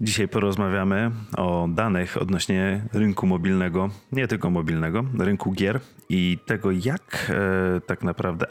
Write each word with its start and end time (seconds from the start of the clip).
Dzisiaj 0.00 0.28
porozmawiamy 0.28 1.10
o 1.36 1.68
danych 1.70 2.22
odnośnie 2.22 2.82
rynku 2.92 3.26
mobilnego, 3.26 3.90
nie 4.12 4.28
tylko 4.28 4.50
mobilnego, 4.50 5.04
rynku 5.18 5.52
gier 5.52 5.80
i 6.08 6.38
tego, 6.46 6.70
jak 6.70 7.32
e, 7.76 7.80
tak 7.80 8.02
naprawdę 8.02 8.46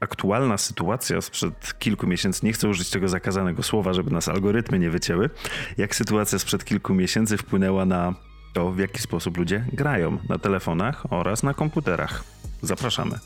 aktualna 0.00 0.58
sytuacja 0.58 1.20
sprzed 1.20 1.78
kilku 1.78 2.06
miesięcy, 2.06 2.46
nie 2.46 2.52
chcę 2.52 2.68
użyć 2.68 2.90
tego 2.90 3.08
zakazanego 3.08 3.62
słowa, 3.62 3.92
żeby 3.92 4.10
nas 4.10 4.28
algorytmy 4.28 4.78
nie 4.78 4.90
wycięły, 4.90 5.30
jak 5.78 5.94
sytuacja 5.94 6.38
sprzed 6.38 6.64
kilku 6.64 6.94
miesięcy 6.94 7.36
wpłynęła 7.36 7.84
na 7.84 8.14
to, 8.54 8.72
w 8.72 8.78
jaki 8.78 9.02
sposób 9.02 9.36
ludzie 9.36 9.64
grają 9.72 10.18
na 10.28 10.38
telefonach 10.38 11.12
oraz 11.12 11.42
na 11.42 11.54
komputerach. 11.54 12.24
Zapraszamy. 12.62 13.18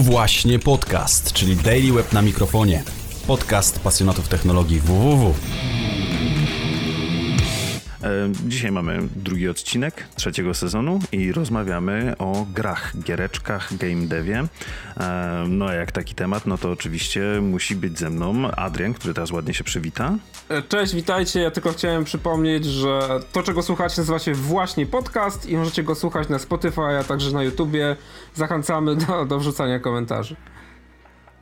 Właśnie 0.00 0.58
podcast, 0.58 1.32
czyli 1.32 1.56
Daily 1.56 1.92
Web 1.92 2.12
na 2.12 2.22
mikrofonie. 2.22 2.82
Podcast 3.26 3.80
pasjonatów 3.80 4.28
technologii 4.28 4.80
www. 4.80 5.34
E, 8.02 8.32
dzisiaj 8.46 8.72
mamy 8.72 8.98
drugi 9.16 9.48
odcinek 9.48 10.04
trzeciego 10.14 10.54
sezonu 10.54 11.00
i 11.12 11.32
rozmawiamy 11.32 12.14
o 12.18 12.46
grach, 12.54 12.92
giereczkach, 13.02 13.76
game 13.76 14.06
devie. 14.06 14.44
E, 15.00 15.44
no 15.48 15.66
a 15.66 15.74
jak 15.74 15.92
taki 15.92 16.14
temat, 16.14 16.46
no 16.46 16.58
to 16.58 16.70
oczywiście 16.70 17.22
musi 17.42 17.76
być 17.76 17.98
ze 17.98 18.10
mną 18.10 18.50
Adrian, 18.50 18.94
który 18.94 19.14
teraz 19.14 19.30
ładnie 19.30 19.54
się 19.54 19.64
przywita. 19.64 20.14
E, 20.48 20.62
cześć, 20.62 20.94
witajcie. 20.94 21.40
Ja 21.40 21.50
tylko 21.50 21.72
chciałem 21.72 22.04
przypomnieć, 22.04 22.64
że 22.64 23.20
to, 23.32 23.42
czego 23.42 23.62
słuchacie, 23.62 23.94
nazywa 23.98 24.18
się 24.18 24.34
właśnie 24.34 24.86
podcast 24.86 25.48
i 25.48 25.56
możecie 25.56 25.82
go 25.82 25.94
słuchać 25.94 26.28
na 26.28 26.38
Spotify, 26.38 26.98
a 27.00 27.04
także 27.04 27.32
na 27.32 27.42
YouTubie. 27.42 27.96
Zachęcamy 28.34 28.96
do, 28.96 29.26
do 29.26 29.38
wrzucania 29.38 29.78
komentarzy. 29.78 30.36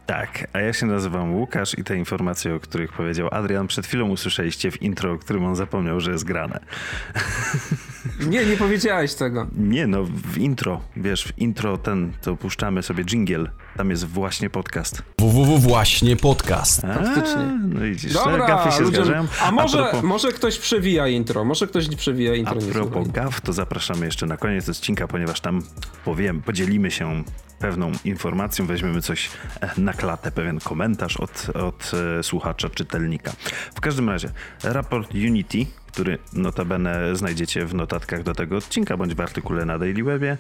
Tak, 0.09 0.47
a 0.53 0.61
ja 0.61 0.73
się 0.73 0.87
nazywam 0.87 1.34
Łukasz 1.34 1.78
i 1.78 1.84
te 1.84 1.97
informacje, 1.97 2.55
o 2.55 2.61
których 2.61 2.92
powiedział 2.92 3.28
Adrian, 3.33 3.67
przed 3.67 3.87
chwilą 3.87 4.09
usłyszeliście 4.09 4.70
w 4.70 4.83
intro, 4.83 5.12
o 5.12 5.19
którym 5.19 5.45
on 5.45 5.56
zapomniał, 5.56 6.01
że 6.01 6.12
jest 6.12 6.25
grane. 6.25 6.61
Nie, 8.28 8.46
nie 8.46 8.56
powiedziałeś 8.56 9.14
tego. 9.14 9.46
Nie, 9.56 9.86
no 9.86 10.04
w 10.04 10.38
intro, 10.38 10.80
wiesz, 10.96 11.24
w 11.24 11.38
intro 11.38 11.78
ten, 11.78 12.12
to 12.22 12.36
puszczamy 12.36 12.82
sobie 12.82 13.05
jingle, 13.05 13.50
tam 13.77 13.90
jest 13.90 14.05
właśnie 14.05 14.50
podcast. 14.50 15.02
www 15.18 15.58
właśnie 15.58 16.16
podcast. 16.16 16.84
A, 16.84 16.94
Faktycznie. 16.94 17.58
No 17.68 17.80
widzisz, 17.80 18.12
Dobra, 18.12 18.46
gafy 18.46 18.78
się 18.78 18.86
zdarzają. 18.86 19.27
A 19.42 19.50
może, 19.50 19.80
a 19.80 19.82
propos, 19.82 20.02
może 20.02 20.32
ktoś 20.32 20.58
przewija 20.58 21.08
intro, 21.08 21.44
może 21.44 21.66
ktoś 21.66 21.96
przewija 21.96 22.34
intro. 22.34 22.56
A 22.68 22.72
propos 22.72 23.08
gaf, 23.08 23.40
to 23.40 23.52
zapraszamy 23.52 24.06
jeszcze 24.06 24.27
na 24.27 24.36
koniec 24.36 24.68
odcinka, 24.68 25.08
ponieważ 25.08 25.40
tam 25.40 25.62
powiem, 26.05 26.42
podzielimy 26.42 26.90
się 26.90 27.24
pewną 27.58 27.92
informacją, 28.05 28.66
weźmiemy 28.66 29.02
coś 29.02 29.30
e, 29.60 29.80
na 29.80 29.92
klatę, 29.92 30.30
pewien 30.30 30.60
komentarz 30.60 31.16
od, 31.16 31.46
od 31.55 31.90
e, 32.18 32.22
słuchacza, 32.22 32.68
czytelnika. 32.68 33.33
W 33.74 33.80
każdym 33.80 34.08
razie, 34.10 34.30
raport 34.62 35.14
Unity, 35.14 35.66
który 35.89 36.19
notabene 36.33 37.17
znajdziecie 37.17 37.67
w 37.67 37.75
notatkach 37.75 38.22
do 38.22 38.34
tego 38.34 38.56
odcinka, 38.56 38.97
bądź 38.97 39.14
w 39.14 39.20
artykule 39.20 39.64
na 39.64 39.78
Daily 39.78 40.05
Webie, 40.05 40.39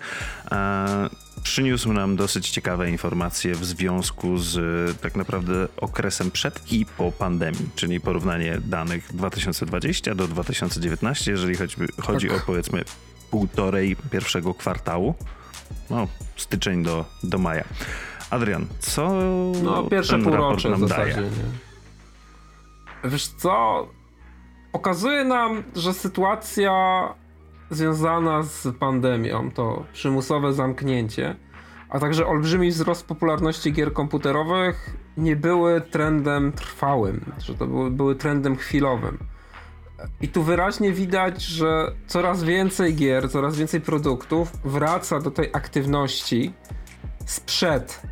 e, 0.52 1.10
przyniósł 1.42 1.92
nam 1.92 2.16
dosyć 2.16 2.50
ciekawe 2.50 2.90
informacje 2.90 3.54
w 3.54 3.64
związku 3.64 4.38
z 4.38 4.56
tak 5.00 5.16
naprawdę 5.16 5.68
okresem 5.76 6.30
przed 6.30 6.72
i 6.72 6.86
po 6.86 7.12
pandemii, 7.12 7.68
czyli 7.74 8.00
porównanie 8.00 8.58
danych 8.64 9.08
2020 9.12 10.14
do 10.14 10.28
2019, 10.28 11.30
jeżeli 11.30 11.54
choćby, 11.56 11.86
chodzi 12.02 12.28
tak. 12.28 12.36
o 12.36 12.46
powiedzmy 12.46 12.84
półtorej 13.30 13.96
pierwszego 14.10 14.54
kwartału 14.54 15.14
no, 15.90 16.08
styczeń 16.36 16.82
do, 16.82 17.04
do 17.22 17.38
maja. 17.38 17.64
Adrian, 18.30 18.66
co 18.78 19.12
no, 19.62 19.82
pierwsze 19.82 20.12
ten 20.12 20.24
półrocze 20.24 20.70
nam 20.70 20.84
w 20.84 20.88
zasadzie, 20.88 21.14
daje? 21.14 21.30
Nie? 21.30 23.10
Wiesz 23.10 23.28
co? 23.28 23.86
Pokazuje 24.72 25.24
nam, 25.24 25.62
że 25.76 25.94
sytuacja 25.94 26.74
związana 27.70 28.42
z 28.42 28.68
pandemią, 28.78 29.50
to 29.50 29.84
przymusowe 29.92 30.52
zamknięcie, 30.52 31.36
a 31.88 31.98
także 31.98 32.26
olbrzymi 32.26 32.70
wzrost 32.70 33.06
popularności 33.06 33.72
gier 33.72 33.92
komputerowych 33.92 34.96
nie 35.16 35.36
były 35.36 35.80
trendem 35.80 36.52
trwałym, 36.52 37.32
że 37.38 37.54
to 37.54 37.66
były, 37.66 37.90
były 37.90 38.14
trendem 38.16 38.56
chwilowym. 38.56 39.18
I 40.20 40.28
tu 40.28 40.42
wyraźnie 40.42 40.92
widać, 40.92 41.42
że 41.42 41.92
coraz 42.06 42.44
więcej 42.44 42.94
gier, 42.94 43.30
coraz 43.30 43.56
więcej 43.56 43.80
produktów 43.80 44.52
wraca 44.64 45.20
do 45.20 45.30
tej 45.30 45.50
aktywności 45.52 46.52
sprzed 47.26 48.02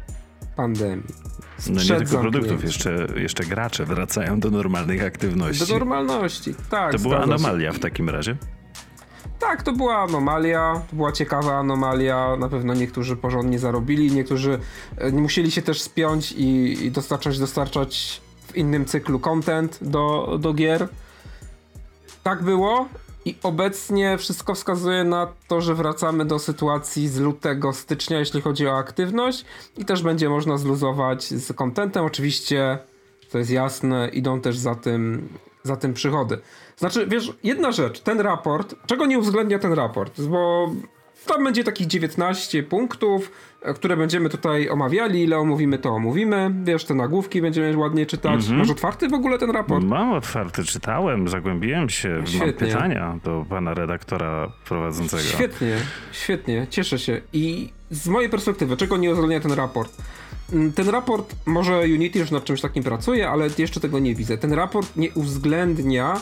pandemii. 0.57 1.26
No 1.71 1.83
nie 1.83 1.97
tylko 1.97 2.19
produktów, 2.19 2.65
jeszcze, 2.65 3.07
jeszcze 3.17 3.45
gracze 3.45 3.85
wracają 3.85 4.41
do 4.41 4.51
normalnych 4.51 5.05
aktywności. 5.05 5.67
Do 5.67 5.73
normalności, 5.73 6.55
tak. 6.71 6.93
To 6.93 6.99
była 6.99 7.23
anomalia 7.23 7.73
w 7.73 7.79
takim 7.79 8.11
razie? 8.11 8.37
Tak, 9.39 9.63
to 9.63 9.73
była 9.73 9.97
anomalia, 9.97 10.83
to 10.91 10.97
była 10.97 11.13
ciekawa 11.13 11.59
anomalia. 11.59 12.37
Na 12.37 12.49
pewno 12.49 12.75
niektórzy 12.75 13.17
porządnie 13.17 13.59
zarobili, 13.59 14.13
niektórzy 14.13 14.59
e, 14.99 15.11
musieli 15.11 15.51
się 15.51 15.63
też 15.63 15.83
spiąć 15.83 16.33
i, 16.33 16.73
i 16.85 16.91
dostarczać, 16.91 17.39
dostarczać 17.39 18.21
w 18.47 18.57
innym 18.57 18.85
cyklu 18.85 19.21
content 19.21 19.79
do, 19.83 20.37
do 20.41 20.55
gier 20.55 20.89
tak 22.27 22.43
było 22.43 22.89
i 23.27 23.37
obecnie 23.43 24.19
wszystko 24.19 24.55
wskazuje 24.55 25.05
na 25.05 25.33
to, 25.49 25.61
że 25.61 25.75
wracamy 25.75 26.25
do 26.25 26.39
sytuacji 26.39 27.09
z 27.09 27.19
lutego, 27.19 27.73
stycznia, 27.73 28.19
jeśli 28.19 28.41
chodzi 28.41 28.67
o 28.67 28.77
aktywność 28.77 29.45
i 29.77 29.85
też 29.85 30.03
będzie 30.03 30.29
można 30.29 30.57
zluzować 30.57 31.25
z 31.25 31.53
kontentem. 31.53 32.05
Oczywiście, 32.05 32.79
to 33.31 33.39
jest 33.39 33.51
jasne, 33.51 34.09
idą 34.13 34.41
też 34.41 34.59
za 34.59 34.75
tym, 34.75 35.29
za 35.63 35.77
tym 35.77 35.95
przychody. 35.95 36.39
Znaczy, 36.77 37.07
wiesz, 37.07 37.33
jedna 37.45 37.73
rzecz, 37.73 38.01
ten 38.01 38.21
raport, 38.21 38.75
czego 38.87 39.07
nie 39.07 39.19
uwzględnia 39.19 39.59
ten 39.59 39.73
raport, 39.73 40.21
bo 40.21 40.71
tam 41.27 41.45
będzie 41.45 41.65
takich 41.65 41.87
19 41.87 42.63
punktów, 42.63 43.31
e, 43.63 43.75
które 43.75 43.97
będziemy 43.97 44.29
tutaj 44.29 44.69
omawiali. 44.69 45.23
Ile 45.23 45.39
omówimy, 45.39 45.79
to 45.79 45.91
omówimy. 45.91 46.51
Wiesz, 46.65 46.85
te 46.85 46.95
nagłówki 46.95 47.43
będziemy 47.43 47.77
ładnie 47.77 48.07
czytać. 48.07 48.41
-hmm. 48.41 48.53
Masz 48.53 48.71
otwarty 48.71 49.09
w 49.09 49.15
ogóle 49.15 49.39
ten 49.39 49.51
raport? 49.51 49.85
Mam 49.85 50.13
otwarty, 50.13 50.65
czytałem, 50.65 51.29
zagłębiłem 51.29 51.89
się. 51.89 52.23
Świetnie. 52.27 52.47
Mam 52.47 52.55
pytania 52.55 53.19
do 53.25 53.47
pana 53.49 53.75
redaktora 53.75 54.53
prowadzącego. 54.65 55.23
Świetnie, 55.23 55.77
świetnie, 56.13 56.67
cieszę 56.71 56.99
się. 56.99 57.21
I 57.33 57.73
z 57.91 58.09
mojej 58.09 58.31
perspektywy, 58.31 58.77
czego 58.77 58.97
nie 58.97 59.11
uwzględnia 59.11 59.41
ten 59.41 59.53
raport? 59.53 59.97
Mm, 60.53 60.73
ten 60.73 60.89
raport, 60.89 61.35
może 61.47 61.81
Unity 61.81 62.19
już 62.19 62.31
nad 62.31 62.45
czymś 62.45 62.61
takim 62.61 62.83
pracuje, 62.83 63.29
ale 63.29 63.49
jeszcze 63.59 63.81
tego 63.81 63.99
nie 63.99 64.15
widzę. 64.15 64.39
Ten 64.39 64.53
raport 64.53 64.97
nie 64.97 65.11
uwzględnia 65.11 66.21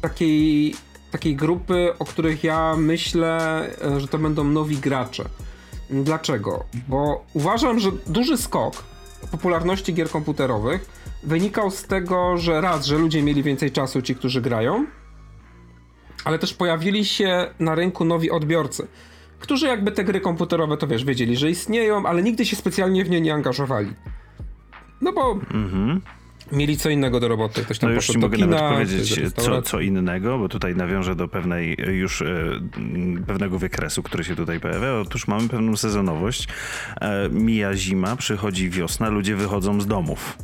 takiej 0.00 0.74
takiej 1.10 1.36
grupy, 1.36 1.92
o 1.98 2.04
których 2.04 2.44
ja 2.44 2.76
myślę, 2.76 3.66
e, 3.96 4.00
że 4.00 4.08
to 4.08 4.18
będą 4.18 4.44
nowi 4.44 4.76
gracze. 4.76 5.24
Dlaczego? 5.90 6.64
Bo 6.88 7.24
uważam, 7.34 7.80
że 7.80 7.90
duży 8.06 8.36
skok 8.36 8.84
popularności 9.30 9.94
gier 9.94 10.10
komputerowych 10.10 10.90
wynikał 11.22 11.70
z 11.70 11.84
tego, 11.84 12.36
że 12.36 12.60
raz, 12.60 12.86
że 12.86 12.98
ludzie 12.98 13.22
mieli 13.22 13.42
więcej 13.42 13.70
czasu, 13.70 14.02
ci, 14.02 14.14
którzy 14.14 14.40
grają, 14.40 14.86
ale 16.24 16.38
też 16.38 16.54
pojawili 16.54 17.04
się 17.04 17.46
na 17.58 17.74
rynku 17.74 18.04
nowi 18.04 18.30
odbiorcy, 18.30 18.86
którzy 19.40 19.66
jakby 19.66 19.92
te 19.92 20.04
gry 20.04 20.20
komputerowe, 20.20 20.76
to 20.76 20.86
wiesz, 20.86 21.04
wiedzieli, 21.04 21.36
że 21.36 21.50
istnieją, 21.50 22.06
ale 22.06 22.22
nigdy 22.22 22.46
się 22.46 22.56
specjalnie 22.56 23.04
w 23.04 23.10
nie 23.10 23.20
nie 23.20 23.34
angażowali. 23.34 23.92
No 25.00 25.12
bo 25.12 25.32
mhm 25.32 26.00
mieli 26.52 26.76
co 26.76 26.90
innego 26.90 27.20
do 27.20 27.28
roboty. 27.28 27.64
Ktoś 27.64 27.78
tam 27.78 27.90
no 27.90 27.94
już 27.94 28.06
ci 28.06 28.18
mogę 28.18 28.36
kina, 28.36 28.46
nawet 28.46 28.72
powiedzieć, 28.72 29.32
co, 29.36 29.62
co 29.62 29.80
innego, 29.80 30.38
bo 30.38 30.48
tutaj 30.48 30.76
nawiążę 30.76 31.14
do 31.14 31.28
pewnej 31.28 31.76
już 31.88 32.22
e, 32.22 32.26
pewnego 33.26 33.58
wykresu, 33.58 34.02
który 34.02 34.24
się 34.24 34.36
tutaj 34.36 34.60
pojawia. 34.60 34.94
Otóż 34.94 35.28
mamy 35.28 35.48
pewną 35.48 35.76
sezonowość. 35.76 36.48
E, 37.00 37.28
mija 37.28 37.74
zima, 37.74 38.16
przychodzi 38.16 38.70
wiosna, 38.70 39.08
ludzie 39.08 39.36
wychodzą 39.36 39.80
z 39.80 39.86
domów. 39.86 40.38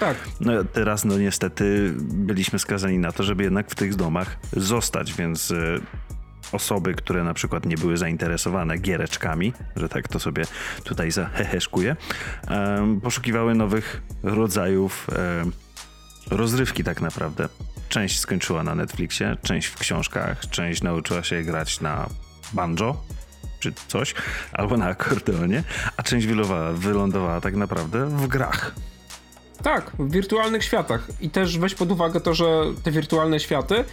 Tak. 0.00 0.16
No, 0.40 0.52
teraz 0.64 1.04
no 1.04 1.18
niestety 1.18 1.94
byliśmy 2.00 2.58
skazani 2.58 2.98
na 2.98 3.12
to, 3.12 3.22
żeby 3.22 3.42
jednak 3.42 3.70
w 3.70 3.74
tych 3.74 3.94
domach 3.94 4.36
zostać, 4.52 5.14
więc 5.14 5.50
e, 5.50 5.80
osoby, 6.54 6.94
które 6.94 7.24
na 7.24 7.34
przykład 7.34 7.66
nie 7.66 7.76
były 7.76 7.96
zainteresowane 7.96 8.78
giereczkami, 8.78 9.52
że 9.76 9.88
tak 9.88 10.08
to 10.08 10.20
sobie 10.20 10.44
tutaj 10.84 11.10
zaheheszkuję, 11.10 11.96
poszukiwały 13.02 13.54
nowych 13.54 14.02
rodzajów 14.22 15.06
rozrywki 16.30 16.84
tak 16.84 17.00
naprawdę. 17.00 17.48
Część 17.88 18.20
skończyła 18.20 18.62
na 18.62 18.74
Netflixie, 18.74 19.36
część 19.42 19.68
w 19.68 19.78
książkach, 19.78 20.40
część 20.50 20.82
nauczyła 20.82 21.22
się 21.22 21.42
grać 21.42 21.80
na 21.80 22.08
banjo, 22.52 23.04
czy 23.60 23.72
coś, 23.88 24.14
albo 24.52 24.76
na 24.76 24.86
akordeonie, 24.86 25.62
a 25.96 26.02
część 26.02 26.26
wylądowała, 26.74 27.40
tak 27.40 27.54
naprawdę 27.54 28.06
w 28.06 28.26
grach. 28.26 28.74
Tak, 29.62 29.92
w 29.98 30.12
wirtualnych 30.12 30.64
światach. 30.64 31.08
I 31.20 31.30
też 31.30 31.58
weź 31.58 31.74
pod 31.74 31.92
uwagę 31.92 32.20
to, 32.20 32.34
że 32.34 32.64
te 32.82 32.90
wirtualne 32.90 33.40
światy, 33.40 33.84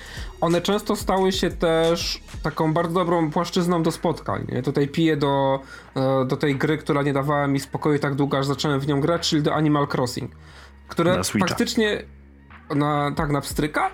one 0.42 0.62
często 0.62 0.96
stały 0.96 1.32
się 1.32 1.50
też 1.50 2.24
taką 2.44 2.74
bardzo 2.74 2.94
dobrą 2.94 3.32
płaszczyzną 3.32 3.84
do 3.84 3.92
spotkań. 3.92 4.48
Ja 4.50 4.62
tutaj 4.62 4.88
piję 4.88 5.18
do, 5.18 5.60
e, 5.96 6.26
do 6.26 6.38
tej 6.38 6.56
gry, 6.56 6.78
która 6.78 7.02
nie 7.04 7.14
dawała 7.14 7.48
mi 7.48 7.60
spokoju 7.60 8.00
tak 8.00 8.16
długo, 8.16 8.38
aż 8.38 8.46
zacząłem 8.46 8.80
w 8.80 8.88
nią 8.88 9.02
grać, 9.02 9.30
czyli 9.30 9.42
do 9.42 9.54
Animal 9.54 9.88
Crossing. 9.94 10.32
Które 10.88 11.22
faktycznie 11.40 12.04
na, 12.76 13.12
tak, 13.16 13.32
na 13.32 13.42
pstryka. 13.42 13.92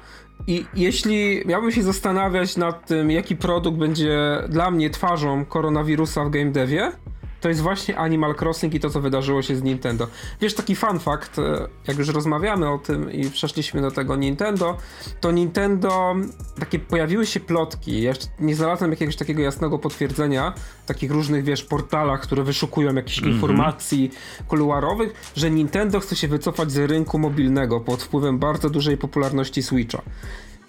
I 0.48 0.66
jeśli 0.74 1.44
miałbym 1.46 1.72
się 1.72 1.84
zastanawiać 1.84 2.58
nad 2.58 2.86
tym, 2.86 3.12
jaki 3.12 3.36
produkt 3.36 3.78
będzie 3.78 4.44
dla 4.50 4.72
mnie 4.72 4.90
twarzą 4.90 5.46
koronawirusa 5.46 6.26
w 6.26 6.30
game 6.30 6.52
devie, 6.52 6.92
to 7.42 7.50
jest 7.50 7.62
właśnie 7.62 7.98
Animal 7.98 8.36
Crossing 8.42 8.74
i 8.74 8.80
to, 8.80 8.90
co 8.90 9.02
wydarzyło 9.02 9.42
się 9.42 9.56
z 9.56 9.64
Nintendo. 9.64 10.08
Wiesz, 10.42 10.54
taki 10.54 10.76
fun 10.76 11.00
fact, 11.00 11.40
e, 11.40 11.68
jak 11.88 11.98
już 11.98 12.10
rozmawiamy 12.10 12.70
o 12.70 12.78
tym 12.78 13.12
i 13.12 13.30
przeszliśmy 13.30 13.82
do 13.82 13.92
tego 13.92 14.16
Nintendo, 14.16 14.78
to 15.22 15.32
Nintendo, 15.32 16.16
takie 16.60 16.80
pojawiły 16.80 17.26
się 17.26 17.40
plotki, 17.40 18.02
ja 18.02 18.10
jeszcze 18.10 18.28
nie 18.40 18.56
znalazłem 18.56 18.92
jakiegoś 18.92 19.16
takiego 19.16 19.42
jasnego 19.42 19.80
potwierdzenia 19.80 20.54
w 20.84 20.88
takich 20.88 21.12
różnych, 21.12 21.44
wiesz, 21.44 21.64
portalach, 21.64 22.22
które 22.22 22.44
wyszukują 22.44 22.96
jakichś 22.96 23.18
informacji 23.20 24.12
kuluarowych, 24.48 25.32
że 25.36 25.52
Nintendo 25.52 26.00
chce 26.00 26.16
się 26.16 26.28
wycofać 26.28 26.72
z 26.72 26.78
rynku 26.78 27.20
mobilnego 27.20 27.80
pod 27.80 28.04
wpływem 28.04 28.40
bardzo 28.40 28.70
dużej 28.70 28.98
popularności 28.98 29.64
Switcha. 29.64 30.02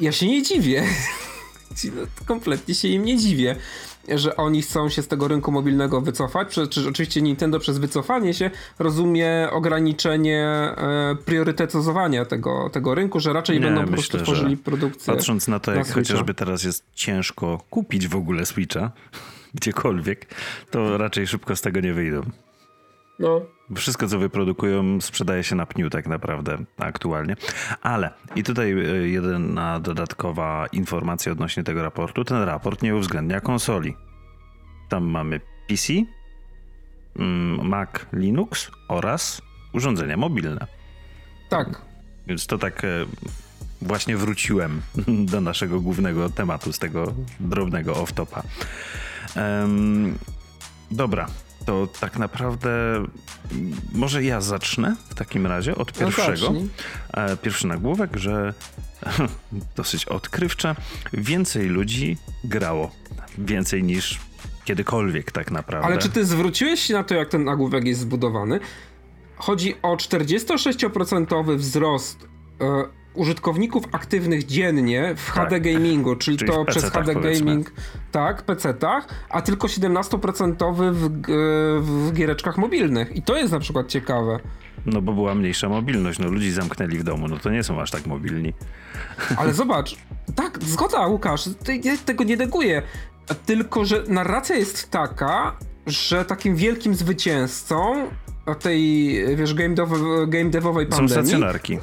Ja 0.01 0.13
się 0.13 0.27
nie 0.27 0.43
dziwię. 0.43 0.85
No, 1.85 2.03
kompletnie 2.27 2.75
się 2.75 2.89
im 2.89 3.05
nie 3.05 3.17
dziwię, 3.17 3.57
że 4.15 4.37
oni 4.37 4.63
chcą 4.63 4.89
się 4.89 5.03
z 5.03 5.09
tego 5.09 5.29
rynku 5.29 5.53
mobilnego 5.53 6.01
wycofać. 6.01 6.49
Prze- 6.49 6.67
czy 6.69 6.89
oczywiście 6.89 7.23
Nintendo 7.23 7.59
przez 7.59 7.79
wycofanie 7.79 8.35
się 8.35 8.51
rozumie 8.79 9.49
ograniczenie 9.53 10.45
e, 10.45 11.17
priorytetyzowania 11.25 12.25
tego, 12.25 12.71
tego 12.73 12.95
rynku, 12.95 13.21
że 13.21 13.33
raczej 13.33 13.57
Nie, 13.61 13.67
będą 13.67 13.85
po 13.85 13.91
myślę, 13.91 13.97
prostu 13.97 14.19
że 14.19 14.25
tworzyli 14.25 14.57
produkcję. 14.57 15.15
Patrząc 15.15 15.49
na 15.49 15.61
to, 15.61 15.73
jak 15.73 15.85
Switcha. 15.87 16.01
chociażby 16.01 16.35
teraz 16.35 16.65
jest 16.65 16.85
ciężko 16.95 17.61
kupić 17.71 18.09
w 18.09 18.17
ogóle 18.17 18.47
Switcha, 18.47 18.91
gdziekolwiek, 19.55 20.27
to 20.71 20.99
raczej 20.99 21.27
szybko 21.27 21.57
z 21.57 21.61
tego 21.61 21.81
nie 21.81 21.93
wyjdą. 21.95 22.21
No. 23.19 23.41
Wszystko, 23.77 24.09
co 24.09 24.19
wyprodukują, 24.19 25.01
sprzedaje 25.01 25.45
się 25.45 25.57
na 25.57 25.67
pniu 25.67 25.91
tak 25.91 26.07
naprawdę 26.07 26.59
aktualnie. 26.79 27.37
Ale 27.83 28.11
i 28.37 28.43
tutaj 28.43 28.73
y, 28.73 29.09
jedna 29.09 29.81
dodatkowa 29.81 30.67
informacja 30.73 31.33
odnośnie 31.33 31.65
tego 31.65 31.83
raportu. 31.83 32.25
Ten 32.25 32.43
raport 32.43 32.83
nie 32.83 32.97
uwzględnia 32.97 33.41
konsoli. 33.41 33.97
Tam 34.89 35.05
mamy 35.05 35.41
PC, 35.69 35.93
mm, 37.17 37.69
Mac, 37.69 37.91
Linux 38.13 38.71
oraz 38.89 39.43
urządzenia 39.73 40.17
mobilne. 40.17 40.67
Tak. 41.49 41.83
Więc 42.27 42.47
to 42.47 42.59
tak 42.59 42.85
e, 42.85 42.89
właśnie 43.83 44.17
wróciłem 44.17 44.83
do 45.33 45.41
naszego 45.41 45.81
głównego 45.81 46.31
tematu 46.31 46.73
z 46.73 46.79
tego 46.79 47.15
drobnego 47.41 47.93
off-topa. 47.93 48.43
Em, 49.37 50.19
dobra, 50.91 51.27
to 51.69 51.89
tak 52.01 52.19
naprawdę 52.19 52.71
może 53.93 54.25
ja 54.25 54.41
zacznę 54.41 54.97
w 55.11 55.15
takim 55.15 55.47
razie 55.47 55.75
od 55.77 56.01
No 56.01 56.07
pierwszego. 56.07 56.53
E, 57.13 57.37
Pierwszy 57.37 57.67
nagłówek, 57.67 58.17
że 58.17 58.55
dosyć 59.77 60.05
odkrywcze, 60.05 60.75
więcej 61.13 61.69
ludzi 61.69 62.17
grało. 62.45 62.91
Więcej 63.39 63.83
niż 63.83 64.19
kiedykolwiek 64.65 65.33
tak 65.33 65.51
naprawdę. 65.51 65.87
Ale 65.87 65.99
czy 65.99 66.09
ty 66.09 66.25
zwróciłeś 66.25 66.81
się 66.81 66.95
na 66.95 67.05
to, 67.05 67.15
jak 67.15 67.29
ten 67.29 67.45
nagłówek 67.45 67.85
jest 67.85 68.01
zbudowany? 68.01 68.61
Chodzi 69.37 69.75
o 69.83 69.97
46% 69.97 71.57
wzrost 71.57 72.29
e, 72.61 72.65
użytkowników 73.15 73.85
aktywnych 73.93 74.47
dziennie 74.47 75.15
w 75.17 75.27
Tak. 75.27 75.35
HD 75.35 75.61
gamingu, 75.61 76.17
czyli, 76.17 76.37
Czyli 76.37 76.51
to 76.51 76.65
przez 76.65 76.85
HD 76.85 77.15
gaming, 77.15 77.73
tak, 78.13 78.45
PC-tach, 78.47 79.07
a 79.29 79.43
tylko 79.43 79.67
17% 79.67 80.93
w, 80.93 81.09
w 81.83 82.13
giereczkach 82.13 82.59
mobilnych. 82.59 83.17
I 83.17 83.23
to 83.23 83.37
jest 83.37 83.53
na 83.53 83.61
przykład 83.61 83.89
ciekawe. 83.89 84.39
No 84.87 85.03
bo 85.03 85.13
była 85.13 85.35
mniejsza 85.35 85.69
mobilność, 85.69 86.19
no 86.19 86.29
ludzi 86.31 86.51
zamknęli 86.51 86.99
w 86.99 87.03
domu, 87.05 87.29
no 87.29 87.39
to 87.39 87.51
nie 87.51 87.63
są 87.63 87.81
aż 87.81 87.91
tak 87.91 88.07
mobilni. 88.07 88.53
Ale 89.39 89.55
zobacz, 89.55 89.97
tak, 90.35 90.59
zgoda, 90.65 91.07
Łukasz, 91.07 91.49
ja 91.85 91.97
tego 92.05 92.25
nie 92.25 92.37
neguję. 92.37 92.83
Tylko, 93.47 93.85
że 93.85 94.05
narracja 94.09 94.57
jest 94.57 94.91
taka, 94.91 95.57
że 95.87 96.25
takim 96.25 96.57
wielkim 96.57 96.95
zwycięzcą 96.95 98.09
tej, 98.61 99.15
wiesz, 99.37 99.55
game, 99.55 99.75
dev- 99.75 100.29
game 100.29 100.51
devowej 100.51 100.87
Są 100.87 100.91
pandemii... 100.91 101.13
stacjonarki. 101.13 101.79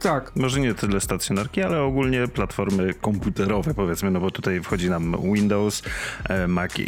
Tak, 0.00 0.32
Może 0.36 0.60
nie 0.60 0.74
tyle 0.74 1.00
stacjonarki, 1.00 1.62
ale 1.62 1.82
ogólnie 1.82 2.28
platformy 2.28 2.94
komputerowe 2.94 3.74
powiedzmy, 3.74 4.10
no 4.10 4.20
bo 4.20 4.30
tutaj 4.30 4.60
wchodzi 4.62 4.90
nam 4.90 5.16
Windows, 5.34 5.82
e, 6.28 6.46
Mac 6.48 6.78
i, 6.78 6.82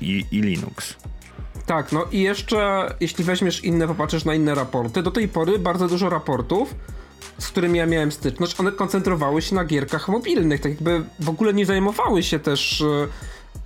i, 0.00 0.36
i 0.36 0.40
Linux. 0.40 0.96
tak, 1.66 1.92
no 1.92 2.04
i 2.12 2.20
jeszcze, 2.20 2.88
jeśli 3.00 3.24
weźmiesz 3.24 3.64
inne, 3.64 3.88
popatrzysz 3.88 4.24
na 4.24 4.34
inne 4.34 4.54
raporty, 4.54 5.02
do 5.02 5.10
tej 5.10 5.28
pory 5.28 5.58
bardzo 5.58 5.88
dużo 5.88 6.08
raportów, 6.08 6.74
z 7.38 7.48
którymi 7.48 7.78
ja 7.78 7.86
miałem 7.86 8.12
styczność, 8.12 8.60
one 8.60 8.72
koncentrowały 8.72 9.42
się 9.42 9.54
na 9.54 9.64
gierkach 9.64 10.08
mobilnych, 10.08 10.60
tak 10.60 10.72
jakby 10.72 11.04
w 11.20 11.28
ogóle 11.28 11.54
nie 11.54 11.66
zajmowały 11.66 12.22
się 12.22 12.38
też 12.38 12.80
e, 12.80 13.08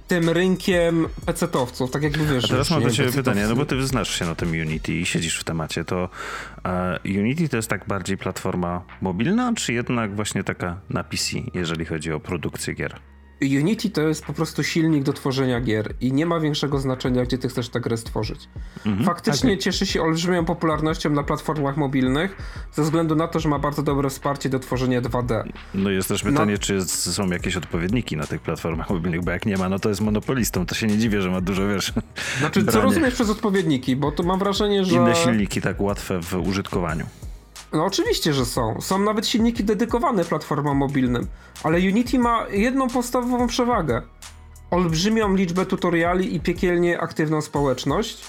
tym 0.09 0.31
rynkiem 0.31 1.09
pecetowców, 1.27 1.91
tak 1.91 2.03
jakby 2.03 2.27
wiesz... 2.27 2.45
A 2.45 2.49
teraz 2.49 2.71
mam 2.71 2.83
do 2.83 2.91
ciebie 2.91 3.13
pytanie, 3.13 3.47
no 3.49 3.57
bo 3.57 3.67
ty 3.67 3.87
znasz 3.87 4.19
się 4.19 4.25
na 4.25 4.35
tym 4.35 4.51
Unity 4.51 4.95
i 4.95 5.07
siedzisz 5.07 5.39
w 5.41 5.45
temacie, 5.45 5.85
to 5.85 6.09
Unity 7.05 7.49
to 7.49 7.57
jest 7.57 7.69
tak 7.69 7.87
bardziej 7.87 8.19
platforma 8.19 8.83
mobilna, 9.01 9.53
czy 9.57 9.73
jednak 9.73 10.17
właśnie 10.17 10.45
taka 10.45 10.81
na 10.91 11.05
PC, 11.05 11.37
jeżeli 11.55 11.85
chodzi 11.85 12.13
o 12.13 12.21
produkcję 12.21 12.75
gier? 12.75 13.01
Unity 13.43 13.91
to 13.91 14.01
jest 14.01 14.25
po 14.25 14.33
prostu 14.33 14.63
silnik 14.63 15.03
do 15.03 15.13
tworzenia 15.13 15.61
gier 15.61 15.95
i 16.01 16.13
nie 16.13 16.27
ma 16.27 16.41
większego 16.41 16.79
znaczenia, 16.79 17.25
gdzie 17.25 17.39
ty 17.39 17.49
chcesz 17.49 17.69
tę 17.69 17.81
grę 17.81 17.97
stworzyć. 17.97 18.49
Mhm. 18.87 19.07
Faktycznie 19.07 19.59
cieszy 19.59 19.87
się 19.87 20.03
olbrzymią 20.03 20.45
popularnością 20.45 21.11
na 21.11 21.23
platformach 21.23 21.77
mobilnych 21.77 22.37
ze 22.73 22.83
względu 22.83 23.17
na 23.17 23.29
to, 23.29 23.41
że 23.41 23.49
ma 23.49 23.59
bardzo 23.59 23.83
dobre 23.83 24.11
wsparcie 24.11 24.49
do 24.49 24.59
tworzenia 24.59 25.03
2D. 25.03 25.43
No 25.75 25.91
jest 25.91 26.09
też 26.09 26.23
pytanie, 26.23 26.59
czy 26.59 26.75
jest, 26.75 27.13
są 27.13 27.27
jakieś 27.31 27.57
odpowiedniki 27.57 28.17
na 28.17 28.27
tych 28.27 28.41
platformach 28.41 28.91
mobilnych, 28.91 29.25
bo 29.25 29.31
jak 29.31 29.47
nie 29.47 29.57
ma, 29.57 29.69
no 29.69 29.79
to 29.79 29.89
jest 29.89 30.01
monopolistą, 30.01 30.67
to 30.67 30.75
się 30.75 30.87
nie 30.87 30.99
dziwię, 30.99 31.23
że 31.23 31.31
ma 31.31 31.41
dużo, 31.41 31.69
wiesz, 31.69 31.93
Znaczy, 32.39 32.65
co 32.65 32.73
branie. 32.73 32.85
rozumiesz 32.85 33.15
przez 33.15 33.31
odpowiedniki? 33.31 33.97
Bo 33.97 34.13
to 34.13 34.23
mam 34.23 34.39
wrażenie, 34.39 34.85
że... 34.85 34.95
Inne 34.95 35.15
silniki 35.15 35.61
tak 35.61 35.81
łatwe 35.81 36.23
w 36.23 36.35
użytkowaniu. 36.49 37.07
No 37.73 37.85
oczywiście, 37.85 38.35
że 38.35 38.47
są. 38.47 38.81
Są 38.81 38.99
nawet 38.99 39.27
silniki 39.27 39.65
dedykowane 39.65 40.25
platformom 40.25 40.77
mobilnym. 40.77 41.27
Ale 41.63 41.79
Unity 41.79 42.19
ma 42.19 42.47
jedną 42.51 42.89
podstawową 42.89 43.47
przewagę. 43.47 44.03
Olbrzymią 44.71 45.35
liczbę 45.35 45.67
tutoriali 45.67 46.35
i 46.35 46.41
piekielnie 46.41 47.01
aktywną 47.01 47.41
społeczność. 47.41 48.25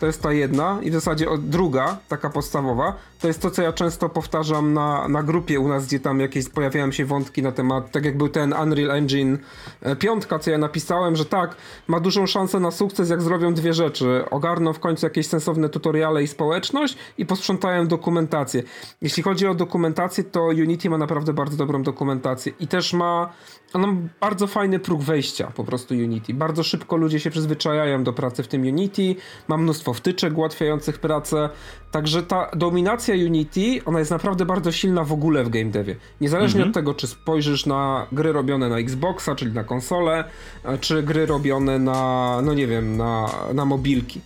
To 0.00 0.06
jest 0.06 0.22
ta 0.22 0.32
jedna. 0.32 0.78
I 0.82 0.90
w 0.90 0.94
zasadzie 0.94 1.26
druga, 1.38 1.98
taka 2.08 2.30
podstawowa, 2.30 2.96
to 3.24 3.28
jest 3.28 3.42
to, 3.42 3.50
co 3.50 3.62
ja 3.62 3.72
często 3.72 4.08
powtarzam 4.08 4.72
na, 4.72 5.08
na 5.08 5.22
grupie 5.22 5.60
u 5.60 5.68
nas, 5.68 5.86
gdzie 5.86 6.00
tam 6.00 6.20
jakieś 6.20 6.48
pojawiają 6.48 6.92
się 6.92 7.04
wątki 7.04 7.42
na 7.42 7.52
temat, 7.52 7.90
tak 7.90 8.04
jak 8.04 8.16
był 8.16 8.28
ten 8.28 8.52
Unreal 8.62 8.90
Engine 8.90 9.38
e, 9.82 9.96
piątka, 9.96 10.38
co 10.38 10.50
ja 10.50 10.58
napisałem, 10.58 11.16
że 11.16 11.24
tak, 11.24 11.56
ma 11.88 12.00
dużą 12.00 12.26
szansę 12.26 12.60
na 12.60 12.70
sukces, 12.70 13.10
jak 13.10 13.22
zrobią 13.22 13.54
dwie 13.54 13.74
rzeczy. 13.74 14.24
Ogarną 14.30 14.72
w 14.72 14.80
końcu 14.80 15.06
jakieś 15.06 15.26
sensowne 15.26 15.68
tutoriale 15.68 16.22
i 16.22 16.26
społeczność 16.26 16.96
i 17.18 17.26
posprzątają 17.26 17.86
dokumentację. 17.86 18.62
Jeśli 19.02 19.22
chodzi 19.22 19.46
o 19.46 19.54
dokumentację, 19.54 20.24
to 20.24 20.44
Unity 20.44 20.90
ma 20.90 20.98
naprawdę 20.98 21.32
bardzo 21.32 21.56
dobrą 21.56 21.82
dokumentację 21.82 22.52
i 22.60 22.68
też 22.68 22.92
ma 22.92 23.32
ono 23.74 23.86
ma 23.86 24.00
bardzo 24.20 24.46
fajny 24.46 24.78
próg 24.78 25.02
wejścia 25.02 25.52
po 25.54 25.64
prostu 25.64 25.94
Unity. 25.94 26.34
Bardzo 26.34 26.62
szybko 26.62 26.96
ludzie 26.96 27.20
się 27.20 27.30
przyzwyczajają 27.30 28.04
do 28.04 28.12
pracy 28.12 28.42
w 28.42 28.48
tym 28.48 28.62
Unity, 28.62 29.16
ma 29.48 29.56
mnóstwo 29.56 29.94
wtyczek 29.94 30.38
ułatwiających 30.38 30.98
pracę, 30.98 31.50
także 31.90 32.22
ta 32.22 32.50
dominacja 32.56 33.13
Unity, 33.16 33.84
ona 33.84 33.98
jest 33.98 34.10
naprawdę 34.10 34.44
bardzo 34.46 34.72
silna 34.72 35.04
w 35.04 35.12
ogóle 35.12 35.44
w 35.44 35.48
game 35.48 35.70
devie. 35.70 35.96
Niezależnie 36.20 36.62
od 36.64 36.74
tego, 36.74 36.94
czy 36.94 37.06
spojrzysz 37.06 37.66
na 37.66 38.06
gry 38.12 38.32
robione 38.32 38.68
na 38.68 38.78
Xboxa, 38.78 39.34
czyli 39.34 39.52
na 39.52 39.64
konsolę, 39.64 40.24
e, 40.64 40.78
czy 40.78 41.02
gry 41.02 41.26
robione 41.26 41.78
na, 41.78 42.40
no 42.42 42.54
nie 42.54 42.66
wiem, 42.66 42.96
na, 42.96 43.30
na 43.54 43.64
mobilki. 43.64 44.20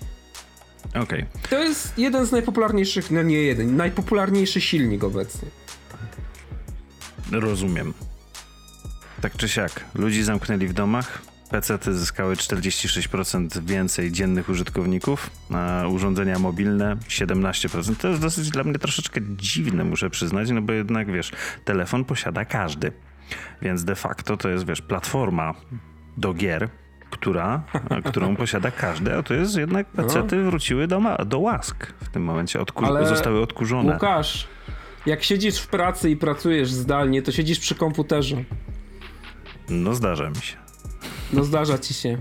Okej. 0.94 1.26
To 1.50 1.58
jest 1.58 1.98
jeden 1.98 2.26
z 2.26 2.32
najpopularniejszych, 2.32 3.10
no 3.10 3.22
nie 3.22 3.42
jeden, 3.42 3.76
najpopularniejszy 3.76 4.60
silnik 4.60 5.04
obecnie. 5.04 5.48
Rozumiem. 7.32 7.94
Tak 9.20 9.36
czy 9.36 9.48
siak, 9.48 9.84
ludzi 9.94 10.22
zamknęli 10.22 10.66
w 10.66 10.72
domach, 10.72 11.22
PC-ty 11.50 11.94
zyskały 11.94 12.34
46% 12.34 13.62
więcej 13.64 14.12
dziennych 14.12 14.48
użytkowników, 14.48 15.30
a 15.54 15.86
urządzenia 15.88 16.38
mobilne 16.38 16.96
17%. 16.96 17.96
To 17.96 18.08
jest 18.08 18.20
dosyć 18.20 18.50
dla 18.50 18.64
mnie 18.64 18.78
troszeczkę 18.78 19.20
dziwne, 19.36 19.84
muszę 19.84 20.10
przyznać, 20.10 20.50
no 20.50 20.62
bo 20.62 20.72
jednak 20.72 21.12
wiesz, 21.12 21.32
telefon 21.64 22.04
posiada 22.04 22.44
każdy. 22.44 22.92
Więc 23.62 23.84
de 23.84 23.94
facto 23.94 24.36
to 24.36 24.48
jest, 24.48 24.66
wiesz, 24.66 24.82
platforma 24.82 25.54
do 26.16 26.34
gier, 26.34 26.68
która, 27.10 27.62
którą 28.04 28.36
posiada 28.36 28.70
każdy, 28.70 29.16
a 29.16 29.22
to 29.22 29.34
jest 29.34 29.56
jednak 29.56 29.86
No. 29.94 30.02
pecety 30.02 30.42
wróciły 30.42 30.86
do, 30.86 31.00
ma- 31.00 31.16
do 31.16 31.38
łask 31.38 31.86
w 32.02 32.08
tym 32.08 32.22
momencie, 32.24 32.58
odku- 32.60 32.86
Ale 32.86 33.06
zostały 33.08 33.42
odkurzone. 33.42 33.92
Łukasz, 33.92 34.48
jak 35.06 35.22
siedzisz 35.22 35.58
w 35.60 35.66
pracy 35.66 36.10
i 36.10 36.16
pracujesz 36.16 36.70
zdalnie, 36.72 37.22
to 37.22 37.32
siedzisz 37.32 37.58
przy 37.58 37.74
komputerze. 37.74 38.36
No 39.68 39.94
zdarza 39.94 40.30
mi 40.30 40.36
się. 40.36 40.56
No 41.32 41.44
zdarza 41.44 41.78
ci 41.78 41.94
się. 41.94 42.18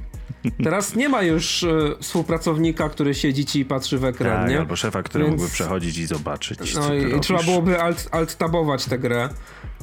Teraz 0.63 0.95
nie 0.95 1.09
ma 1.09 1.21
już 1.21 1.63
e, 1.63 1.67
współpracownika, 2.01 2.89
który 2.89 3.13
siedzi 3.15 3.45
ci 3.45 3.59
i 3.59 3.65
patrzy 3.65 3.97
w 3.97 4.05
ekran, 4.05 4.41
Tak, 4.41 4.49
nie? 4.49 4.59
albo 4.59 4.75
szefa, 4.75 5.03
który 5.03 5.23
Więc- 5.23 5.35
mógłby 5.35 5.53
przechodzić 5.53 5.97
i 5.97 6.05
zobaczyć, 6.05 6.75
No 6.75 6.93
i, 6.93 7.17
i 7.17 7.19
trzeba 7.19 7.43
byłoby 7.43 7.81
alt, 7.81 8.09
alt-tabować 8.11 8.85
tę 8.85 8.99
grę. 8.99 9.29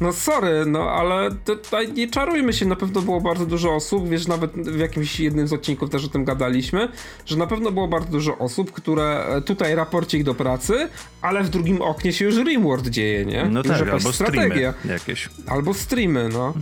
No 0.01 0.13
sorry, 0.13 0.67
no 0.67 0.91
ale 0.91 1.31
tutaj 1.31 1.93
nie 1.93 2.09
czarujmy 2.09 2.53
się, 2.53 2.67
na 2.67 2.77
pewno 2.77 3.03
było 3.03 3.21
bardzo 3.21 3.47
dużo 3.47 3.75
osób, 3.75 4.09
wiesz, 4.09 4.27
nawet 4.27 4.53
w 4.53 4.79
jakimś 4.79 5.21
jednym 5.21 5.49
z 5.49 5.53
odcinków 5.53 5.91
też 5.91 6.05
o 6.05 6.09
tym 6.09 6.25
gadaliśmy, 6.25 6.89
że 7.27 7.37
na 7.37 7.47
pewno 7.47 7.73
było 7.73 7.89
bardzo 7.89 8.11
dużo 8.11 8.39
osób, 8.39 8.73
które 8.73 9.27
e, 9.27 9.41
tutaj 9.41 9.75
raporcik 9.75 10.23
do 10.23 10.35
pracy, 10.35 10.89
ale 11.23 11.43
w 11.43 11.49
drugim 11.49 11.83
oknie 11.83 12.13
się 12.13 12.25
już 12.25 12.37
Rimworld 12.37 12.87
dzieje, 12.87 13.27
nie? 13.27 13.45
No 13.51 13.63
tak, 13.63 13.89
albo 13.89 14.13
strategia. 14.13 14.73
streamy 14.73 14.95
jakieś. 14.95 15.29
Albo 15.47 15.75
streamy, 15.75 16.29
no. 16.29 16.55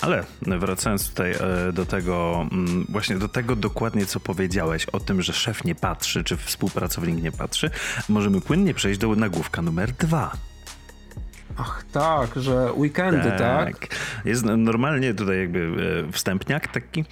Ale 0.00 0.24
wracając 0.46 1.08
tutaj 1.08 1.32
e, 1.32 1.72
do 1.72 1.86
tego, 1.86 2.46
mm, 2.52 2.86
właśnie 2.88 3.16
do 3.16 3.28
tego 3.28 3.56
dokładnie, 3.56 4.06
co 4.06 4.20
powiedziałeś, 4.20 4.86
o 4.86 5.00
tym, 5.00 5.22
że 5.22 5.32
szef 5.32 5.64
nie 5.64 5.74
patrzy, 5.74 6.24
czy 6.24 6.36
współpracownik 6.36 7.22
nie 7.22 7.32
patrzy, 7.32 7.70
możemy 8.08 8.40
płynnie 8.40 8.74
przejść 8.74 9.00
do 9.00 9.14
nagłówka 9.14 9.62
numer 9.62 9.92
dwa. 9.92 10.49
Ach 11.60 11.84
tak, 11.92 12.30
że 12.36 12.72
weekendy, 12.72 13.32
tak? 13.38 13.96
Jest 14.24 14.44
normalnie 14.44 15.14
tutaj 15.14 15.38
jakby 15.38 15.72
e, 16.08 16.12
wstępniak 16.12 16.68
taki. 16.68 17.04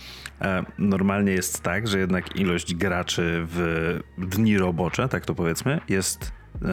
E, 0.43 0.65
Normalnie 0.79 1.33
jest 1.33 1.63
tak, 1.63 1.89
że 1.89 1.99
jednak 1.99 2.37
ilość 2.37 2.75
graczy 2.75 3.47
w 3.47 3.99
dni 4.19 4.59
robocze, 4.59 5.09
tak 5.09 5.27
to 5.27 5.35
powiedzmy, 5.35 5.81
jest 5.89 6.33
e, 6.63 6.69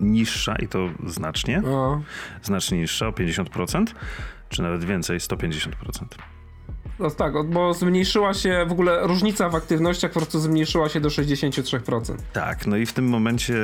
niższa 0.00 0.56
i 0.56 0.68
to 0.68 0.88
znacznie. 1.06 1.60
No. 1.60 2.02
Znacznie 2.42 2.78
niższa, 2.78 3.06
o 3.06 3.10
50%, 3.10 3.84
czy 4.48 4.62
nawet 4.62 4.84
więcej, 4.84 5.18
150%. 5.18 5.68
No 6.98 7.10
tak, 7.10 7.32
bo 7.50 7.74
zmniejszyła 7.74 8.34
się, 8.34 8.66
w 8.68 8.72
ogóle 8.72 9.06
różnica 9.06 9.48
w 9.48 9.54
aktywnościach 9.54 10.12
po 10.12 10.20
prostu 10.20 10.40
zmniejszyła 10.40 10.88
się 10.88 11.00
do 11.00 11.08
63%. 11.08 12.14
Tak, 12.32 12.66
no 12.66 12.76
i 12.76 12.86
w 12.86 12.92
tym 12.92 13.08
momencie 13.08 13.54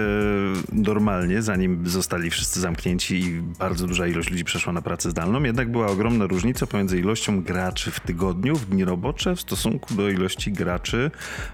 normalnie, 0.72 1.42
zanim 1.42 1.88
zostali 1.88 2.30
wszyscy 2.30 2.60
zamknięci 2.60 3.20
i 3.20 3.42
bardzo 3.58 3.86
duża 3.86 4.06
ilość 4.06 4.30
ludzi 4.30 4.44
przeszła 4.44 4.72
na 4.72 4.82
pracę 4.82 5.10
zdalną, 5.10 5.42
jednak 5.42 5.70
była 5.70 5.86
ogromna 5.86 6.26
różnica 6.26 6.66
pomiędzy 6.66 6.98
ilością 6.98 7.42
graczy 7.42 7.90
w 7.90 8.00
tygodniu, 8.00 8.56
w 8.56 8.66
dni 8.66 8.84
robocze, 8.84 9.36
w 9.36 9.40
stosunku 9.40 9.94
do 9.94 10.08
ilości 10.08 10.52
graczy 10.52 11.10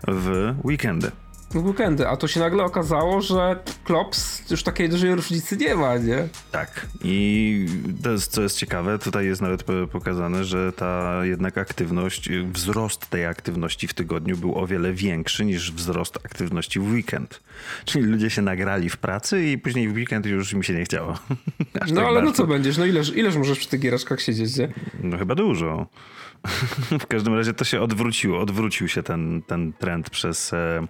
w 0.08 0.54
weekendy. 0.64 1.10
W 1.62 1.66
weekendy, 1.66 2.08
a 2.08 2.16
to 2.16 2.28
się 2.28 2.40
nagle 2.40 2.64
okazało, 2.64 3.20
że 3.20 3.56
Klops 3.84 4.50
już 4.50 4.62
takiej 4.62 4.88
dużej 4.88 5.14
różnicy 5.14 5.56
nie 5.56 5.74
ma, 5.74 5.96
nie? 5.98 6.28
Tak. 6.52 6.86
I 7.04 7.66
to 8.02 8.10
jest, 8.10 8.32
co 8.32 8.42
jest 8.42 8.58
ciekawe, 8.58 8.98
tutaj 8.98 9.26
jest 9.26 9.42
nawet 9.42 9.62
po- 9.62 9.86
pokazane, 9.92 10.44
że 10.44 10.72
ta 10.72 11.20
jednak 11.24 11.58
aktywność, 11.58 12.28
y, 12.30 12.44
wzrost 12.52 13.10
tej 13.10 13.26
aktywności 13.26 13.88
w 13.88 13.94
tygodniu 13.94 14.36
był 14.36 14.58
o 14.58 14.66
wiele 14.66 14.92
większy 14.92 15.44
niż 15.44 15.72
wzrost 15.72 16.18
aktywności 16.24 16.80
w 16.80 16.92
weekend. 16.92 17.40
Czyli 17.84 18.04
ludzie 18.04 18.30
się 18.30 18.42
nagrali 18.42 18.90
w 18.90 18.96
pracy 18.96 19.44
i 19.46 19.58
później 19.58 19.88
w 19.88 19.92
weekend 19.94 20.26
już 20.26 20.52
im 20.52 20.62
się 20.62 20.74
nie 20.74 20.84
chciało. 20.84 21.12
Aż 21.80 21.90
No 21.90 21.96
tak 21.96 22.04
ale 22.04 22.20
no 22.20 22.26
bardzo. 22.26 22.32
co 22.32 22.46
będziesz, 22.46 22.76
no 22.78 22.84
ileż, 22.84 23.16
ileż 23.16 23.36
możesz 23.36 23.58
przy 23.58 23.68
tych 23.68 23.80
gieraszkach 23.80 24.20
siedzieć, 24.20 24.56
nie? 24.56 24.68
No 25.02 25.18
chyba 25.18 25.34
dużo. 25.34 25.86
w 27.00 27.06
każdym 27.06 27.34
razie 27.34 27.54
to 27.54 27.64
się 27.64 27.80
odwróciło. 27.80 28.40
Odwrócił 28.40 28.88
się 28.88 29.02
ten, 29.02 29.42
ten 29.42 29.72
trend 29.72 30.10
przez, 30.10 30.52
e, 30.52 30.86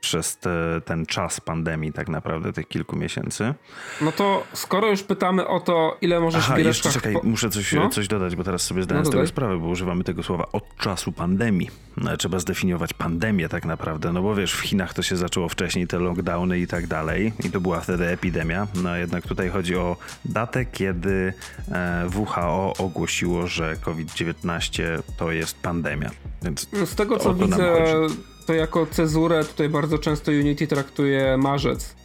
przez 0.00 0.36
te, 0.36 0.80
ten 0.84 1.06
czas 1.06 1.40
pandemii 1.40 1.92
tak 1.92 2.08
naprawdę, 2.08 2.52
tych 2.52 2.68
kilku 2.68 2.96
miesięcy. 2.96 3.54
No 4.00 4.12
to 4.12 4.44
skoro 4.52 4.90
już 4.90 5.02
pytamy 5.02 5.46
o 5.46 5.60
to, 5.60 5.96
ile 6.00 6.20
możesz 6.20 6.44
Aha, 6.44 6.58
jeszcze 6.58 6.90
czekaj, 6.90 7.12
po- 7.12 7.20
muszę 7.22 7.50
coś, 7.50 7.72
No. 7.72 7.88
coś 7.88 8.08
dodać, 8.08 8.36
bo 8.36 8.44
teraz 8.44 8.62
sobie 8.62 8.82
zdałem 8.82 9.04
No 9.04 9.10
z 9.10 9.12
tego 9.12 9.26
sprawę, 9.26 9.58
bo 9.58 9.66
używamy 9.66 10.04
tego 10.04 10.22
słowa 10.22 10.46
od 10.52 10.76
czasu 10.76 11.12
pandemii. 11.12 11.70
No, 11.96 12.16
trzeba 12.16 12.38
zdefiniować 12.38 12.94
pandemię 12.94 13.48
tak 13.48 13.64
naprawdę, 13.64 14.12
no 14.12 14.22
bo 14.22 14.34
wiesz, 14.34 14.52
w 14.54 14.60
Chinach 14.60 14.94
to 14.94 15.02
się 15.02 15.16
zaczęło 15.16 15.48
wcześniej, 15.48 15.86
te 15.86 15.98
lockdowny 15.98 16.58
i 16.58 16.66
tak 16.66 16.86
dalej 16.86 17.32
i 17.44 17.50
to 17.50 17.60
była 17.60 17.80
wtedy 17.80 18.06
epidemia, 18.08 18.66
no 18.82 18.96
jednak 18.96 19.26
tutaj 19.26 19.48
chodzi 19.50 19.76
o 19.76 19.96
datę, 20.24 20.64
kiedy 20.64 21.32
e, 21.72 22.08
WHO 22.14 22.72
ogłosiło, 22.78 23.46
że 23.46 23.76
COVID-19 23.76 24.82
to 25.16 25.32
jest 25.32 25.58
pandemia. 25.62 26.10
Więc 26.42 26.68
No 26.72 26.86
Z 26.86 26.94
tego 26.94 27.18
co 27.18 27.34
widzę, 27.34 27.56
chodzi. 28.00 28.14
To 28.48 28.54
jako 28.54 28.86
cezurę 28.86 29.44
tutaj 29.44 29.68
bardzo 29.68 29.98
często 29.98 30.30
Unity 30.30 30.66
traktuje 30.66 31.36
marzec. 31.36 31.96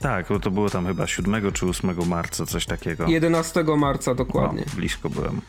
Tak, 0.00 0.26
bo 0.28 0.40
to 0.40 0.50
było 0.50 0.70
tam 0.70 0.86
chyba 0.86 1.06
7 1.06 1.52
czy 1.52 1.66
8 1.66 2.08
marca, 2.08 2.46
coś 2.46 2.66
takiego. 2.66 3.06
11 3.06 3.64
marca 3.76 4.14
dokładnie. 4.14 4.62
No, 4.66 4.72
blisko 4.76 5.10
byłem. 5.10 5.40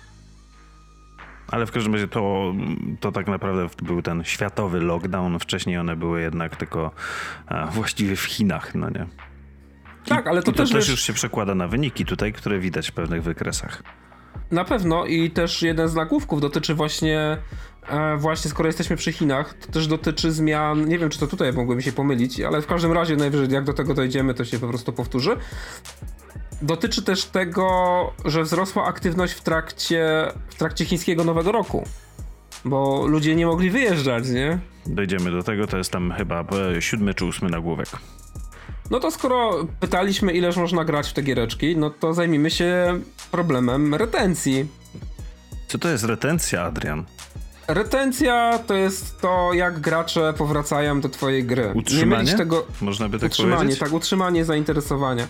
Ale 1.48 1.66
w 1.66 1.72
każdym 1.72 1.94
razie 1.94 2.08
to, 2.08 2.54
to 3.00 3.12
tak 3.12 3.28
naprawdę 3.28 3.68
był 3.82 4.02
ten 4.02 4.24
światowy 4.24 4.80
lockdown. 4.80 5.40
Wcześniej 5.40 5.78
one 5.78 5.96
były 5.96 6.22
jednak 6.22 6.56
tylko 6.56 6.92
e, 7.48 7.68
właściwie 7.72 8.16
w 8.16 8.24
Chinach, 8.24 8.76
no 8.76 8.90
nie? 8.90 9.08
Tak, 10.06 10.28
ale 10.28 10.44
to, 10.44 10.52
I 10.52 10.54
to 10.54 10.58
też, 10.58 10.70
też 10.72 10.78
wiesz, 10.78 10.90
już 10.90 11.02
się 11.02 11.14
przekłada 11.14 11.56
na 11.56 11.68
wyniki 11.68 12.06
tutaj, 12.06 12.34
które 12.34 12.60
widać 12.60 12.90
w 12.90 12.94
pewnych 12.94 13.24
wykresach. 13.24 13.84
Na 14.52 14.66
pewno 14.66 15.06
i 15.06 15.32
też 15.32 15.62
jeden 15.62 15.88
z 15.88 15.96
nagłówków 15.96 16.42
dotyczy 16.42 16.76
właśnie, 16.76 17.38
e, 17.88 18.18
właśnie 18.18 18.52
skoro 18.52 18.68
jesteśmy 18.68 18.96
przy 18.96 19.12
Chinach, 19.12 19.54
to 19.54 19.72
też 19.72 19.88
dotyczy 19.88 20.32
zmian, 20.32 20.88
nie 20.88 21.00
wiem 21.00 21.10
czy 21.10 21.20
to 21.20 21.28
tutaj 21.28 21.54
mogłem 21.54 21.82
się 21.82 21.92
pomylić, 21.92 22.42
ale 22.42 22.62
w 22.62 22.68
każdym 22.68 22.92
razie 22.92 23.16
najwyżej 23.16 23.50
jak 23.50 23.64
do 23.64 23.74
tego 23.74 23.94
dojdziemy, 23.94 24.34
to 24.34 24.46
się 24.46 24.60
po 24.60 24.68
prostu 24.68 24.94
powtórzy. 24.94 25.38
Dotyczy 26.62 27.04
też 27.04 27.26
tego, 27.26 27.68
że 28.26 28.44
wzrosła 28.44 28.86
aktywność 28.86 29.34
w 29.34 29.42
trakcie, 29.42 30.32
w 30.50 30.56
trakcie 30.56 30.86
chińskiego 30.86 31.24
Nowego 31.24 31.52
Roku, 31.52 31.84
bo 32.66 33.08
ludzie 33.08 33.36
nie 33.36 33.46
mogli 33.46 33.70
wyjeżdżać, 33.70 34.30
nie? 34.30 34.60
Dojdziemy 34.86 35.32
do 35.32 35.44
tego, 35.44 35.68
to 35.68 35.78
jest 35.78 35.92
tam 35.92 36.12
chyba 36.12 36.44
e, 36.78 36.82
siódmy 36.82 37.14
czy 37.14 37.26
ósmy 37.26 37.50
nagłówek. 37.50 37.88
No 38.92 39.00
to 39.00 39.12
skoro 39.12 39.68
pytaliśmy 39.80 40.34
ileż 40.34 40.58
można 40.58 40.86
grać 40.86 41.10
w 41.10 41.14
te 41.14 41.22
giereczki, 41.22 41.78
no 41.78 41.90
to 41.90 42.14
zajmijmy 42.14 42.52
się 42.52 43.00
problemem 43.32 43.96
retencji. 43.96 44.68
Co 45.68 45.78
to 45.78 45.90
jest 45.90 46.04
retencja, 46.04 46.62
Adrian? 46.64 47.04
Retencja 47.68 48.60
to 48.68 48.74
jest 48.74 49.22
to, 49.22 49.54
jak 49.54 49.80
gracze 49.80 50.34
powracają 50.38 51.02
do 51.02 51.10
twojej 51.10 51.44
gry. 51.44 51.66
Nie 51.74 51.80
Utrzymanie? 51.80 52.24
mylić 52.24 52.38
tego. 52.38 52.66
Można 52.82 53.10
by 53.10 53.20
tak 53.20 53.30
utrzymanie, 53.32 53.56
powiedzieć? 53.58 53.80
tak, 53.80 53.94
utrzymanie 53.94 54.46
zainteresowania. 54.46 55.28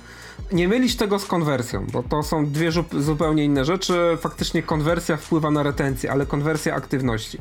Nie 0.52 0.68
mylić 0.68 0.96
tego 0.96 1.20
z 1.20 1.25
konwersją, 1.25 1.88
bo 1.92 2.04
to 2.04 2.24
są 2.24 2.46
dwie 2.46 2.72
zupełnie 3.00 3.44
inne 3.44 3.66
rzeczy. 3.66 4.18
Faktycznie 4.20 4.64
konwersja 4.64 5.18
wpływa 5.18 5.52
na 5.52 5.64
retencję, 5.64 6.12
ale 6.12 6.25
konwersja 6.25 6.75
aktywności. 6.75 7.38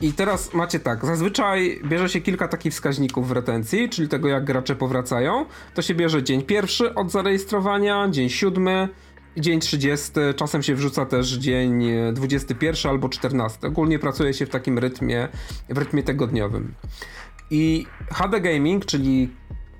I 0.00 0.12
teraz 0.12 0.54
macie 0.54 0.80
tak, 0.80 1.06
zazwyczaj 1.06 1.80
bierze 1.84 2.08
się 2.08 2.20
kilka 2.20 2.48
takich 2.48 2.72
wskaźników 2.72 3.28
w 3.28 3.32
retencji, 3.32 3.88
czyli 3.88 4.08
tego 4.08 4.28
jak 4.28 4.44
gracze 4.44 4.76
powracają. 4.76 5.46
To 5.74 5.82
się 5.82 5.94
bierze 5.94 6.22
dzień 6.22 6.42
pierwszy 6.42 6.94
od 6.94 7.10
zarejestrowania, 7.10 8.08
dzień 8.10 8.28
siódmy, 8.28 8.88
dzień 9.36 9.60
30, 9.60 10.10
czasem 10.36 10.62
się 10.62 10.74
wrzuca 10.74 11.06
też 11.06 11.28
dzień 11.32 11.84
e, 11.84 12.12
21 12.12 12.90
albo 12.90 13.08
14. 13.08 13.66
Ogólnie 13.66 13.98
pracuje 13.98 14.34
się 14.34 14.46
w 14.46 14.50
takim 14.50 14.78
rytmie, 14.78 15.28
w 15.68 15.78
rytmie 15.78 16.02
tygodniowym. 16.02 16.74
I 17.50 17.86
HD 18.12 18.40
Gaming, 18.40 18.84
czyli 18.84 19.30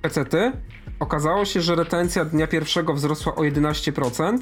PC-ty, 0.03 0.53
okazało 1.01 1.45
się, 1.45 1.61
że 1.61 1.75
retencja 1.75 2.25
dnia 2.25 2.47
pierwszego 2.47 2.95
wzrosła 2.95 3.35
o 3.35 3.41
11%, 3.41 4.39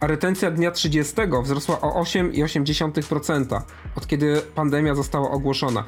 a 0.00 0.06
retencja 0.06 0.50
dnia 0.50 0.70
30 0.70 1.14
wzrosła 1.42 1.80
o 1.80 2.02
8,8% 2.02 3.60
od 3.96 4.06
kiedy 4.06 4.40
pandemia 4.54 4.94
została 4.94 5.30
ogłoszona. 5.30 5.84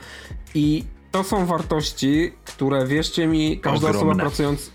I 0.55 0.85
to 1.11 1.25
są 1.25 1.47
wartości, 1.47 2.33
które 2.45 2.87
wierzcie 2.87 3.27
mi, 3.27 3.59
każda 3.61 3.89
Ogromne. 3.89 4.11
osoba 4.13 4.23
pracująca. 4.23 4.71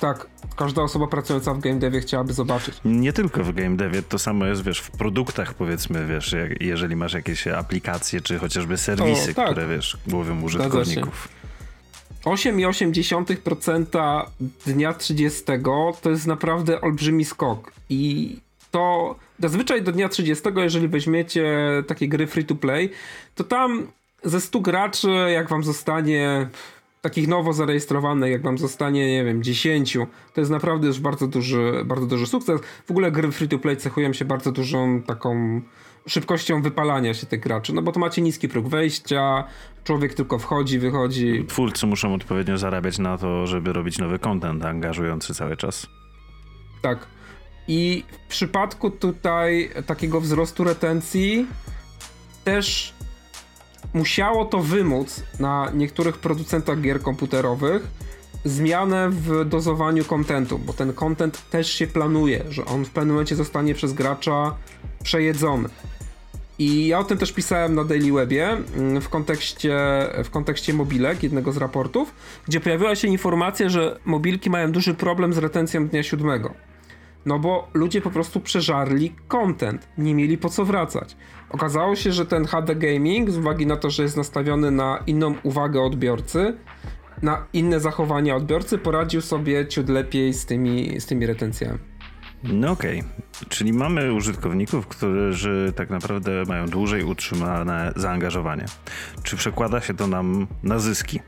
Tak, 0.00 0.26
każda 0.56 0.82
osoba 0.82 1.06
pracująca 1.06 1.54
w 1.54 1.58
game 1.60 1.78
devie 1.78 2.00
chciałaby 2.00 2.32
zobaczyć. 2.32 2.74
Nie 2.84 3.12
tylko 3.12 3.44
w 3.44 3.52
game 3.52 3.76
devie, 3.76 4.02
to 4.02 4.18
samo 4.18 4.46
jest, 4.46 4.62
wiesz, 4.62 4.78
w 4.80 4.90
produktach 4.90 5.54
powiedzmy, 5.54 6.06
wiesz, 6.06 6.34
jeżeli 6.60 6.96
masz 6.96 7.12
jakieś 7.12 7.46
aplikacje, 7.46 8.20
czy 8.20 8.38
chociażby 8.38 8.76
serwisy, 8.78 9.30
O, 9.30 9.34
tak. 9.34 9.50
które, 9.50 9.66
wiesz, 9.68 9.98
łowią 10.12 10.38
się. 10.40 10.44
użytkowników. 10.46 11.28
8,8% 12.24 14.26
dnia 14.66 14.94
30 14.94 15.42
to 16.02 16.10
jest 16.10 16.26
naprawdę 16.26 16.80
olbrzymi 16.80 17.24
skok. 17.24 17.72
I 17.88 18.36
to 18.70 19.14
zazwyczaj 19.38 19.82
do 19.82 19.92
dnia 19.92 20.08
30, 20.08 20.44
jeżeli 20.56 20.88
weźmiecie 20.88 21.58
takie 21.86 22.08
gry 22.08 22.26
free 22.26 22.44
to 22.44 22.54
play, 22.54 22.90
to 23.34 23.44
tam 23.44 23.86
ze 24.24 24.40
100 24.40 24.60
graczy, 24.60 25.10
jak 25.32 25.48
wam 25.48 25.64
zostanie 25.64 26.48
takich 27.02 27.28
nowo 27.28 27.52
zarejestrowanych, 27.52 28.32
jak 28.32 28.42
wam 28.42 28.58
zostanie, 28.58 29.12
nie 29.12 29.24
wiem, 29.24 29.42
10, 29.42 29.98
to 30.34 30.40
jest 30.40 30.50
naprawdę 30.50 30.86
już 30.86 31.00
bardzo 31.00 31.26
duży, 31.26 31.82
bardzo 31.84 32.06
duży 32.06 32.26
sukces. 32.26 32.60
W 32.86 32.90
ogóle 32.90 33.12
gry 33.12 33.32
free 33.32 33.48
to 33.48 33.58
play 33.58 33.76
cechują 33.76 34.12
się 34.12 34.24
bardzo 34.24 34.52
dużą 34.52 35.02
taką 35.02 35.60
szybkością 36.08 36.62
wypalania 36.62 37.14
się 37.14 37.26
tych 37.26 37.40
graczy, 37.40 37.74
no 37.74 37.82
bo 37.82 37.92
to 37.92 38.00
macie 38.00 38.22
niski 38.22 38.48
próg 38.48 38.68
wejścia, 38.68 39.44
człowiek 39.84 40.14
tylko 40.14 40.38
wchodzi, 40.38 40.78
wychodzi. 40.78 41.44
Twórcy 41.48 41.86
muszą 41.86 42.14
odpowiednio 42.14 42.58
zarabiać 42.58 42.98
na 42.98 43.18
to, 43.18 43.46
żeby 43.46 43.72
robić 43.72 43.98
nowy 43.98 44.18
content 44.18 44.64
angażujący 44.64 45.34
cały 45.34 45.56
czas. 45.56 45.86
Tak. 46.82 47.06
I 47.68 48.04
w 48.12 48.28
przypadku 48.28 48.90
tutaj 48.90 49.70
takiego 49.86 50.20
wzrostu 50.20 50.64
retencji 50.64 51.46
też 52.44 52.94
musiało 53.94 54.44
to 54.44 54.58
wymóc 54.58 55.22
na 55.40 55.70
niektórych 55.74 56.18
producentach 56.18 56.80
gier 56.80 57.02
komputerowych 57.02 57.86
zmianę 58.44 59.10
w 59.10 59.44
dozowaniu 59.44 60.04
kontentu, 60.04 60.58
bo 60.58 60.72
ten 60.72 60.92
content 60.92 61.50
też 61.50 61.72
się 61.72 61.86
planuje, 61.86 62.44
że 62.48 62.64
on 62.64 62.84
w 62.84 62.90
pewnym 62.90 63.14
momencie 63.14 63.36
zostanie 63.36 63.74
przez 63.74 63.92
gracza 63.92 64.54
przejedzony. 65.02 65.68
I 66.60 66.86
ja 66.86 66.98
o 66.98 67.04
tym 67.04 67.18
też 67.18 67.32
pisałem 67.32 67.74
na 67.74 67.84
Daily 67.84 68.12
Webie 68.12 68.48
mm, 68.76 69.00
w 69.00 69.08
kontekście, 69.08 69.78
w 70.24 70.30
kontekście 70.30 70.74
mobilek, 70.74 71.22
jednego 71.22 71.52
z 71.52 71.56
raportów, 71.56 72.14
gdzie 72.48 72.60
pojawiła 72.60 72.94
się 72.94 73.08
informacja, 73.08 73.68
że 73.68 74.00
mobilki 74.04 74.50
mają 74.50 74.72
duży 74.72 74.94
problem 74.94 75.32
z 75.32 75.38
retencją 75.38 75.88
dnia 75.88 76.02
siódmego. 76.02 76.54
No 77.26 77.38
bo 77.38 77.68
ludzie 77.74 78.00
po 78.00 78.10
prostu 78.10 78.40
przeżarli 78.40 79.14
content, 79.28 79.88
nie 79.98 80.14
mieli 80.14 80.38
po 80.38 80.48
co 80.48 80.64
wracać. 80.64 81.16
Okazało 81.50 81.96
się, 81.96 82.12
że 82.12 82.26
ten 82.26 82.44
HD 82.44 82.74
Gaming, 82.76 83.30
z 83.30 83.38
uwagi 83.38 83.66
na 83.66 83.76
to, 83.76 83.90
że 83.90 84.02
jest 84.02 84.16
nastawiony 84.16 84.70
na 84.70 85.02
inną 85.06 85.34
uwagę 85.42 85.80
odbiorcy, 85.82 86.56
na 87.22 87.46
inne 87.52 87.80
zachowania 87.80 88.36
odbiorcy, 88.36 88.78
poradził 88.78 89.20
sobie 89.20 89.66
ciut 89.66 89.88
lepiej 89.88 90.34
z 90.34 90.46
tymi, 90.46 91.00
z 91.00 91.06
tymi 91.06 91.26
retencjami. 91.26 91.89
No 92.42 92.70
okej, 92.70 93.00
okay. 93.00 93.48
czyli 93.48 93.72
mamy 93.72 94.14
użytkowników, 94.14 94.86
którzy 94.86 95.72
tak 95.76 95.90
naprawdę 95.90 96.44
mają 96.44 96.66
dłużej 96.66 97.04
utrzymane 97.04 97.92
zaangażowanie. 97.96 98.64
Czy 99.22 99.36
przekłada 99.36 99.80
się 99.80 99.94
to 99.94 100.06
nam 100.06 100.46
na 100.62 100.78
zyski? 100.78 101.20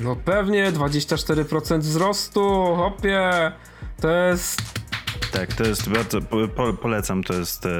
No 0.00 0.16
pewnie, 0.16 0.72
24% 0.72 1.78
wzrostu, 1.78 2.74
hopie, 2.76 3.52
to 4.00 4.10
jest 4.10 4.62
tak, 5.32 5.54
to 5.54 5.64
jest 5.64 5.88
bardzo, 5.88 6.20
po, 6.56 6.72
polecam, 6.72 7.24
to 7.24 7.34
jest 7.34 7.66
e, 7.66 7.70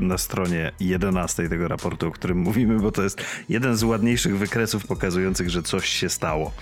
na 0.00 0.18
stronie 0.18 0.72
11 0.80 1.48
tego 1.48 1.68
raportu, 1.68 2.08
o 2.08 2.10
którym 2.10 2.38
mówimy, 2.38 2.78
bo 2.78 2.92
to 2.92 3.02
jest 3.02 3.22
jeden 3.48 3.76
z 3.76 3.82
ładniejszych 3.82 4.38
wykresów 4.38 4.86
pokazujących, 4.86 5.50
że 5.50 5.62
coś 5.62 5.88
się 5.88 6.08
stało. 6.08 6.52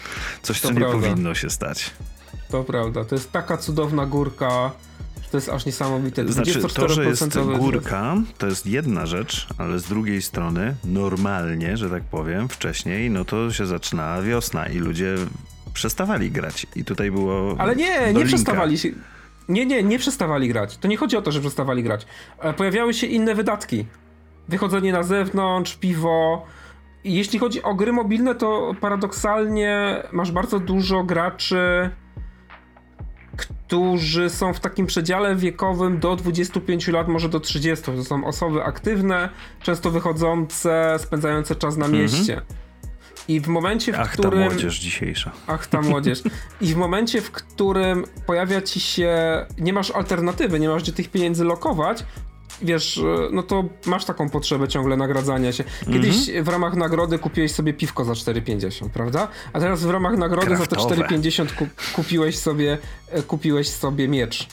Coś, 0.42 0.60
to 0.60 0.68
co 0.68 0.74
prawda. 0.74 0.96
nie 0.96 1.02
powinno 1.02 1.34
się 1.34 1.50
stać. 1.50 1.90
To 2.48 2.64
prawda, 2.64 3.04
to 3.04 3.14
jest 3.14 3.32
taka 3.32 3.56
cudowna 3.56 4.06
górka, 4.06 4.70
to 5.30 5.36
jest 5.36 5.48
aż 5.48 5.66
niesamowite. 5.66 6.32
Znaczy, 6.32 6.62
to, 6.74 6.88
że 6.88 7.04
jest 7.04 7.38
górka, 7.58 8.16
to 8.38 8.46
jest 8.46 8.66
jedna 8.66 9.06
rzecz, 9.06 9.46
ale 9.58 9.78
z 9.78 9.84
drugiej 9.84 10.22
strony, 10.22 10.74
normalnie, 10.84 11.76
że 11.76 11.90
tak 11.90 12.02
powiem, 12.02 12.48
wcześniej, 12.48 13.10
no 13.10 13.24
to 13.24 13.52
się 13.52 13.66
zaczyna 13.66 14.22
wiosna 14.22 14.66
i 14.66 14.78
ludzie 14.78 15.14
przestawali 15.72 16.30
grać. 16.30 16.66
I 16.76 16.84
tutaj 16.84 17.10
było. 17.10 17.54
Ale 17.58 17.76
nie, 17.76 18.12
nie 18.12 18.24
przestawali 18.24 18.78
się. 18.78 18.88
Nie, 19.48 19.66
nie, 19.66 19.82
nie 19.82 19.98
przestawali 19.98 20.48
grać. 20.48 20.76
To 20.76 20.88
nie 20.88 20.96
chodzi 20.96 21.16
o 21.16 21.22
to, 21.22 21.32
że 21.32 21.40
przestawali 21.40 21.82
grać. 21.82 22.06
E, 22.38 22.52
pojawiały 22.52 22.94
się 22.94 23.06
inne 23.06 23.34
wydatki. 23.34 23.86
Wychodzenie 24.48 24.92
na 24.92 25.02
zewnątrz, 25.02 25.76
piwo. 25.76 26.46
Jeśli 27.04 27.38
chodzi 27.38 27.62
o 27.62 27.74
gry 27.74 27.92
mobilne, 27.92 28.34
to 28.34 28.74
paradoksalnie 28.80 30.02
masz 30.12 30.32
bardzo 30.32 30.60
dużo 30.60 31.04
graczy, 31.04 31.90
którzy 33.36 34.30
są 34.30 34.52
w 34.52 34.60
takim 34.60 34.86
przedziale 34.86 35.36
wiekowym 35.36 35.98
do 35.98 36.16
25 36.16 36.88
lat, 36.88 37.08
może 37.08 37.28
do 37.28 37.40
30. 37.40 37.84
To 37.84 38.04
są 38.04 38.24
osoby 38.24 38.62
aktywne, 38.64 39.28
często 39.62 39.90
wychodzące, 39.90 40.96
spędzające 40.98 41.56
czas 41.56 41.76
na 41.76 41.86
mhm. 41.86 42.02
mieście. 42.02 42.42
I 43.28 43.40
w 43.40 43.48
momencie, 43.48 43.92
w 43.92 43.96
ach, 43.96 44.12
którym. 44.12 44.42
Ach, 44.42 44.48
ta 44.48 44.54
młodzież 44.54 44.78
dzisiejsza. 44.78 45.32
Ach, 45.46 45.66
ta 45.66 45.80
młodzież. 45.80 46.22
I 46.60 46.74
w 46.74 46.76
momencie, 46.76 47.20
w 47.20 47.30
którym 47.30 48.04
pojawia 48.26 48.62
ci 48.62 48.80
się. 48.80 49.16
Nie 49.58 49.72
masz 49.72 49.90
alternatywy, 49.90 50.60
nie 50.60 50.68
masz 50.68 50.82
gdzie 50.82 50.92
tych 50.92 51.10
pieniędzy 51.10 51.44
lokować, 51.44 52.04
wiesz, 52.62 53.00
no 53.32 53.42
to 53.42 53.64
masz 53.86 54.04
taką 54.04 54.30
potrzebę 54.30 54.68
ciągle 54.68 54.96
nagradzania 54.96 55.52
się. 55.52 55.64
Kiedyś 55.92 56.28
mm 56.28 56.42
-hmm. 56.42 56.44
w 56.44 56.48
ramach 56.48 56.74
nagrody 56.74 57.18
kupiłeś 57.18 57.52
sobie 57.52 57.72
piwko 57.72 58.04
za 58.04 58.12
4,50, 58.12 58.88
prawda? 58.88 59.28
A 59.52 59.60
teraz 59.60 59.84
w 59.84 59.90
ramach 59.90 60.16
nagrody 60.18 60.46
Kraftowe. 60.46 60.96
za 60.96 61.04
te 61.06 61.16
4,50 61.16 61.54
ku 61.54 61.66
kupiłeś 61.94 62.38
sobie 62.38 62.78
e, 63.08 63.22
kupiłeś 63.22 63.68
sobie 63.68 64.08
miecz. 64.08 64.48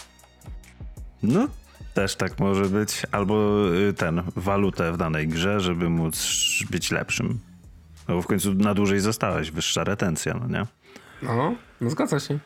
No, 1.23 1.47
też 1.93 2.15
tak 2.15 2.39
może 2.39 2.65
być. 2.65 3.01
Albo 3.11 3.67
y, 3.89 3.93
ten, 3.93 4.23
walutę 4.35 4.91
w 4.91 4.97
danej 4.97 5.27
grze, 5.27 5.59
żeby 5.59 5.89
móc 5.89 6.27
być 6.69 6.91
lepszym. 6.91 7.39
No 8.07 8.15
bo 8.15 8.21
w 8.21 8.27
końcu 8.27 8.53
na 8.53 8.73
dłużej 8.73 8.99
zostałeś, 8.99 9.51
wyższa 9.51 9.83
retencja, 9.83 10.33
no 10.33 10.47
nie? 10.47 10.65
No, 11.21 11.55
no 11.81 11.89
zgadza 11.89 12.19
się. 12.19 12.39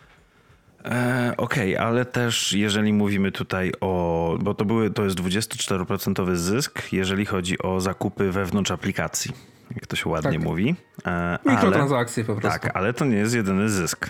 E, 0.87 1.33
Okej, 1.37 1.75
okay, 1.75 1.87
ale 1.87 2.05
też 2.05 2.53
jeżeli 2.53 2.93
mówimy 2.93 3.31
tutaj 3.31 3.71
o, 3.81 4.37
bo 4.41 4.53
to 4.53 4.65
były, 4.65 4.89
to 4.89 5.03
jest 5.03 5.19
24% 5.19 6.35
zysk, 6.35 6.93
jeżeli 6.93 7.25
chodzi 7.25 7.59
o 7.59 7.79
zakupy 7.79 8.31
wewnątrz 8.31 8.71
aplikacji, 8.71 9.31
jak 9.75 9.87
to 9.87 9.95
się 9.95 10.09
ładnie 10.09 10.31
tak. 10.31 10.43
mówi. 10.43 10.75
E, 11.05 11.39
Mikrotransakcje 11.45 12.23
po 12.23 12.35
prostu. 12.35 12.59
Tak, 12.59 12.77
ale 12.77 12.93
to 12.93 13.05
nie 13.05 13.17
jest 13.17 13.35
jedyny 13.35 13.69
zysk. 13.69 14.09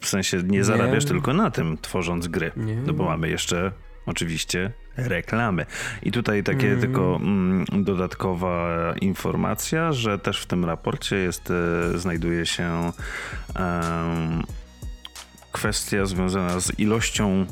W 0.00 0.08
sensie 0.08 0.42
nie 0.42 0.64
zarabiasz 0.64 1.04
nie. 1.04 1.10
tylko 1.10 1.34
na 1.34 1.50
tym, 1.50 1.78
tworząc 1.82 2.28
gry. 2.28 2.52
Nie. 2.56 2.76
No 2.76 2.92
bo 2.92 3.04
mamy 3.04 3.28
jeszcze 3.28 3.72
oczywiście 4.06 4.72
reklamy. 4.96 5.66
I 6.02 6.12
tutaj 6.12 6.42
takie 6.42 6.66
mm. 6.66 6.80
tylko 6.80 7.16
mm, 7.16 7.64
dodatkowa 7.84 8.68
informacja, 9.00 9.92
że 9.92 10.18
też 10.18 10.40
w 10.40 10.46
tym 10.46 10.64
raporcie 10.64 11.16
jest, 11.16 11.52
e, 11.94 11.98
znajduje 11.98 12.46
się 12.46 12.92
kwestia 15.52 16.06
związana 16.06 16.60
z 16.60 16.78
ilością 16.78 17.46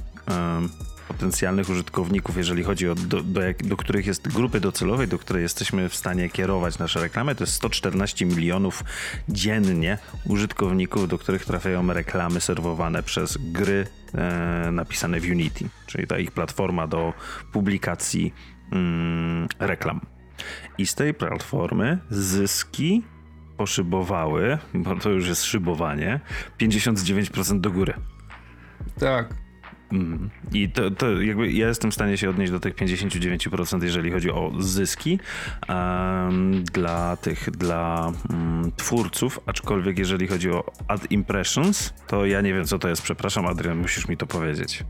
potencjalnych 1.08 1.70
użytkowników, 1.70 2.36
jeżeli 2.36 2.62
chodzi 2.62 2.88
o 2.88 2.94
do, 2.94 3.22
do, 3.22 3.40
do, 3.64 3.76
których 3.76 4.06
jest 4.06 4.28
grupy 4.28 4.60
docelowej, 4.60 5.08
do 5.08 5.18
której 5.18 5.42
jesteśmy 5.42 5.88
w 5.88 5.94
stanie 5.94 6.30
kierować 6.30 6.78
nasze 6.78 7.00
reklamy, 7.00 7.34
to 7.34 7.44
jest 7.44 7.52
114 7.52 8.26
milionów 8.26 8.84
dziennie 9.28 9.98
użytkowników, 10.24 11.08
do 11.08 11.18
których 11.18 11.44
trafiają 11.44 11.92
reklamy 11.92 12.40
serwowane 12.40 13.02
przez 13.02 13.38
gry 13.40 13.86
e, 14.14 14.70
napisane 14.72 15.20
w 15.20 15.24
Unity, 15.24 15.68
czyli 15.86 16.06
ta 16.06 16.18
ich 16.18 16.30
platforma 16.30 16.86
do 16.86 17.12
publikacji 17.52 18.34
mm, 18.72 19.48
reklam. 19.58 20.00
I 20.78 20.86
z 20.86 20.94
tej 20.94 21.14
platformy 21.14 21.98
zyski 22.10 23.02
poszybowały, 23.56 24.58
bo 24.74 24.96
to 24.96 25.10
już 25.10 25.28
jest 25.28 25.44
szybowanie, 25.44 26.20
59% 26.58 27.60
do 27.60 27.70
góry. 27.70 27.94
Tak. 28.98 29.34
Mm. 29.92 30.30
I 30.52 30.70
to, 30.70 30.90
to 30.90 31.22
jakby 31.22 31.52
ja 31.52 31.68
jestem 31.68 31.90
w 31.90 31.94
stanie 31.94 32.16
się 32.16 32.30
odnieść 32.30 32.52
do 32.52 32.60
tych 32.60 32.74
59%, 32.74 33.82
jeżeli 33.82 34.10
chodzi 34.10 34.30
o 34.30 34.52
zyski 34.58 35.18
um, 35.68 36.64
dla 36.64 37.16
tych, 37.16 37.50
dla 37.50 38.12
um, 38.30 38.72
twórców, 38.76 39.40
aczkolwiek 39.46 39.98
jeżeli 39.98 40.26
chodzi 40.26 40.50
o 40.50 40.72
ad 40.88 41.10
impressions, 41.10 41.94
to 42.06 42.26
ja 42.26 42.40
nie 42.40 42.54
wiem 42.54 42.64
co 42.64 42.78
to 42.78 42.88
jest, 42.88 43.02
przepraszam 43.02 43.46
Adrian, 43.46 43.78
musisz 43.78 44.08
mi 44.08 44.16
to 44.16 44.26
powiedzieć. 44.26 44.84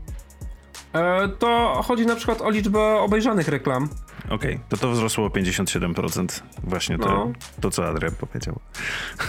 E, 0.97 1.29
to 1.39 1.81
chodzi 1.85 2.05
na 2.05 2.15
przykład 2.15 2.41
o 2.41 2.49
liczbę 2.49 2.99
obejrzanych 2.99 3.47
reklam. 3.47 3.89
Okej, 4.25 4.35
okay, 4.35 4.59
to 4.69 4.77
to 4.77 4.91
wzrosło 4.91 5.25
o 5.25 5.29
57%, 5.29 6.41
właśnie 6.63 6.97
to, 6.97 7.05
no. 7.05 7.31
to 7.61 7.71
co 7.71 7.87
Adrian 7.87 8.15
powiedział. 8.15 8.59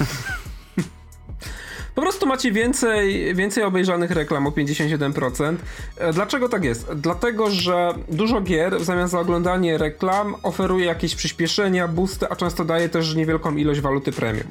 Po 1.95 2.03
prostu 2.03 2.27
macie 2.27 2.53
więcej, 2.53 3.35
więcej 3.35 3.65
obejrzanych 3.65 4.11
reklam 4.11 4.47
o 4.47 4.51
57%. 4.51 5.57
E, 5.97 6.13
dlaczego 6.13 6.49
tak 6.49 6.65
jest? 6.65 6.93
Dlatego, 6.93 7.51
że 7.51 7.95
dużo 8.09 8.41
gier 8.41 8.79
w 8.81 8.85
zamian 8.85 9.09
za 9.09 9.21
oglądanie 9.21 9.79
reklam 9.79 10.35
oferuje 10.43 10.87
jakieś 10.87 11.15
przyspieszenia, 11.15 11.89
boosty, 11.89 12.29
a 12.29 12.37
często 12.37 12.65
daje 12.65 12.89
też 12.89 13.15
niewielką 13.15 13.57
ilość 13.57 13.81
waluty 13.81 14.13
premium. 14.13 14.47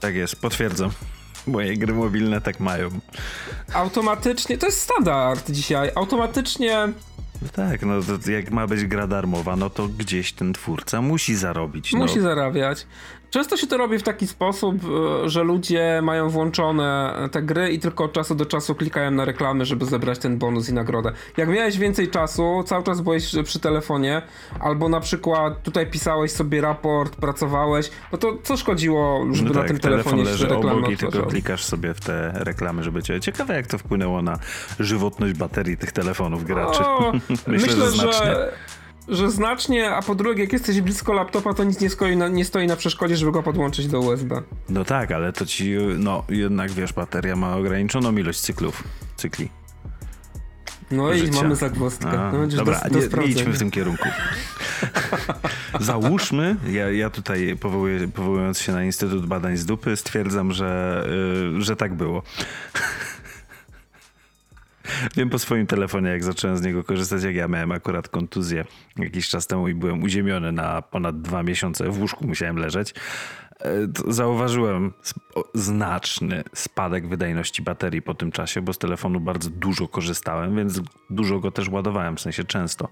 Tak 0.00 0.14
jest, 0.14 0.36
potwierdzam. 0.36 0.90
Moje 1.46 1.76
gry 1.76 1.94
mobilne 1.94 2.40
tak 2.40 2.60
mają. 2.60 2.88
Automatycznie, 3.74 4.58
to 4.58 4.66
jest 4.66 4.80
standard 4.80 5.50
dzisiaj, 5.50 5.90
automatycznie 5.94 6.88
no 7.44 7.48
tak, 7.52 7.82
no 7.82 7.94
jak 8.32 8.50
ma 8.50 8.66
być 8.66 8.84
gra 8.84 9.06
darmowa, 9.06 9.56
no 9.56 9.70
to 9.70 9.88
gdzieś 9.88 10.32
ten 10.32 10.52
twórca 10.52 11.02
musi 11.02 11.36
zarobić. 11.36 11.92
No. 11.92 11.98
Musi 11.98 12.20
zarabiać. 12.20 12.86
Często 13.34 13.56
się 13.56 13.66
to 13.66 13.76
robi 13.76 13.98
w 13.98 14.02
taki 14.02 14.26
sposób, 14.26 14.76
e, 15.24 15.28
że 15.28 15.42
ludzie 15.44 16.00
mają 16.02 16.28
włączone 16.28 17.14
te 17.32 17.42
gry 17.42 17.72
i 17.72 17.78
tylko 17.78 18.04
od 18.04 18.12
czasu 18.12 18.34
do 18.34 18.46
czasu 18.46 18.74
klikają 18.74 19.10
na 19.10 19.24
reklamy, 19.24 19.64
żeby 19.64 19.86
zebrać 19.86 20.18
ten 20.18 20.38
bonus 20.38 20.68
i 20.68 20.72
nagrodę. 20.72 21.12
Jak 21.36 21.48
miałeś 21.48 21.78
więcej 21.78 22.10
czasu, 22.10 22.64
cały 22.66 22.84
czas 22.84 23.00
byłeś 23.00 23.32
przy 23.44 23.60
telefonie, 23.60 24.22
albo 24.60 24.88
na 24.88 25.00
przykład 25.00 25.62
tutaj 25.62 25.90
pisałeś 25.90 26.32
sobie 26.32 26.60
raport, 26.60 27.16
pracowałeś, 27.16 27.90
no 28.12 28.18
to 28.18 28.38
co 28.42 28.56
szkodziło, 28.56 29.26
żeby 29.32 29.48
no 29.48 29.54
na 29.54 29.60
tak, 29.60 29.68
tym 29.68 29.78
telefon 29.78 30.04
telefonie 30.04 30.24
leży 30.24 30.44
się 30.44 30.54
reklamy 30.54 30.78
obok 30.78 30.90
i 30.90 30.96
tylko 30.96 31.22
klikasz 31.22 31.64
sobie 31.64 31.94
w 31.94 32.00
te 32.00 32.32
reklamy, 32.34 32.82
żeby 32.82 33.02
cię... 33.02 33.20
Ciekawe 33.20 33.54
jak 33.54 33.66
to 33.66 33.78
wpłynęło 33.78 34.22
na 34.22 34.38
żywotność 34.80 35.34
baterii 35.34 35.76
tych 35.76 35.92
telefonów 35.92 36.44
graczy. 36.44 36.82
O, 36.84 37.12
Myślę, 37.46 37.72
że 37.72 37.90
znacznie. 37.90 38.26
że, 38.26 38.52
że 39.08 39.30
znacznie, 39.30 39.90
a 39.90 40.02
po 40.02 40.14
drugie, 40.14 40.42
jak 40.42 40.52
jesteś 40.52 40.80
blisko 40.80 41.12
laptopa, 41.12 41.54
to 41.54 41.64
nic 41.64 41.80
nie 41.80 41.90
stoi, 41.90 42.16
na, 42.16 42.28
nie 42.28 42.44
stoi 42.44 42.66
na 42.66 42.76
przeszkodzie, 42.76 43.16
żeby 43.16 43.32
go 43.32 43.42
podłączyć 43.42 43.86
do 43.86 44.00
USB. 44.00 44.42
No 44.68 44.84
tak, 44.84 45.12
ale 45.12 45.32
to 45.32 45.46
ci, 45.46 45.74
no 45.98 46.24
jednak 46.28 46.70
wiesz, 46.70 46.92
bateria 46.92 47.36
ma 47.36 47.56
ograniczoną 47.56 48.16
ilość 48.16 48.40
cyklów, 48.40 48.84
cykli. 49.16 49.48
No 50.90 51.12
i 51.12 51.18
życia. 51.18 51.42
mamy 51.42 51.56
zagwozdkę. 51.56 52.20
A, 52.20 52.32
no, 52.32 52.46
dobra, 52.46 52.80
do, 52.80 53.08
do 53.08 53.16
nie, 53.16 53.26
nie 53.26 53.32
idźmy 53.32 53.52
w 53.52 53.58
tym 53.58 53.70
kierunku. 53.70 54.08
Załóżmy, 55.80 56.56
ja, 56.70 56.90
ja 56.90 57.10
tutaj 57.10 57.56
powołuję, 57.60 58.08
powołując 58.08 58.58
się 58.58 58.72
na 58.72 58.84
Instytut 58.84 59.26
Badań 59.26 59.56
z 59.56 59.66
Dupy, 59.66 59.96
stwierdzam, 59.96 60.52
że, 60.52 61.04
y, 61.58 61.62
że 61.62 61.76
tak 61.76 61.94
było. 61.94 62.22
Wiem 65.16 65.30
po 65.30 65.38
swoim 65.38 65.66
telefonie, 65.66 66.10
jak 66.10 66.24
zacząłem 66.24 66.56
z 66.56 66.62
niego 66.62 66.84
korzystać, 66.84 67.22
jak 67.22 67.34
ja 67.34 67.48
miałem 67.48 67.72
akurat 67.72 68.08
kontuzję 68.08 68.64
jakiś 68.98 69.28
czas 69.28 69.46
temu 69.46 69.68
i 69.68 69.74
byłem 69.74 70.02
uziemiony 70.02 70.52
na 70.52 70.82
ponad 70.82 71.20
dwa 71.22 71.42
miesiące, 71.42 71.90
w 71.90 72.00
łóżku 72.00 72.26
musiałem 72.26 72.56
leżeć. 72.56 72.94
e, 73.60 73.66
Zauważyłem 74.08 74.92
znaczny 75.54 76.44
spadek 76.54 77.08
wydajności 77.08 77.62
baterii 77.62 78.02
po 78.02 78.14
tym 78.14 78.32
czasie, 78.32 78.62
bo 78.62 78.72
z 78.72 78.78
telefonu 78.78 79.20
bardzo 79.20 79.50
dużo 79.50 79.88
korzystałem, 79.88 80.56
więc 80.56 80.80
dużo 81.10 81.40
go 81.40 81.50
też 81.50 81.68
ładowałem, 81.68 82.16
w 82.16 82.20
sensie 82.20 82.44
często. 82.44 82.88